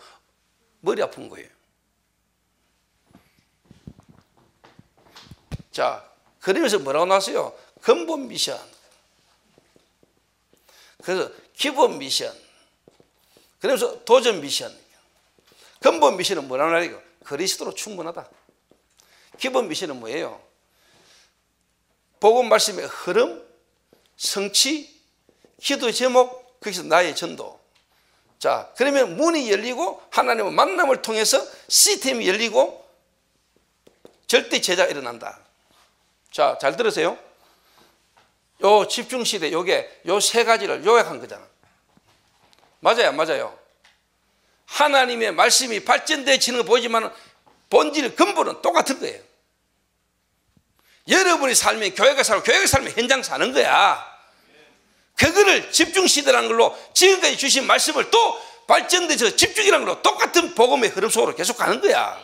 머리 0.81 1.01
아픈 1.01 1.29
거예요. 1.29 1.56
자, 5.77 6.03
그러면서 6.41 6.79
뭐라고 6.79 7.05
나왔어요? 7.05 7.55
근본 7.83 8.29
미션. 8.29 8.59
그래서 11.03 11.31
기본 11.55 11.99
미션. 11.99 12.35
그러면서 13.61 14.03
도전 14.05 14.41
미션. 14.41 14.74
근본 15.81 16.16
미션은 16.16 16.49
뭐라고 16.49 16.72
말이에요? 16.72 17.03
그리스도로 17.24 17.74
충분하다. 17.74 18.27
기본 19.39 19.68
미션은 19.68 20.01
뭐예요? 20.01 20.43
복음 22.20 22.49
말씀의 22.49 22.87
흐름, 22.87 23.47
성취, 24.16 24.99
기도 25.61 25.93
제목, 25.93 26.59
거기서 26.61 26.85
나의 26.85 27.14
전도. 27.14 27.61
자, 28.39 28.72
그러면 28.79 29.18
문이 29.18 29.53
열리고 29.53 30.03
하나님의 30.09 30.53
만남을 30.53 31.03
통해서 31.03 31.47
시스템이 31.68 32.27
열리고 32.27 32.83
절대 34.27 34.62
제자가 34.62 34.89
일어난다. 34.91 35.45
자, 36.37 36.59
잘 36.61 36.76
들으세요. 36.76 37.18
요 38.62 38.87
집중 38.89 39.24
시대 39.24 39.51
요게 39.51 40.03
요 40.07 40.20
세 40.20 40.45
가지를 40.45 40.84
요약한 40.84 41.18
거잖아. 41.18 41.43
맞아요, 42.80 43.12
맞아요. 43.12 43.59
하나님의 44.66 45.32
말씀이 45.32 45.82
발전되어지는 45.82 46.61
거 46.61 46.66
보이지만 46.66 47.11
본질 47.70 48.16
근본은 48.16 48.61
똑같은 48.61 49.01
거예요. 49.01 49.18
여러분이 51.09 51.55
살면 51.55 51.95
교회가 51.95 52.22
살고 52.22 52.43
교회가 52.43 52.66
살면 52.66 52.93
현장 52.93 53.22
사는 53.22 53.51
거야. 53.55 54.05
그거를 55.16 55.72
집중 55.72 56.07
시대라는 56.07 56.51
걸로 56.51 56.76
지금까지 56.93 57.39
주신 57.39 57.66
말씀을 57.66 58.11
또 58.11 58.39
발전돼서 58.66 59.37
집중이라는 59.37 59.87
걸로 59.87 60.03
똑같은 60.03 60.55
복음의 60.55 60.91
흐름 60.91 61.09
속으로 61.09 61.34
계속 61.34 61.57
가는 61.57 61.80
거야. 61.80 62.22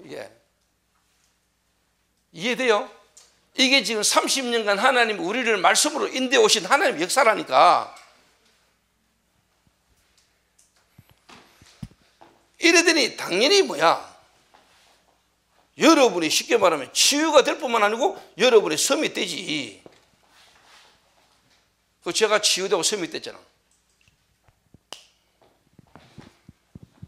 이게 0.00 0.38
이해돼요? 2.32 2.90
이게 3.54 3.82
지금 3.82 4.02
30년간 4.02 4.76
하나님 4.76 5.18
우리를 5.18 5.56
말씀으로 5.56 6.08
인도해 6.08 6.42
오신 6.42 6.66
하나님 6.66 7.00
역사라니까. 7.00 7.94
이래더니 12.58 13.16
당연히 13.16 13.62
뭐야? 13.62 14.16
여러분이 15.78 16.28
쉽게 16.28 16.56
말하면 16.56 16.92
치유가 16.92 17.42
될 17.42 17.58
뿐만 17.58 17.82
아니고 17.82 18.20
여러분의 18.36 18.78
섬이 18.78 19.12
되지. 19.12 19.82
그 22.02 22.12
제가 22.12 22.40
치유되고 22.40 22.82
섬이 22.82 23.10
됐잖아. 23.10 23.38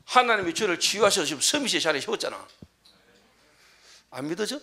하나님이 0.04 0.54
저를 0.54 0.80
치유하셔서 0.80 1.24
지금 1.24 1.40
섬이시 1.40 1.80
자리에 1.80 2.00
세웠잖아. 2.00 2.48
안 4.10 4.28
믿어져? 4.28 4.60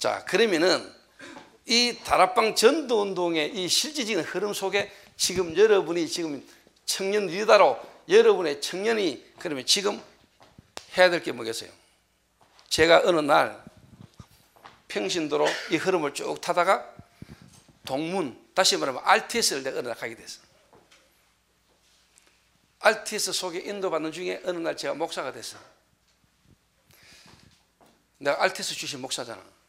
자, 0.00 0.24
그러면은 0.24 0.90
이 1.66 1.98
다락방 2.02 2.54
전도 2.54 3.02
운동의 3.02 3.54
이 3.54 3.68
실질적인 3.68 4.24
흐름 4.24 4.54
속에 4.54 4.90
지금 5.16 5.54
여러분이 5.54 6.08
지금 6.08 6.44
청년 6.86 7.26
리더로 7.26 7.78
여러분의 8.08 8.62
청년이 8.62 9.34
그러면 9.38 9.66
지금 9.66 10.02
해야 10.96 11.10
될 11.10 11.22
게 11.22 11.32
뭐겠어요? 11.32 11.70
제가 12.70 13.02
어느 13.04 13.20
날 13.20 13.62
평신도로 14.88 15.46
이 15.70 15.76
흐름을 15.76 16.14
쭉 16.14 16.40
타다가 16.40 16.90
동문 17.84 18.52
다시 18.54 18.78
말하면 18.78 19.02
RTS를 19.04 19.62
내가 19.62 19.80
어느 19.80 19.88
날 19.88 19.96
가게 19.98 20.16
됐어. 20.16 20.40
RTS 22.80 23.32
속에 23.34 23.58
인도받는 23.58 24.12
중에 24.12 24.40
어느 24.46 24.56
날 24.56 24.78
제가 24.78 24.94
목사가 24.94 25.30
됐어. 25.30 25.58
내가 28.16 28.42
RTS 28.44 28.74
주신 28.74 29.02
목사잖아. 29.02 29.59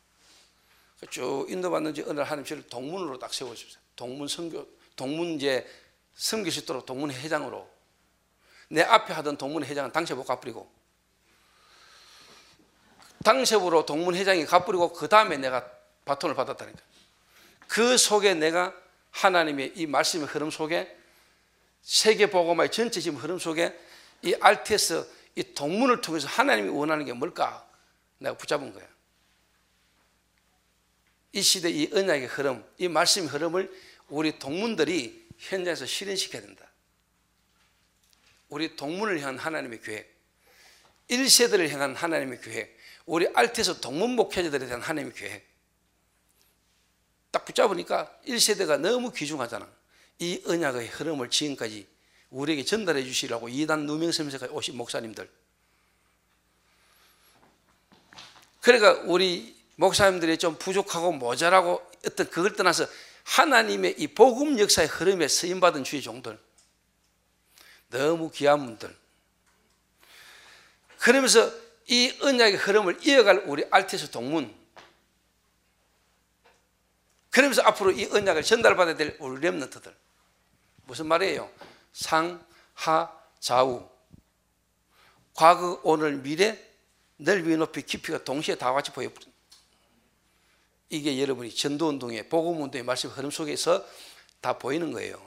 쭉 1.09 1.47
인도받는 1.49 1.93
지 1.93 2.01
어느 2.03 2.19
날 2.19 2.25
하나님 2.25 2.45
저를 2.45 2.63
동문으로 2.67 3.17
딱 3.17 3.33
세워주셨어요. 3.33 3.81
동문 3.95 4.27
선교, 4.27 4.67
동문 4.95 5.35
이제 5.35 5.67
섬길 6.15 6.51
수 6.51 6.59
있도록 6.59 6.85
동문 6.85 7.11
회장으로. 7.11 7.67
내 8.69 8.81
앞에 8.83 9.13
하던 9.13 9.37
동문 9.37 9.63
회장은 9.65 9.91
못 10.15 10.23
갚으리고. 10.23 10.71
당시으로 13.23 13.85
동문 13.85 14.15
회장이 14.15 14.45
갚으리고 14.45 14.93
그 14.93 15.07
다음에 15.07 15.37
내가 15.37 15.69
바톤을 16.05 16.35
받았다니까. 16.35 16.79
그 17.67 17.97
속에 17.97 18.33
내가 18.33 18.73
하나님의 19.11 19.73
이 19.75 19.85
말씀의 19.87 20.27
흐름 20.27 20.49
속에 20.49 20.97
세계 21.81 22.29
보고마의 22.29 22.71
전체 22.71 23.01
지금 23.01 23.17
흐름 23.17 23.39
속에 23.39 23.77
이 24.21 24.33
RTS 24.39 25.07
이 25.35 25.53
동문을 25.53 26.01
통해서 26.01 26.27
하나님이 26.27 26.69
원하는 26.69 27.05
게 27.05 27.13
뭘까? 27.13 27.65
내가 28.17 28.35
붙잡은 28.37 28.73
거야. 28.73 28.90
이 31.33 31.41
시대 31.41 31.69
이 31.69 31.89
언약의 31.93 32.27
흐름, 32.27 32.63
이 32.77 32.87
말씀의 32.87 33.29
흐름을 33.29 33.71
우리 34.09 34.37
동문들이 34.37 35.27
현장에서 35.37 35.85
실현시켜야 35.85 36.41
된다. 36.41 36.69
우리 38.49 38.75
동문을 38.75 39.19
향한 39.21 39.37
하나님의 39.37 39.81
계획, 39.81 40.13
1세대를 41.09 41.69
향한 41.69 41.95
하나님의 41.95 42.41
계획, 42.41 42.77
우리 43.05 43.27
알트에서 43.33 43.79
동문 43.79 44.11
목회자들에 44.15 44.65
대한 44.65 44.81
하나님의 44.81 45.13
계획. 45.13 45.49
딱 47.31 47.45
붙잡으니까 47.45 48.19
1세대가 48.27 48.77
너무 48.77 49.11
귀중하잖아. 49.11 49.67
이 50.19 50.41
언약의 50.45 50.87
흐름을 50.87 51.29
지금까지 51.29 51.87
우리에게 52.29 52.63
전달해 52.65 53.03
주시라고 53.03 53.49
이단 53.49 53.85
누명섬에서까지 53.85 54.53
오신 54.53 54.75
목사님들. 54.75 55.29
그러니까 58.61 59.01
우리 59.05 59.60
목사님들이 59.81 60.37
좀 60.37 60.57
부족하고 60.59 61.11
모자라고 61.11 61.81
어떤 62.05 62.29
그걸 62.29 62.53
떠나서 62.53 62.85
하나님의 63.23 63.95
이 63.97 64.07
복음 64.07 64.59
역사의 64.59 64.87
흐름에 64.87 65.27
쓰임받은 65.27 65.83
주의 65.83 66.03
종들. 66.03 66.39
너무 67.89 68.29
귀한 68.29 68.63
분들. 68.63 68.95
그러면서 70.99 71.51
이 71.87 72.15
언약의 72.21 72.57
흐름을 72.57 73.07
이어갈 73.07 73.43
우리 73.47 73.65
알테스 73.71 74.11
동문. 74.11 74.53
그러면서 77.31 77.63
앞으로 77.63 77.91
이 77.91 78.05
언약을 78.05 78.43
전달받아야 78.43 78.95
될 78.95 79.17
우리 79.19 79.41
렘넌트들. 79.41 79.95
무슨 80.83 81.07
말이에요? 81.07 81.49
상, 81.91 82.45
하, 82.75 83.11
좌우. 83.39 83.89
과거, 85.33 85.79
오늘, 85.83 86.17
미래, 86.17 86.63
넓이, 87.17 87.57
높이, 87.57 87.81
깊이가 87.81 88.23
동시에 88.23 88.55
다 88.55 88.73
같이 88.73 88.91
보여버린다. 88.91 89.30
이게 90.91 91.21
여러분이 91.21 91.55
전도운동의 91.55 92.27
복음운동의 92.27 92.83
말씀 92.83 93.09
흐름 93.09 93.31
속에서 93.31 93.83
다 94.41 94.57
보이는 94.57 94.91
거예요. 94.91 95.19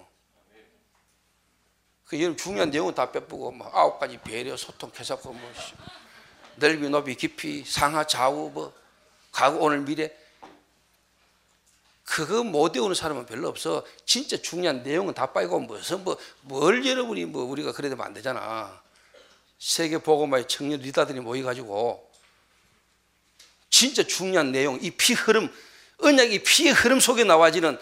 그 2.04 2.20
여러분 2.20 2.36
중요한 2.36 2.70
내용은 2.70 2.94
다 2.94 3.10
빼쁘고 3.10 3.50
뭐 3.50 3.70
아홉 3.72 3.98
가지 3.98 4.18
배려, 4.18 4.54
소통, 4.58 4.90
개사고 4.92 5.32
뭐 5.32 5.52
넓이, 6.56 6.90
높이, 6.90 7.14
깊이, 7.14 7.64
상하, 7.64 8.06
좌우 8.06 8.50
뭐 8.50 8.74
과거, 9.32 9.56
오늘, 9.58 9.80
미래 9.80 10.14
그거 12.04 12.44
못 12.44 12.76
외우는 12.76 12.94
사람은 12.94 13.24
별로 13.24 13.48
없어. 13.48 13.86
진짜 14.04 14.36
중요한 14.36 14.82
내용은 14.82 15.14
다 15.14 15.32
빠이고 15.32 15.60
무슨 15.60 16.04
뭐뭘 16.04 16.86
여러분이 16.86 17.24
뭐 17.24 17.44
우리가 17.44 17.72
그래 17.72 17.88
되면 17.88 18.04
안 18.04 18.12
되잖아. 18.12 18.82
세계 19.58 19.96
보고마의 19.96 20.46
청년 20.46 20.80
리더들이 20.80 21.20
모여가지고 21.20 22.13
진짜 23.74 24.04
중요한 24.04 24.52
내용, 24.52 24.78
이 24.80 24.92
피 24.92 25.14
흐름, 25.14 25.52
언약이 25.98 26.44
피의 26.44 26.72
흐름 26.72 27.00
속에 27.00 27.24
나와지는 27.24 27.76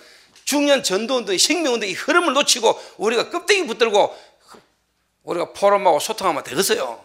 중요한 0.47 0.82
전도운동의 0.82 1.38
생명운동의 1.38 1.93
흐름을 1.95 2.32
놓치고 2.32 2.80
우리가 2.97 3.28
껍데기 3.28 3.66
붙들고 3.66 4.16
우리가 5.24 5.53
포럼하고 5.53 6.01
소통하면 6.01 6.45
되겠어요. 6.45 7.05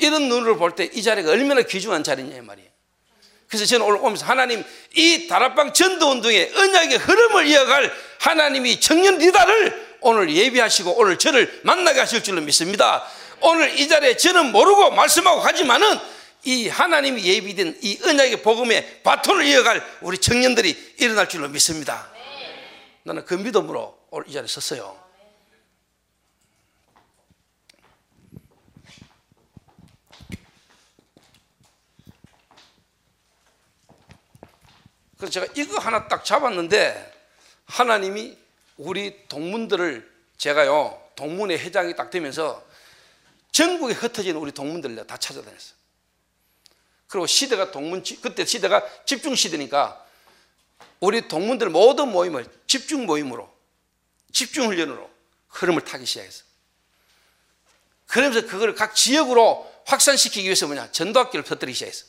이런 0.00 0.28
눈으로 0.28 0.56
볼 0.58 0.74
때 0.74 0.90
이 0.92 1.02
자리가 1.02 1.30
얼마나 1.30 1.62
귀중한 1.62 2.02
자리냐 2.02 2.42
말이에요. 2.42 2.70
그래서 3.48 3.64
저는 3.64 3.86
오늘 3.86 4.00
오면서 4.00 4.26
하나님 4.26 4.64
이 4.96 5.28
다락방 5.28 5.72
전도운동의 5.74 6.52
언약의 6.56 6.98
흐름을 6.98 7.46
이어갈 7.46 7.92
하나님이 8.18 8.80
청년 8.80 9.18
리더를 9.18 9.96
오늘 10.00 10.34
예비하시고 10.34 10.98
오늘 10.98 11.18
저를 11.18 11.60
만나게 11.62 12.00
하실 12.00 12.24
줄로 12.24 12.40
믿습니다. 12.42 13.06
오늘 13.40 13.78
이 13.78 13.86
자리에 13.86 14.16
저는 14.16 14.50
모르고 14.50 14.90
말씀하고 14.90 15.40
하지만은 15.40 16.15
이 16.46 16.68
하나님이 16.68 17.24
예비된 17.24 17.80
이 17.82 17.98
언약의 18.04 18.42
복음의 18.42 19.02
바톤을 19.02 19.44
이어갈 19.46 19.82
우리 20.00 20.16
청년들이 20.16 20.94
일어날 20.98 21.28
줄로 21.28 21.48
믿습니다. 21.48 22.08
나는 23.02 23.24
그 23.24 23.34
믿음으로 23.34 23.98
오늘 24.10 24.28
이 24.28 24.32
자리에 24.32 24.46
섰어요. 24.46 24.96
그래서 35.18 35.32
제가 35.32 35.46
이거 35.56 35.80
하나 35.80 36.06
딱 36.06 36.24
잡았는데 36.24 37.12
하나님이 37.64 38.38
우리 38.76 39.26
동문들을 39.26 40.08
제가요 40.36 41.02
동문의 41.16 41.58
회장이 41.58 41.96
딱 41.96 42.10
되면서 42.10 42.64
전국에 43.50 43.94
흩어진 43.94 44.36
우리 44.36 44.52
동문들을 44.52 45.04
다 45.08 45.16
찾아다녔어요. 45.16 45.85
그리고 47.08 47.26
시대가 47.26 47.70
동문 47.70 48.02
그때 48.20 48.44
시대가 48.44 48.84
집중 49.04 49.34
시대니까 49.34 50.04
우리 51.00 51.28
동문들 51.28 51.70
모든 51.70 52.10
모임을 52.10 52.46
집중 52.66 53.06
모임으로 53.06 53.52
집중 54.32 54.66
훈련으로 54.66 55.08
흐름을 55.48 55.84
타기 55.84 56.04
시작했어. 56.04 56.44
그러면서 58.06 58.46
그걸 58.46 58.74
각 58.74 58.94
지역으로 58.94 59.72
확산시키기 59.86 60.44
위해서 60.44 60.66
뭐냐 60.66 60.90
전도학교를 60.92 61.44
터뜨리기 61.44 61.74
시작했어. 61.74 62.06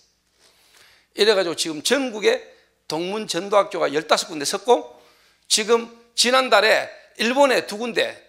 이래가지고 1.15 1.55
지금 1.55 1.81
전국에 1.83 2.55
동문 2.87 3.27
전도학교가 3.27 3.89
15군데 3.89 4.45
섰고 4.45 5.01
지금 5.47 5.95
지난달에 6.15 6.89
일본에 7.17 7.67
두 7.67 7.77
군데 7.77 8.23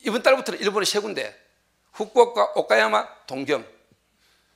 이번 0.00 0.22
달부터는 0.22 0.60
일본에 0.60 0.84
세 0.84 1.00
군데 1.00 1.36
후쿠오카, 1.92 2.52
오카야마, 2.54 3.26
동경 3.26 3.66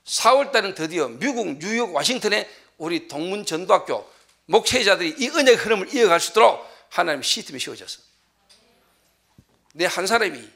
4월 0.05 0.51
달은 0.53 0.75
드디어 0.75 1.09
미국 1.09 1.59
뉴욕 1.59 1.95
워싱턴에 1.95 2.49
우리 2.79 3.07
동문 3.09 3.45
전도학교 3.45 4.11
목회자들이 4.47 5.17
이 5.19 5.29
은혜의 5.29 5.57
흐름을 5.57 5.95
이어갈 5.95 6.21
수 6.21 6.33
있도록 6.33 6.69
하나님 6.91 7.23
시스템이 7.23 7.59
씌워졌어. 7.61 8.01
내 9.75 9.87
한 9.87 10.07
사람이 10.07 10.51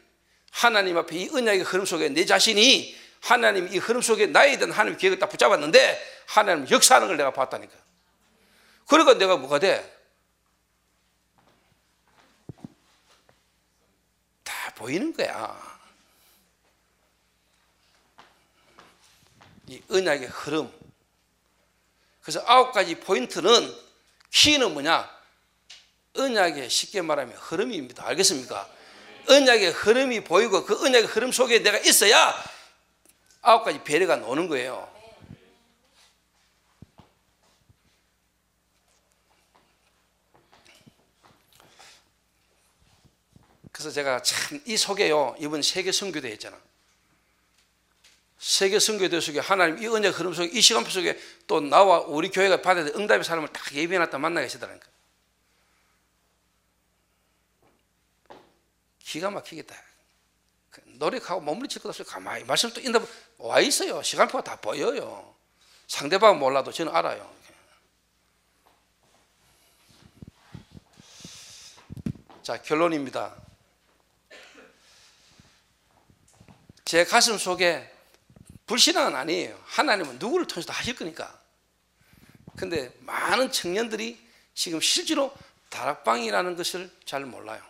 하나님 0.51 0.97
앞에 0.99 1.16
이 1.16 1.28
은혜의 1.28 1.61
흐름 1.61 1.86
속에 1.86 2.09
내 2.09 2.24
자신이 2.24 2.97
하나님 3.20 3.72
이 3.72 3.78
흐름 3.78 4.03
속에 4.03 4.26
나에 4.26 4.59
대한 4.59 4.72
하나님 4.72 4.99
계획을 4.99 5.18
딱 5.18 5.28
붙잡았는데 5.28 6.24
하나님 6.26 6.68
역사하는 6.68 7.09
걸 7.09 7.16
내가 7.16 7.32
봤다니까. 7.32 7.72
그러니까 8.88 9.14
내가 9.14 9.36
뭐가 9.36 9.59
돼? 9.59 9.92
다 14.44 14.72
보이는 14.76 15.12
거야. 15.12 15.75
이 19.68 19.82
언약의 19.90 20.28
흐름. 20.28 20.72
그래서 22.22 22.42
아홉 22.46 22.72
가지 22.72 22.94
포인트는 22.96 23.74
키는 24.30 24.72
뭐냐? 24.72 25.10
언약의 26.16 26.70
쉽게 26.70 27.02
말하면 27.02 27.36
흐름입니다. 27.36 28.06
알겠습니까? 28.06 28.68
언약의 29.28 29.70
흐름이 29.72 30.24
보이고 30.24 30.64
그 30.64 30.74
언약의 30.84 31.06
흐름 31.08 31.32
속에 31.32 31.62
내가 31.62 31.78
있어야 31.78 32.34
아홉 33.42 33.64
가지 33.64 33.82
배려가 33.82 34.16
노는 34.16 34.48
거예요. 34.48 34.92
그래서 43.72 43.90
제가 43.90 44.22
참 44.22 44.60
이 44.64 44.76
속에요. 44.76 45.36
이번 45.38 45.60
세계 45.62 45.92
선교대 45.92 46.30
했잖아. 46.30 46.58
세계 48.39 48.78
선교대 48.78 49.20
속에 49.20 49.41
하나님 49.41 49.82
이 49.82 49.87
은혜 49.89 50.09
흐름 50.09 50.34
속에 50.34 50.51
이 50.53 50.61
시간 50.61 50.84
속에 50.84 51.18
또 51.47 51.61
나와 51.61 52.01
우리 52.01 52.30
교회가 52.30 52.61
받아야 52.61 52.84
될 52.84 52.95
응답의 52.95 53.24
사람을 53.24 53.49
딱 53.49 53.74
예비해놨다 53.74 54.18
만나 54.18 54.41
계시더라니까. 54.43 54.87
기가 58.99 59.30
막히겠다. 59.30 59.74
그 60.70 60.82
노력하고 60.84 61.41
몸부림칠 61.41 61.80
것 61.80 61.89
없이 61.89 62.05
가만히 62.05 62.45
말씀 62.45 62.70
또 62.70 62.80
인다 62.80 63.01
와 63.39 63.61
있어요. 63.61 64.03
시간표가 64.03 64.45
다 64.45 64.57
보여요. 64.57 65.34
상대방은 65.89 66.39
몰라도 66.39 66.72
저는 66.72 66.95
알아요. 66.95 67.34
자 72.43 72.61
결론입니다. 72.61 73.34
제 76.84 77.05
가슴 77.05 77.39
속에 77.39 77.95
불신앙은 78.66 79.14
아니에요. 79.14 79.60
하나님은 79.64 80.18
누구를 80.18 80.46
통해서도 80.46 80.72
하실 80.72 80.96
거니까. 80.96 81.40
근데 82.56 82.92
많은 83.00 83.52
청년들이 83.52 84.26
지금 84.54 84.80
실제로 84.80 85.32
다락방이라는 85.70 86.56
것을 86.56 86.90
잘 87.04 87.24
몰라요. 87.24 87.62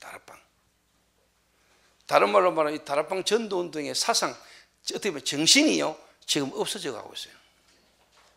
다락방. 0.00 0.40
다른 2.06 2.32
말로 2.32 2.50
말하면 2.50 2.80
이 2.80 2.84
다락방 2.84 3.24
전도 3.24 3.60
운동의 3.60 3.94
사상, 3.94 4.34
어떻게 4.92 5.10
보면 5.10 5.24
정신이요. 5.24 5.96
지금 6.26 6.50
없어져 6.54 6.92
가고 6.92 7.12
있어요. 7.14 7.34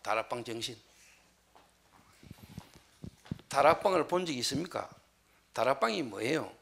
다락방 0.03 0.43
정신. 0.43 0.77
다락방을 3.47 4.07
본 4.07 4.25
적이 4.25 4.39
있습니까? 4.39 4.89
다락방이 5.53 6.03
뭐예요? 6.03 6.53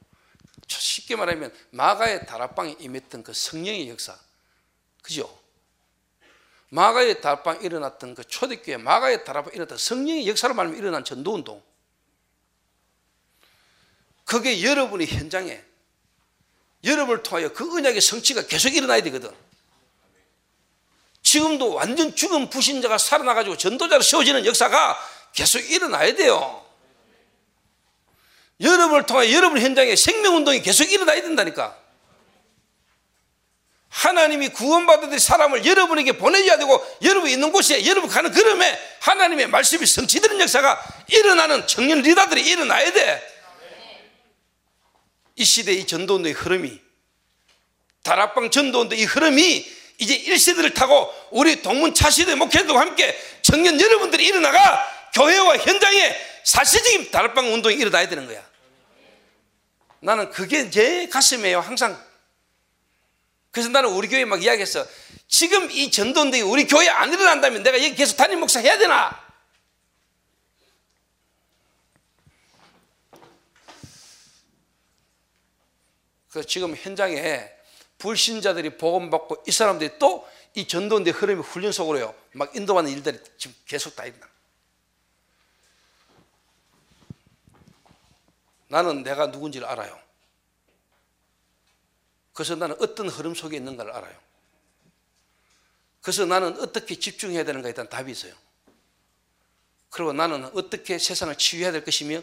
쉽게 1.12 1.16
말하면 1.16 1.54
마가의 1.72 2.26
다락방에 2.26 2.78
임했던 2.80 3.24
그 3.24 3.34
성령의 3.34 3.90
역사. 3.90 4.18
그죠? 5.02 5.40
마가의 6.70 7.22
다락방에 7.22 7.60
일어났던 7.62 8.16
그 8.16 8.24
초대교회 8.24 8.78
마가의 8.78 9.26
다락방에 9.26 9.56
일어났던 9.56 9.78
성령의 9.78 10.28
역사로 10.28 10.54
말하면 10.54 10.78
일어난 10.80 11.04
전도운동. 11.04 11.62
그게 14.24 14.64
여러분의 14.64 15.08
현장에 15.08 15.62
여러분을 16.84 17.24
통하여 17.24 17.52
그 17.52 17.78
언약의 17.78 18.00
성취가 18.00 18.48
계속 18.48 18.74
일어나야 18.74 19.04
되거든. 19.04 19.30
지금도 21.22 21.74
완전 21.74 22.16
죽은 22.16 22.50
부신자가 22.50 22.98
살아나가지고 22.98 23.58
전도자로 23.58 24.02
세워지는 24.02 24.46
역사가 24.46 24.98
계속 25.34 25.60
일어나야 25.60 26.16
돼요. 26.16 26.61
여러분을 28.62 29.06
통해 29.06 29.34
여러분 29.34 29.60
현장에 29.60 29.96
생명운동이 29.96 30.62
계속 30.62 30.92
일어나야 30.92 31.22
된다니까. 31.22 31.78
하나님이 33.90 34.50
구원받은 34.50 35.20
사람을 35.20 35.66
여러분에게 35.66 36.14
보내줘야 36.14 36.58
되고 36.58 36.98
여러분 37.02 37.30
있는 37.30 37.52
곳에 37.52 37.86
여러분 37.86 38.10
가는 38.10 38.32
걸음에 38.32 38.80
하나님의 39.02 39.48
말씀이 39.48 39.86
성취되는 39.86 40.40
역사가 40.40 40.82
일어나는 41.08 41.68
청년 41.68 42.02
리더들이 42.02 42.42
일어나야 42.42 42.92
돼. 42.94 43.32
이 45.36 45.44
시대의 45.44 45.82
이 45.82 45.88
전도운동의 45.88 46.34
흐름이 46.34 46.80
다락방 48.04 48.50
전도운동의 48.50 49.06
흐름이 49.06 49.72
이제 49.98 50.18
1세대를 50.18 50.74
타고 50.74 51.14
우리 51.30 51.62
동문 51.62 51.94
차시대 51.94 52.36
목회들과 52.36 52.80
함께 52.80 53.16
청년 53.42 53.80
여러분들이 53.80 54.26
일어나가 54.26 55.10
교회와 55.14 55.58
현장에 55.58 56.16
사실적인 56.44 57.12
다락방 57.12 57.54
운동이 57.54 57.76
일어나야 57.76 58.08
되는 58.08 58.26
거야. 58.26 58.51
나는 60.02 60.30
그게 60.30 60.70
제 60.70 61.08
가슴이에요, 61.08 61.60
항상. 61.60 62.02
그래서 63.52 63.70
나는 63.70 63.90
우리 63.90 64.08
교회에 64.08 64.26
막 64.26 64.44
이야기했어. 64.44 64.86
지금 65.28 65.72
이 65.72 65.90
전도운동이 65.90 66.42
우리 66.42 66.68
교회에 66.68 66.90
안 66.90 67.12
일어난다면 67.12 67.64
내가 67.64 67.78
여기 67.78 67.96
계속 67.96 68.18
담임 68.18 68.40
목사 68.40 68.60
해야 68.60 68.78
되나? 68.78 69.20
그래서 76.30 76.48
지금 76.48 76.76
현장에 76.76 77.50
불신자들이 77.98 78.78
복음받고 78.78 79.44
이 79.48 79.52
사람들이 79.52 79.98
또 80.00 80.32
이 80.54 80.68
전도운동의 80.68 81.14
흐름이 81.14 81.42
훈련 81.42 81.72
속으로요. 81.72 82.14
막 82.34 82.56
인도하는 82.56 82.92
일들이 82.92 83.18
지금 83.38 83.56
계속 83.66 83.96
다 83.96 84.06
있나. 84.06 84.31
나는 88.72 89.04
내가 89.04 89.28
누군지를 89.28 89.68
알아요. 89.68 90.00
그래서 92.32 92.56
나는 92.56 92.78
어떤 92.80 93.10
흐름 93.10 93.36
속에 93.36 93.58
있는가를 93.58 93.92
알아요. 93.92 94.18
그래서 96.02 96.26
나는 96.26 96.58
어떻게 96.62 96.96
집중해야 96.96 97.44
되는가에 97.44 97.74
대한 97.74 97.90
답이 97.90 98.10
있어요. 98.10 98.34
그리고 99.90 100.14
나는 100.14 100.46
어떻게 100.56 100.98
세상을 100.98 101.38
치유해야 101.38 101.74
될 101.74 101.84
것이며 101.84 102.22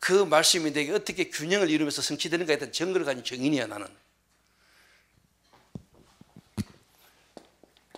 그 0.00 0.24
말씀이 0.24 0.72
내게 0.72 0.90
어떻게 0.90 1.28
균형을 1.28 1.68
이루면서 1.68 2.00
성취되는가에 2.00 2.56
대한 2.56 2.72
증거를 2.72 3.04
가진 3.04 3.22
증인이야 3.22 3.66
나는. 3.66 3.86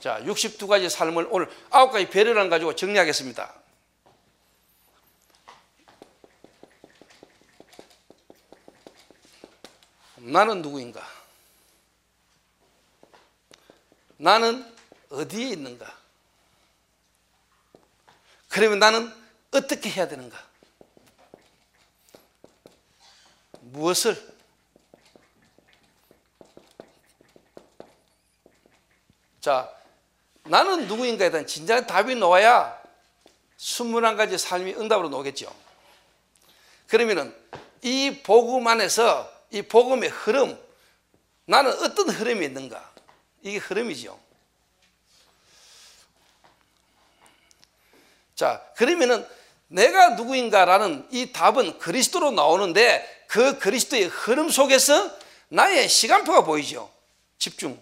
자, 0.01 0.21
62가지 0.25 0.91
삶을 0.91 1.29
오늘 1.31 1.49
9가지 1.71 2.11
배려를 2.11 2.51
가지고 2.51 2.75
정리하겠습니다. 2.75 3.64
나는 10.25 10.63
누구인가? 10.63 11.07
나는 14.17 14.75
어디에 15.11 15.51
있는가? 15.51 15.95
그러면 18.49 18.79
나는 18.79 19.13
어떻게 19.51 19.91
해야 19.91 20.09
되는가? 20.09 20.43
무엇을? 23.61 24.35
자, 29.41 29.71
나는 30.45 30.87
누구인가에 30.87 31.31
대한 31.31 31.47
진정한 31.47 31.87
답이 31.87 32.15
나와야 32.15 32.83
21가지 33.59 34.39
삶이 34.39 34.73
응답으로 34.75 35.11
나오겠죠. 35.11 35.55
그러면은 36.87 37.37
이 37.83 38.23
복음 38.23 38.67
안에서 38.67 39.34
이 39.55 39.63
복음의 39.63 40.09
흐름, 40.09 40.59
나는 41.45 41.71
어떤 41.85 42.09
흐름이 42.09 42.45
있는가? 42.45 42.93
이게 43.41 43.59
흐름이죠. 43.59 44.19
자, 48.35 48.67
그러면은 48.75 49.25
내가 49.69 50.11
누구인가라는 50.17 51.07
이 51.13 51.31
답은 51.31 51.79
그리스도로 51.79 52.33
나오는데 52.33 53.27
그 53.29 53.61
그리스도의 53.61 54.07
흐름 54.07 54.49
속에서 54.51 55.17
나의 55.47 55.89
시간표가 55.89 56.43
보이죠. 56.43 56.93
집중. 57.39 57.81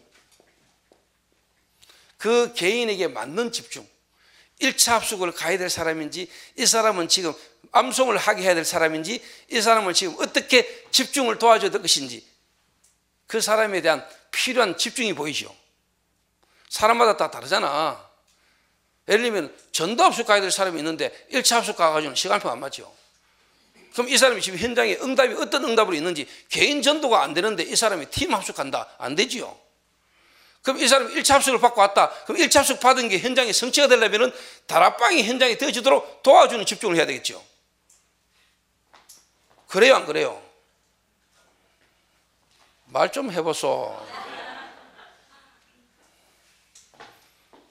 그 2.18 2.52
개인에게 2.52 3.08
맞는 3.08 3.50
집중. 3.50 3.88
1차 4.62 4.92
합숙을 4.92 5.32
가야 5.32 5.58
될 5.58 5.68
사람인지 5.68 6.28
이 6.56 6.66
사람은 6.66 7.08
지금 7.08 7.32
암송을 7.72 8.16
하게 8.16 8.42
해야 8.42 8.54
될 8.54 8.64
사람인지 8.64 9.22
이 9.50 9.60
사람을 9.60 9.94
지금 9.94 10.16
어떻게 10.20 10.86
집중을 10.90 11.38
도와줘야 11.38 11.70
될 11.70 11.82
것인지 11.82 12.24
그 13.26 13.40
사람에 13.40 13.80
대한 13.80 14.06
필요한 14.30 14.76
집중이 14.76 15.14
보이죠. 15.14 15.54
사람마다 16.68 17.16
다 17.16 17.30
다르잖아. 17.30 18.10
예를 19.08 19.22
들면 19.24 19.56
전도 19.72 20.04
합숙 20.04 20.26
가야 20.26 20.40
될 20.40 20.50
사람이 20.50 20.78
있는데 20.78 21.12
1차 21.32 21.56
합숙 21.56 21.76
가가지고는 21.76 22.14
시간표 22.14 22.48
안 22.48 22.60
맞죠. 22.60 22.92
그럼 23.92 24.08
이 24.08 24.16
사람이 24.16 24.40
지금 24.40 24.58
현장에 24.58 24.96
응답이 25.02 25.34
어떤 25.34 25.64
응답으로 25.64 25.94
있는지 25.94 26.26
개인 26.48 26.82
전도가 26.82 27.22
안 27.22 27.34
되는데 27.34 27.62
이 27.62 27.76
사람이 27.76 28.06
팀 28.10 28.32
합숙한다. 28.32 28.88
안 28.98 29.14
되지요. 29.14 29.58
그럼 30.62 30.78
이 30.78 30.86
사람이 30.86 31.14
1차 31.16 31.34
합숙을 31.34 31.60
받고 31.60 31.80
왔다. 31.80 32.10
그럼 32.24 32.40
1차 32.40 32.58
합숙 32.58 32.80
받은 32.80 33.08
게 33.08 33.18
현장에 33.18 33.52
성취가 33.52 33.88
되려면 33.88 34.32
다락방이 34.66 35.24
현장에 35.24 35.58
되어지도록 35.58 36.22
도와주는 36.22 36.64
집중을 36.64 36.96
해야 36.96 37.04
되겠죠. 37.06 37.44
그래요, 39.68 39.96
안 39.96 40.06
그래요? 40.06 40.40
말 42.86 43.10
좀 43.10 43.30
해보소. 43.32 44.06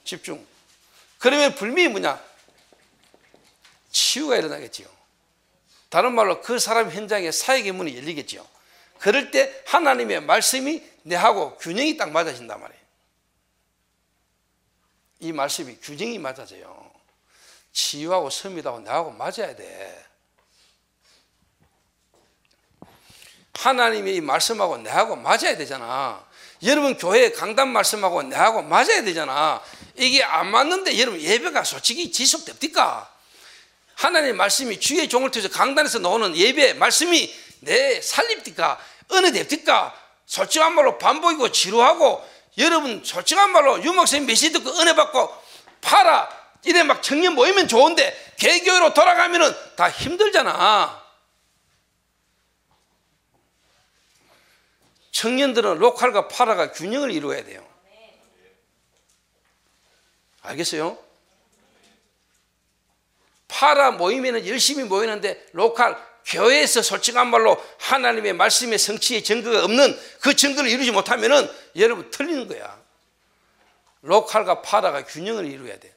집중. 0.04 0.44
그러면 1.18 1.54
불명이 1.54 1.88
뭐냐? 1.88 2.20
치유가 3.90 4.36
일어나겠지요. 4.36 4.88
다른 5.88 6.14
말로 6.14 6.40
그 6.42 6.58
사람 6.58 6.90
현장에 6.90 7.30
사역의 7.30 7.72
문이 7.72 7.96
열리겠죠. 7.96 8.46
그럴 8.98 9.30
때 9.30 9.62
하나님의 9.66 10.22
말씀이 10.22 10.82
내하고 11.02 11.56
균형이 11.58 11.96
딱 11.96 12.10
맞아진단 12.10 12.60
말이에요. 12.60 12.81
이 15.22 15.30
말씀이 15.30 15.76
균형이 15.80 16.18
맞아져요. 16.18 16.90
치유하고 17.72 18.28
섬이하고 18.28 18.80
나하고 18.80 19.12
맞아야 19.12 19.54
돼. 19.54 20.04
하나님의 23.54 24.16
이 24.16 24.20
말씀하고 24.20 24.78
내하고 24.78 25.14
맞아야 25.14 25.56
되잖아. 25.56 26.26
여러분 26.64 26.96
교회 26.96 27.30
강단 27.30 27.68
말씀하고 27.68 28.24
내하고 28.24 28.62
맞아야 28.62 29.04
되잖아. 29.04 29.62
이게 29.96 30.24
안 30.24 30.48
맞는데 30.48 30.98
여러분 30.98 31.20
예배가 31.20 31.62
솔직히 31.62 32.10
지속됩니까? 32.10 33.08
하나님의 33.94 34.32
말씀이 34.32 34.80
주의 34.80 35.08
종을 35.08 35.30
통해서 35.30 35.48
강단에서 35.48 36.00
나오는 36.00 36.36
예배 36.36 36.74
말씀이 36.74 37.32
내 37.60 38.00
살립니까? 38.00 38.80
은혜 39.12 39.30
됩니까? 39.30 39.96
솔직한 40.26 40.74
말로 40.74 40.98
반복이고 40.98 41.52
지루하고 41.52 42.31
여러분 42.58 43.02
솔직한 43.02 43.50
말로 43.50 43.82
유목생 43.82 44.26
메시지 44.26 44.52
듣고 44.52 44.70
은혜 44.80 44.94
받고 44.94 45.34
팔아 45.80 46.28
이래 46.64 46.82
막 46.82 47.02
청년 47.02 47.34
모이면 47.34 47.68
좋은데 47.68 48.34
개교회로 48.36 48.94
돌아가면은 48.94 49.52
다 49.76 49.90
힘들잖아. 49.90 51.02
청년들은 55.12 55.78
local과 55.78 56.28
para가 56.28 56.72
균형을 56.72 57.10
이루어야 57.10 57.44
돼요. 57.44 57.66
알겠어요? 60.42 60.98
para 63.48 63.92
모임에는 63.92 64.46
열심히 64.46 64.84
모이는데 64.84 65.46
local 65.52 65.96
교회에서 66.26 66.82
솔직한 66.82 67.28
말로 67.28 67.62
하나님의 67.78 68.32
말씀의 68.34 68.78
성취의 68.78 69.24
증거가 69.24 69.64
없는 69.64 69.98
그 70.20 70.34
증거를 70.34 70.70
이루지 70.70 70.92
못하면은 70.92 71.50
여러분 71.76 72.10
틀리는 72.10 72.48
거야. 72.48 72.80
local과 74.02 74.62
para가 74.62 75.04
균형을 75.04 75.46
이루어야 75.46 75.78
돼. 75.78 75.94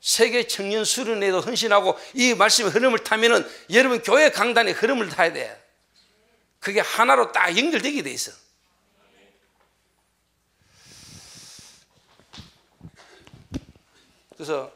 세계 0.00 0.46
청년 0.46 0.84
수련회도 0.84 1.40
헌신하고 1.40 1.98
이 2.14 2.34
말씀의 2.34 2.70
흐름을 2.70 3.00
타면은 3.00 3.48
여러분 3.72 4.00
교회 4.02 4.30
강단의 4.30 4.74
흐름을 4.74 5.08
타야 5.08 5.32
돼. 5.32 5.62
그게 6.60 6.80
하나로 6.80 7.32
딱 7.32 7.56
연결되게 7.56 8.02
돼 8.02 8.10
있어. 8.12 8.32
그래서 14.34 14.75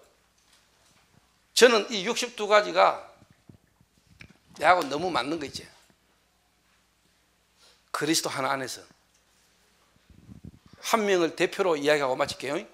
저는 1.61 1.91
이 1.91 2.09
62가지가 2.09 3.07
내하고 4.59 4.83
너무 4.85 5.11
맞는 5.11 5.39
거 5.39 5.45
있지. 5.45 5.69
그리스도 7.91 8.31
하나 8.31 8.53
안에서. 8.53 8.81
한 10.81 11.05
명을 11.05 11.37
대표로 11.37 11.77
이야기하고 11.77 12.17
마칠게요. 12.17 12.67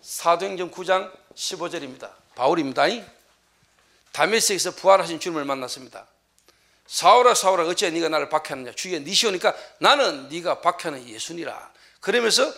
사도행전 0.00 0.70
9장 0.70 1.14
15절입니다. 1.34 2.14
바울입니다. 2.34 2.84
다메섹에서 4.12 4.70
부활하신 4.76 5.20
주님을 5.20 5.44
만났습니다. 5.44 6.06
사울아 6.86 7.34
사울아 7.34 7.66
어찌 7.66 7.90
네가 7.90 8.08
나를 8.08 8.30
박해하느냐 8.30 8.72
주의 8.72 8.98
니시 8.98 9.26
오니까 9.26 9.54
나는 9.80 10.30
네가 10.30 10.62
박해하는 10.62 11.06
예수니라 11.06 11.72
그러면서 12.00 12.50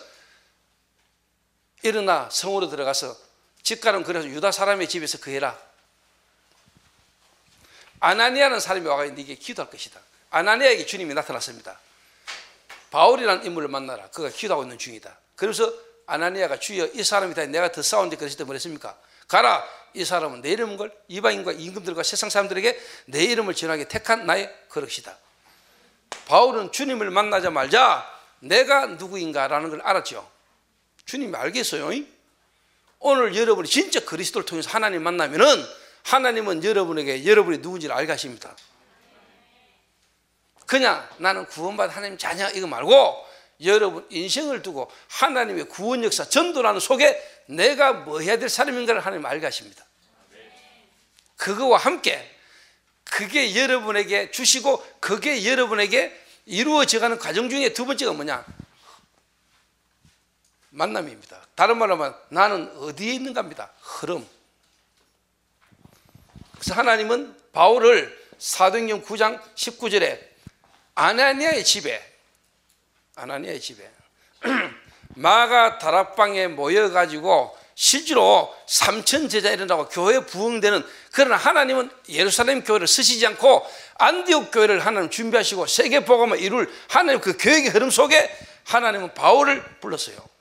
일어나 1.83 2.29
성으로 2.29 2.69
들어가서 2.69 3.24
집가는 3.65 4.03
그래서 4.03 4.29
유다 4.29 4.53
사람의 4.53 4.87
집에서 4.87 5.17
그 5.19 5.31
해라 5.31 5.59
아나니아는 7.99 8.61
사람이 8.61 8.87
와가 8.87 9.03
네게 9.03 9.35
기도할 9.35 9.69
것이다 9.69 9.99
아나니아에게 10.29 10.85
주님이 10.85 11.13
나타났습니다 11.13 11.77
바울이라는 12.91 13.45
인물을 13.45 13.67
만나라 13.67 14.07
그가 14.11 14.29
기도하고 14.29 14.63
있는 14.63 14.77
중이다 14.77 15.17
그래서 15.35 15.73
아나니아가 16.05 16.59
주여 16.59 16.91
이 16.93 17.03
사람이 17.03 17.33
다 17.33 17.45
내가 17.45 17.71
더 17.73 17.81
싸운데 17.81 18.15
그랬을 18.15 18.37
때 18.37 18.45
뭐랬습니까 18.45 18.97
가라 19.27 19.67
이 19.95 20.03
사람은 20.03 20.41
내 20.41 20.51
이름인 20.51 20.77
걸 20.77 20.91
이방인과 21.07 21.53
임금들과 21.53 22.03
세상 22.03 22.29
사람들에게 22.29 22.79
내 23.05 23.23
이름을 23.23 23.55
전하게 23.55 23.87
택한 23.87 24.25
나의 24.25 24.53
그릇이다. 24.69 25.17
바울은 26.27 26.71
주님을 26.71 27.09
만나자 27.11 27.49
말자 27.49 28.05
내가 28.39 28.85
누구인가라는 28.87 29.69
걸 29.69 29.81
알았죠. 29.81 30.29
주님이 31.05 31.35
알겠어요. 31.35 31.91
오늘 32.99 33.35
여러분이 33.35 33.67
진짜 33.67 34.03
그리스도를 34.03 34.45
통해서 34.45 34.69
하나님 34.69 35.03
만나면은 35.03 35.45
하나님은 36.03 36.63
여러분에게 36.63 37.25
여러분이 37.25 37.59
누군지를 37.59 37.95
알게 37.95 38.11
하십니다. 38.11 38.55
그냥 40.65 41.07
나는 41.17 41.45
구원받은 41.45 41.93
하나님 41.93 42.17
자녀 42.17 42.49
이거 42.49 42.67
말고 42.67 43.25
여러분 43.63 44.05
인생을 44.09 44.61
두고 44.61 44.91
하나님의 45.07 45.69
구원 45.69 46.03
역사 46.03 46.27
전도라는 46.27 46.79
속에 46.79 47.21
내가 47.47 47.93
뭐 47.93 48.19
해야 48.19 48.37
될 48.37 48.49
사람인가를 48.49 49.05
하나님 49.05 49.25
알게 49.25 49.45
하십니다. 49.45 49.85
그거와 51.37 51.77
함께 51.77 52.31
그게 53.03 53.55
여러분에게 53.55 54.31
주시고 54.31 54.83
그게 54.99 55.45
여러분에게 55.45 56.25
이루어져가는 56.45 57.17
과정 57.17 57.49
중에 57.49 57.73
두 57.73 57.85
번째가 57.85 58.13
뭐냐? 58.13 58.45
만남입니다. 60.71 61.44
다른 61.55 61.77
말로 61.77 61.95
하면 61.95 62.15
나는 62.29 62.71
어디에 62.77 63.13
있는가입니다. 63.13 63.71
흐름. 63.81 64.27
그래서 66.53 66.73
하나님은 66.73 67.35
바울을 67.53 68.25
사도행전 68.37 69.03
9장 69.03 69.41
19절에 69.55 70.19
아나니아의 70.95 71.63
집에 71.63 72.01
아나니아의 73.15 73.61
집에 73.61 73.89
마가 75.15 75.77
다락방에 75.77 76.47
모여 76.47 76.91
가지고 76.91 77.57
실제로 77.75 78.55
삼천 78.67 79.27
제자 79.29 79.51
일어나고 79.51 79.89
교회 79.89 80.19
부흥되는 80.19 80.85
그러나 81.11 81.35
하나님은 81.35 81.89
예루살렘 82.09 82.63
교회를 82.63 82.87
쓰시지 82.87 83.25
않고 83.27 83.65
안디옥 83.95 84.51
교회를 84.51 84.85
하나님 84.85 85.09
준비하시고 85.09 85.67
세계 85.67 86.03
복음을 86.03 86.39
이룰 86.39 86.73
하나님 86.89 87.21
그 87.21 87.35
계획의 87.37 87.71
흐름 87.71 87.89
속에 87.89 88.29
하나님은 88.65 89.13
바울을 89.13 89.63
불렀어요. 89.79 90.34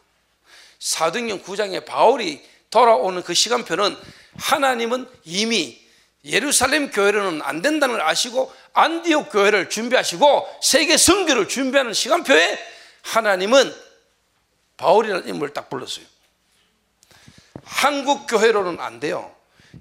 사도행전 0.85 1.43
9장에 1.43 1.87
바울이 1.87 2.45
돌아오는 2.69 3.23
그 3.23 3.33
시간표는 3.33 3.97
하나님은 4.39 5.09
이미 5.25 5.83
예루살렘 6.27 6.91
교회로는 6.91 7.41
안 7.41 7.63
된다는 7.63 7.97
걸 7.97 8.07
아시고 8.07 8.53
안디옥 8.75 9.33
교회를 9.33 9.71
준비하시고 9.71 10.59
세계 10.63 10.99
선교를 10.99 11.49
준비하는 11.49 11.95
시간표에 11.95 12.59
하나님은 13.01 13.75
바울이라는 14.77 15.27
인물을 15.27 15.55
딱 15.55 15.71
불렀어요. 15.71 16.05
한국 17.65 18.27
교회로는 18.27 18.79
안 18.79 19.01
돼요. 19.01 19.35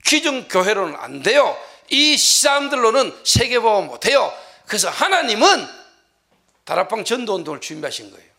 기존 0.05 0.47
교회로는 0.47 0.95
안 0.95 1.21
돼요. 1.21 1.57
이 1.89 2.17
사람들로는 2.17 3.13
세계 3.25 3.59
보험 3.59 3.87
못 3.87 4.05
해요. 4.05 4.33
그래서 4.67 4.89
하나님은 4.89 5.67
다락방 6.63 7.03
전도 7.03 7.35
운동을 7.35 7.59
준비하신 7.59 8.09
거예요. 8.11 8.32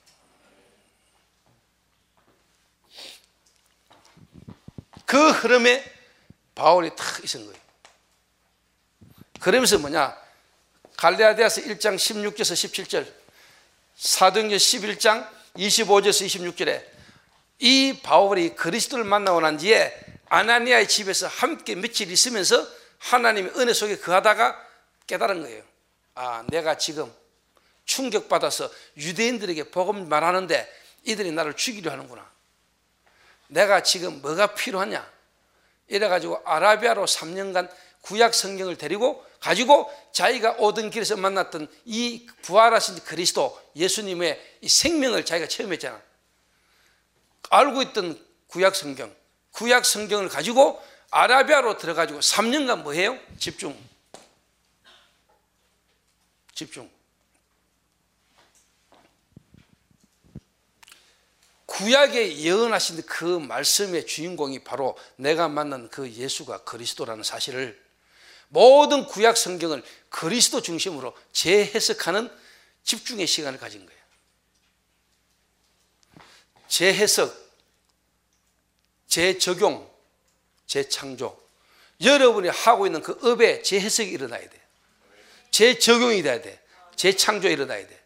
그 5.06 5.30
흐름에 5.30 5.84
바울이 6.54 6.94
탁 6.96 7.24
있은 7.24 7.44
거예요. 7.44 7.58
그러면서 9.40 9.78
뭐냐? 9.78 10.16
갈레아디아서 10.96 11.62
1장 11.62 11.96
16절에서 11.96 12.86
17절, 12.86 13.12
사도행전 13.96 14.58
11장 14.58 15.28
25절에서 15.56 16.26
26절에 16.26 16.84
이 17.60 18.00
바울이 18.02 18.54
그리스도를 18.54 19.04
만나고 19.04 19.40
난 19.40 19.56
뒤에 19.56 19.94
아나니아의 20.28 20.88
집에서 20.88 21.26
함께 21.26 21.74
며칠 21.74 22.10
있으면서 22.10 22.66
하나님의 22.98 23.52
은혜 23.56 23.72
속에 23.72 23.98
거하다가 23.98 24.60
깨달은 25.06 25.42
거예요. 25.42 25.62
아, 26.14 26.44
내가 26.48 26.78
지금 26.78 27.12
충격받아서 27.84 28.70
유대인들에게 28.96 29.70
복음 29.70 30.08
말하는데 30.08 30.72
이들이 31.04 31.32
나를 31.32 31.54
죽이려 31.54 31.92
하는구나. 31.92 32.28
내가 33.54 33.84
지금 33.84 34.20
뭐가 34.20 34.54
필요하냐? 34.54 35.08
이래가지고 35.86 36.42
아라비아로 36.44 37.04
3년간 37.06 37.70
구약 38.02 38.34
성경을 38.34 38.76
데리고 38.76 39.24
가지고 39.38 39.90
자기가 40.12 40.56
오던 40.58 40.90
길에서 40.90 41.16
만났던 41.16 41.68
이 41.84 42.26
부활하신 42.42 43.04
그리스도 43.04 43.58
예수님의 43.76 44.58
이 44.62 44.68
생명을 44.68 45.24
자기가 45.24 45.48
체험했잖아. 45.48 46.02
알고 47.50 47.82
있던 47.82 48.20
구약 48.48 48.74
성경, 48.74 49.14
구약 49.52 49.84
성경을 49.84 50.28
가지고 50.28 50.82
아라비아로 51.10 51.78
들어가지고 51.78 52.20
3년간 52.20 52.82
뭐 52.82 52.92
해요? 52.92 53.16
집중. 53.38 53.78
집중. 56.54 56.90
구약에 61.74 62.38
예언하신 62.38 63.02
그 63.04 63.24
말씀의 63.24 64.06
주인공이 64.06 64.60
바로 64.60 64.96
내가 65.16 65.48
만난 65.48 65.88
그 65.88 66.08
예수가 66.08 66.62
그리스도라는 66.62 67.24
사실을 67.24 67.82
모든 68.46 69.04
구약 69.06 69.36
성경을 69.36 69.82
그리스도 70.08 70.62
중심으로 70.62 71.16
재해석하는 71.32 72.30
집중의 72.84 73.26
시간을 73.26 73.58
가진 73.58 73.84
거예요. 73.84 74.00
재해석, 76.68 77.34
재적용, 79.08 79.90
재창조. 80.66 81.42
여러분이 82.02 82.48
하고 82.50 82.86
있는 82.86 83.02
그 83.02 83.18
업의 83.22 83.64
재해석이 83.64 84.10
일어나야 84.10 84.48
돼. 84.48 84.60
재적용이 85.50 86.22
돼야 86.22 86.40
돼. 86.40 86.62
재창조 86.94 87.48
일어나야 87.48 87.84
돼. 87.84 88.04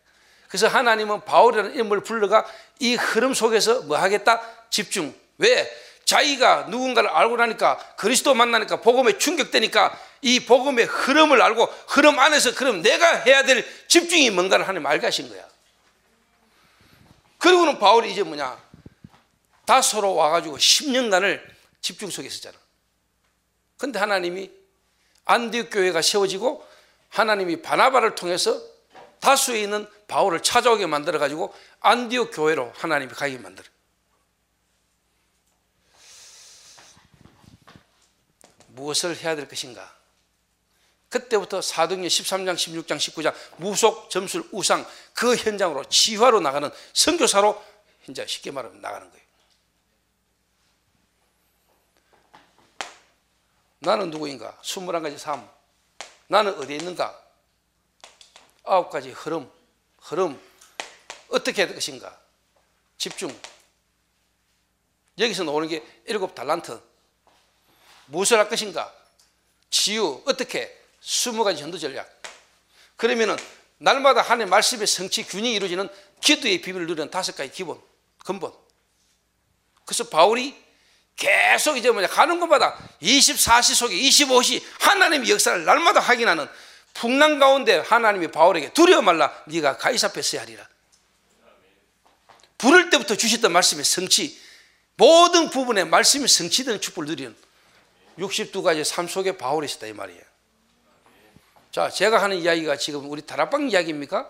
그래서 0.49 0.67
하나님은 0.67 1.27
바울이라는 1.27 1.79
인물을 1.79 2.03
불러가 2.03 2.47
이 2.79 2.95
흐름 2.95 3.35
속에서 3.35 3.83
뭐 3.83 3.99
하겠다? 3.99 4.41
집중. 4.71 5.15
왜? 5.39 5.71
자기가 6.05 6.69
누군가를 6.71 7.11
알고 7.11 7.37
나니까 7.37 7.77
그리스도 7.97 8.35
만나니까 8.35 8.81
복음에 8.81 9.19
충격되니까 9.19 9.99
이 10.23 10.41
복음의 10.41 10.87
흐름을 10.87 11.41
알고 11.43 11.67
흐름 11.89 12.19
안에서 12.19 12.55
그럼 12.55 12.83
내가 12.83 13.17
해야 13.19 13.43
될 13.43 13.65
집중이 13.89 14.31
뭔가를 14.31 14.67
알게 14.87 15.07
하신 15.07 15.29
거야. 15.29 15.47
그리고는 17.39 17.79
바울이 17.79 18.11
이제 18.11 18.23
뭐냐? 18.23 18.59
다소로 19.67 20.15
와가지고 20.15 20.57
10년간을 20.57 21.43
집중 21.81 22.11
속에 22.11 22.27
있었잖아. 22.27 22.57
근데 23.77 23.99
하나님이 23.99 24.51
안디옥 25.25 25.71
교회가 25.71 26.03
세워지고 26.03 26.67
하나님이 27.11 27.63
바나바를 27.63 28.15
통해서 28.15 28.61
다수에 29.21 29.63
있는 29.63 29.89
바울을 30.07 30.43
찾아오게 30.43 30.87
만들어 30.87 31.19
가지고 31.19 31.55
안디옥 31.81 32.31
교회로 32.33 32.73
하나님이 32.77 33.13
가게 33.13 33.39
만들어. 33.39 33.69
무엇을 38.69 39.17
해야 39.17 39.35
될 39.35 39.49
것인가? 39.49 39.97
그때부터 41.09 41.63
사도행전 41.63 42.09
13장, 42.09 42.55
16장, 42.55 42.97
19장 42.97 43.35
무속, 43.57 44.11
점술, 44.11 44.47
우상 44.53 44.87
그 45.15 45.35
현장으로 45.37 45.85
치화로 45.85 46.41
나가는 46.41 46.71
선교사로 46.93 47.65
현재 48.03 48.27
쉽게 48.27 48.51
말하면 48.51 48.81
나가는 48.81 49.11
거예요. 49.11 49.29
나는 53.81 54.11
누구인가? 54.11 54.59
21가지 54.63 55.19
삶. 55.19 55.49
나는 56.27 56.55
어디에 56.59 56.77
있는가? 56.77 57.28
아홉 58.69 58.91
가지 58.91 59.11
흐름, 59.11 59.51
흐름. 60.01 60.41
어떻게 61.29 61.63
해야 61.63 61.67
될 61.67 61.75
것인가? 61.75 62.19
집중. 62.97 63.35
여기서 65.19 65.45
나오는 65.45 65.67
게 65.69 65.85
일곱 66.07 66.35
달란트. 66.35 66.81
무엇을 68.07 68.39
할 68.39 68.49
것인가? 68.49 68.93
치유. 69.71 70.23
어떻게? 70.27 70.75
스무 71.01 71.45
가지 71.45 71.61
전도 71.61 71.79
전략. 71.79 72.11
그러면은 72.97 73.37
날마다 73.79 74.23
하나님의 74.23 74.49
말씀의 74.49 74.87
성취 74.87 75.23
균이 75.25 75.53
이루어지는 75.55 75.89
기도의 76.21 76.61
비밀을 76.61 76.87
누리는 76.87 77.11
다섯 77.11 77.37
가지 77.37 77.53
기본, 77.53 77.81
근본. 78.25 78.53
그래서 79.85 80.09
바울이 80.09 80.57
계속 81.17 81.77
이제 81.77 81.91
뭐냐 81.91 82.09
가는 82.09 82.39
곳마다 82.39 82.77
24시 83.03 83.75
속에 83.75 83.95
25시 83.97 84.63
하나님의 84.81 85.31
역사를 85.31 85.65
날마다 85.65 86.01
확인하는 86.01 86.49
풍랑 86.99 87.39
가운데 87.39 87.79
하나님이 87.79 88.29
바울에게 88.29 88.73
두려워 88.73 89.03
말라 89.03 89.33
네가 89.47 89.77
가이사 89.77 90.09
앞에 90.09 90.21
서야 90.21 90.43
하리라 90.43 90.69
부를 92.59 92.91
때부터 92.91 93.15
주셨던 93.15 93.53
말씀의 93.53 93.85
성취 93.85 94.39
모든 94.97 95.49
부분에 95.49 95.85
말씀이 95.85 96.27
성취되는 96.27 96.81
축복을 96.81 97.07
누리는 97.07 97.37
62가지 98.19 98.83
삶 98.83 99.07
속에 99.07 99.37
바울이 99.39 99.67
있었다 99.67 99.87
이 99.87 99.93
말이에요 99.93 100.23
자 101.71 101.89
제가 101.89 102.21
하는 102.21 102.39
이야기가 102.39 102.77
지금 102.77 103.09
우리 103.09 103.23
다락방 103.23 103.71
이야기입니까? 103.71 104.29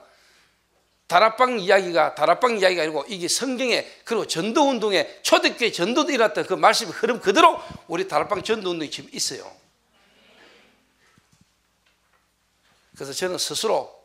다락방 1.06 1.60
이야기가 1.60 2.14
다락방 2.14 2.58
이야기가 2.58 2.82
아니고 2.82 3.06
이게 3.08 3.28
성경에 3.28 3.86
그리고 4.04 4.26
전도 4.26 4.68
운동에 4.68 5.08
초대교회 5.22 5.72
전도도 5.72 6.12
일어났던 6.12 6.44
그 6.44 6.52
말씀의 6.52 6.92
흐름 6.92 7.20
그대로 7.20 7.58
우리 7.86 8.06
다락방 8.06 8.42
전도 8.42 8.70
운동이 8.70 8.90
지금 8.90 9.08
있어요. 9.14 9.50
그래서 12.98 13.12
저는 13.12 13.38
스스로 13.38 13.96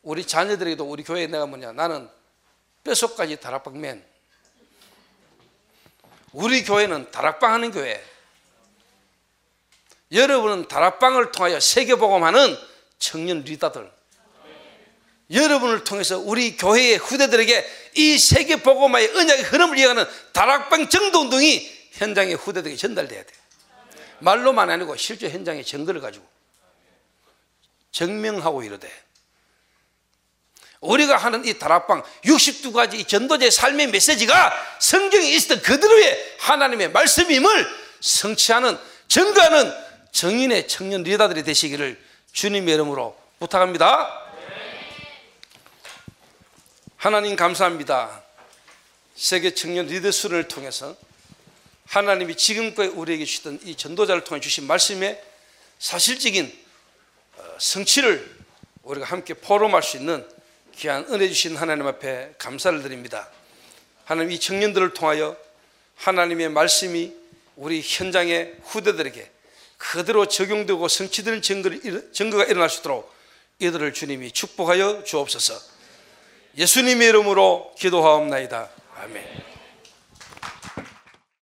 우리 0.00 0.26
자녀들에게도 0.26 0.84
우리 0.84 1.04
교회에 1.04 1.26
내가 1.26 1.44
뭐냐 1.44 1.72
나는 1.72 2.08
뼛속까지 2.84 3.36
다락방맨 3.36 4.02
우리 6.32 6.64
교회는 6.64 7.10
다락방 7.10 7.52
하는 7.52 7.70
교회. 7.70 8.02
여러분은 10.12 10.68
다락방을 10.68 11.32
통하여 11.32 11.58
세계복음하는 11.60 12.56
청년 12.98 13.40
리더들. 13.40 13.90
여러분을 15.30 15.84
통해서 15.84 16.18
우리 16.18 16.56
교회의 16.56 16.98
후대들에게 16.98 17.66
이 17.96 18.18
세계 18.18 18.56
복음화의 18.56 19.16
언약의 19.16 19.44
흐름을 19.44 19.78
이어가는 19.78 20.04
다락방 20.32 20.88
정도 20.90 21.20
운동이 21.20 21.66
현장의 21.92 22.34
후대들에게 22.34 22.76
전달돼야 22.76 23.22
돼. 23.22 23.32
말로만 24.20 24.68
아니고 24.68 24.96
실제 24.96 25.30
현장의 25.30 25.64
증거를 25.64 26.00
가지고 26.00 26.35
증명하고 27.96 28.62
이러되 28.62 28.92
우리가 30.80 31.16
하는 31.16 31.46
이 31.46 31.58
다락방 31.58 32.02
62가지 32.24 33.08
전도제 33.08 33.50
삶의 33.50 33.86
메시지가 33.86 34.52
성경에 34.78 35.26
있었던 35.30 35.62
그대로의 35.62 36.36
하나님의 36.40 36.92
말씀임을 36.92 37.66
성취하는 38.00 38.78
증거하는 39.08 39.72
정인의 40.12 40.68
청년 40.68 41.02
리더들이 41.04 41.42
되시기를 41.42 41.98
주님의 42.32 42.74
이름으로 42.74 43.18
부탁합니다. 43.38 44.24
하나님 46.98 47.34
감사합니다. 47.34 48.22
세계 49.14 49.54
청년 49.54 49.86
리더스를 49.86 50.48
통해서 50.48 50.94
하나님이 51.86 52.36
지금까지 52.36 52.90
우리에게 52.90 53.24
주셨던 53.24 53.60
이 53.64 53.74
전도자를 53.74 54.24
통해 54.24 54.40
주신 54.40 54.66
말씀의 54.66 55.22
사실적인 55.78 56.46
어, 56.46 56.65
성취를 57.58 58.36
우리가 58.82 59.06
함께 59.06 59.34
포럼할 59.34 59.82
수 59.82 59.96
있는 59.96 60.26
귀한 60.76 61.06
은혜 61.10 61.28
주신 61.28 61.56
하나님 61.56 61.86
앞에 61.86 62.34
감사를 62.38 62.82
드립니다. 62.82 63.28
하나님 64.04 64.30
이 64.32 64.38
청년들을 64.38 64.94
통하여 64.94 65.36
하나님의 65.96 66.50
말씀이 66.50 67.14
우리 67.56 67.82
현장의 67.84 68.56
후대들에게 68.64 69.30
그대로 69.78 70.26
적용되고 70.26 70.86
성취되는 70.88 71.42
증거가 71.42 72.44
일어날 72.44 72.70
수 72.70 72.80
있도록 72.80 73.12
이들을 73.58 73.92
주님이 73.94 74.32
축복하여 74.32 75.04
주옵소서. 75.04 75.58
예수님의 76.56 77.08
이름으로 77.08 77.74
기도하옵나이다. 77.78 78.68
아멘. 78.98 79.55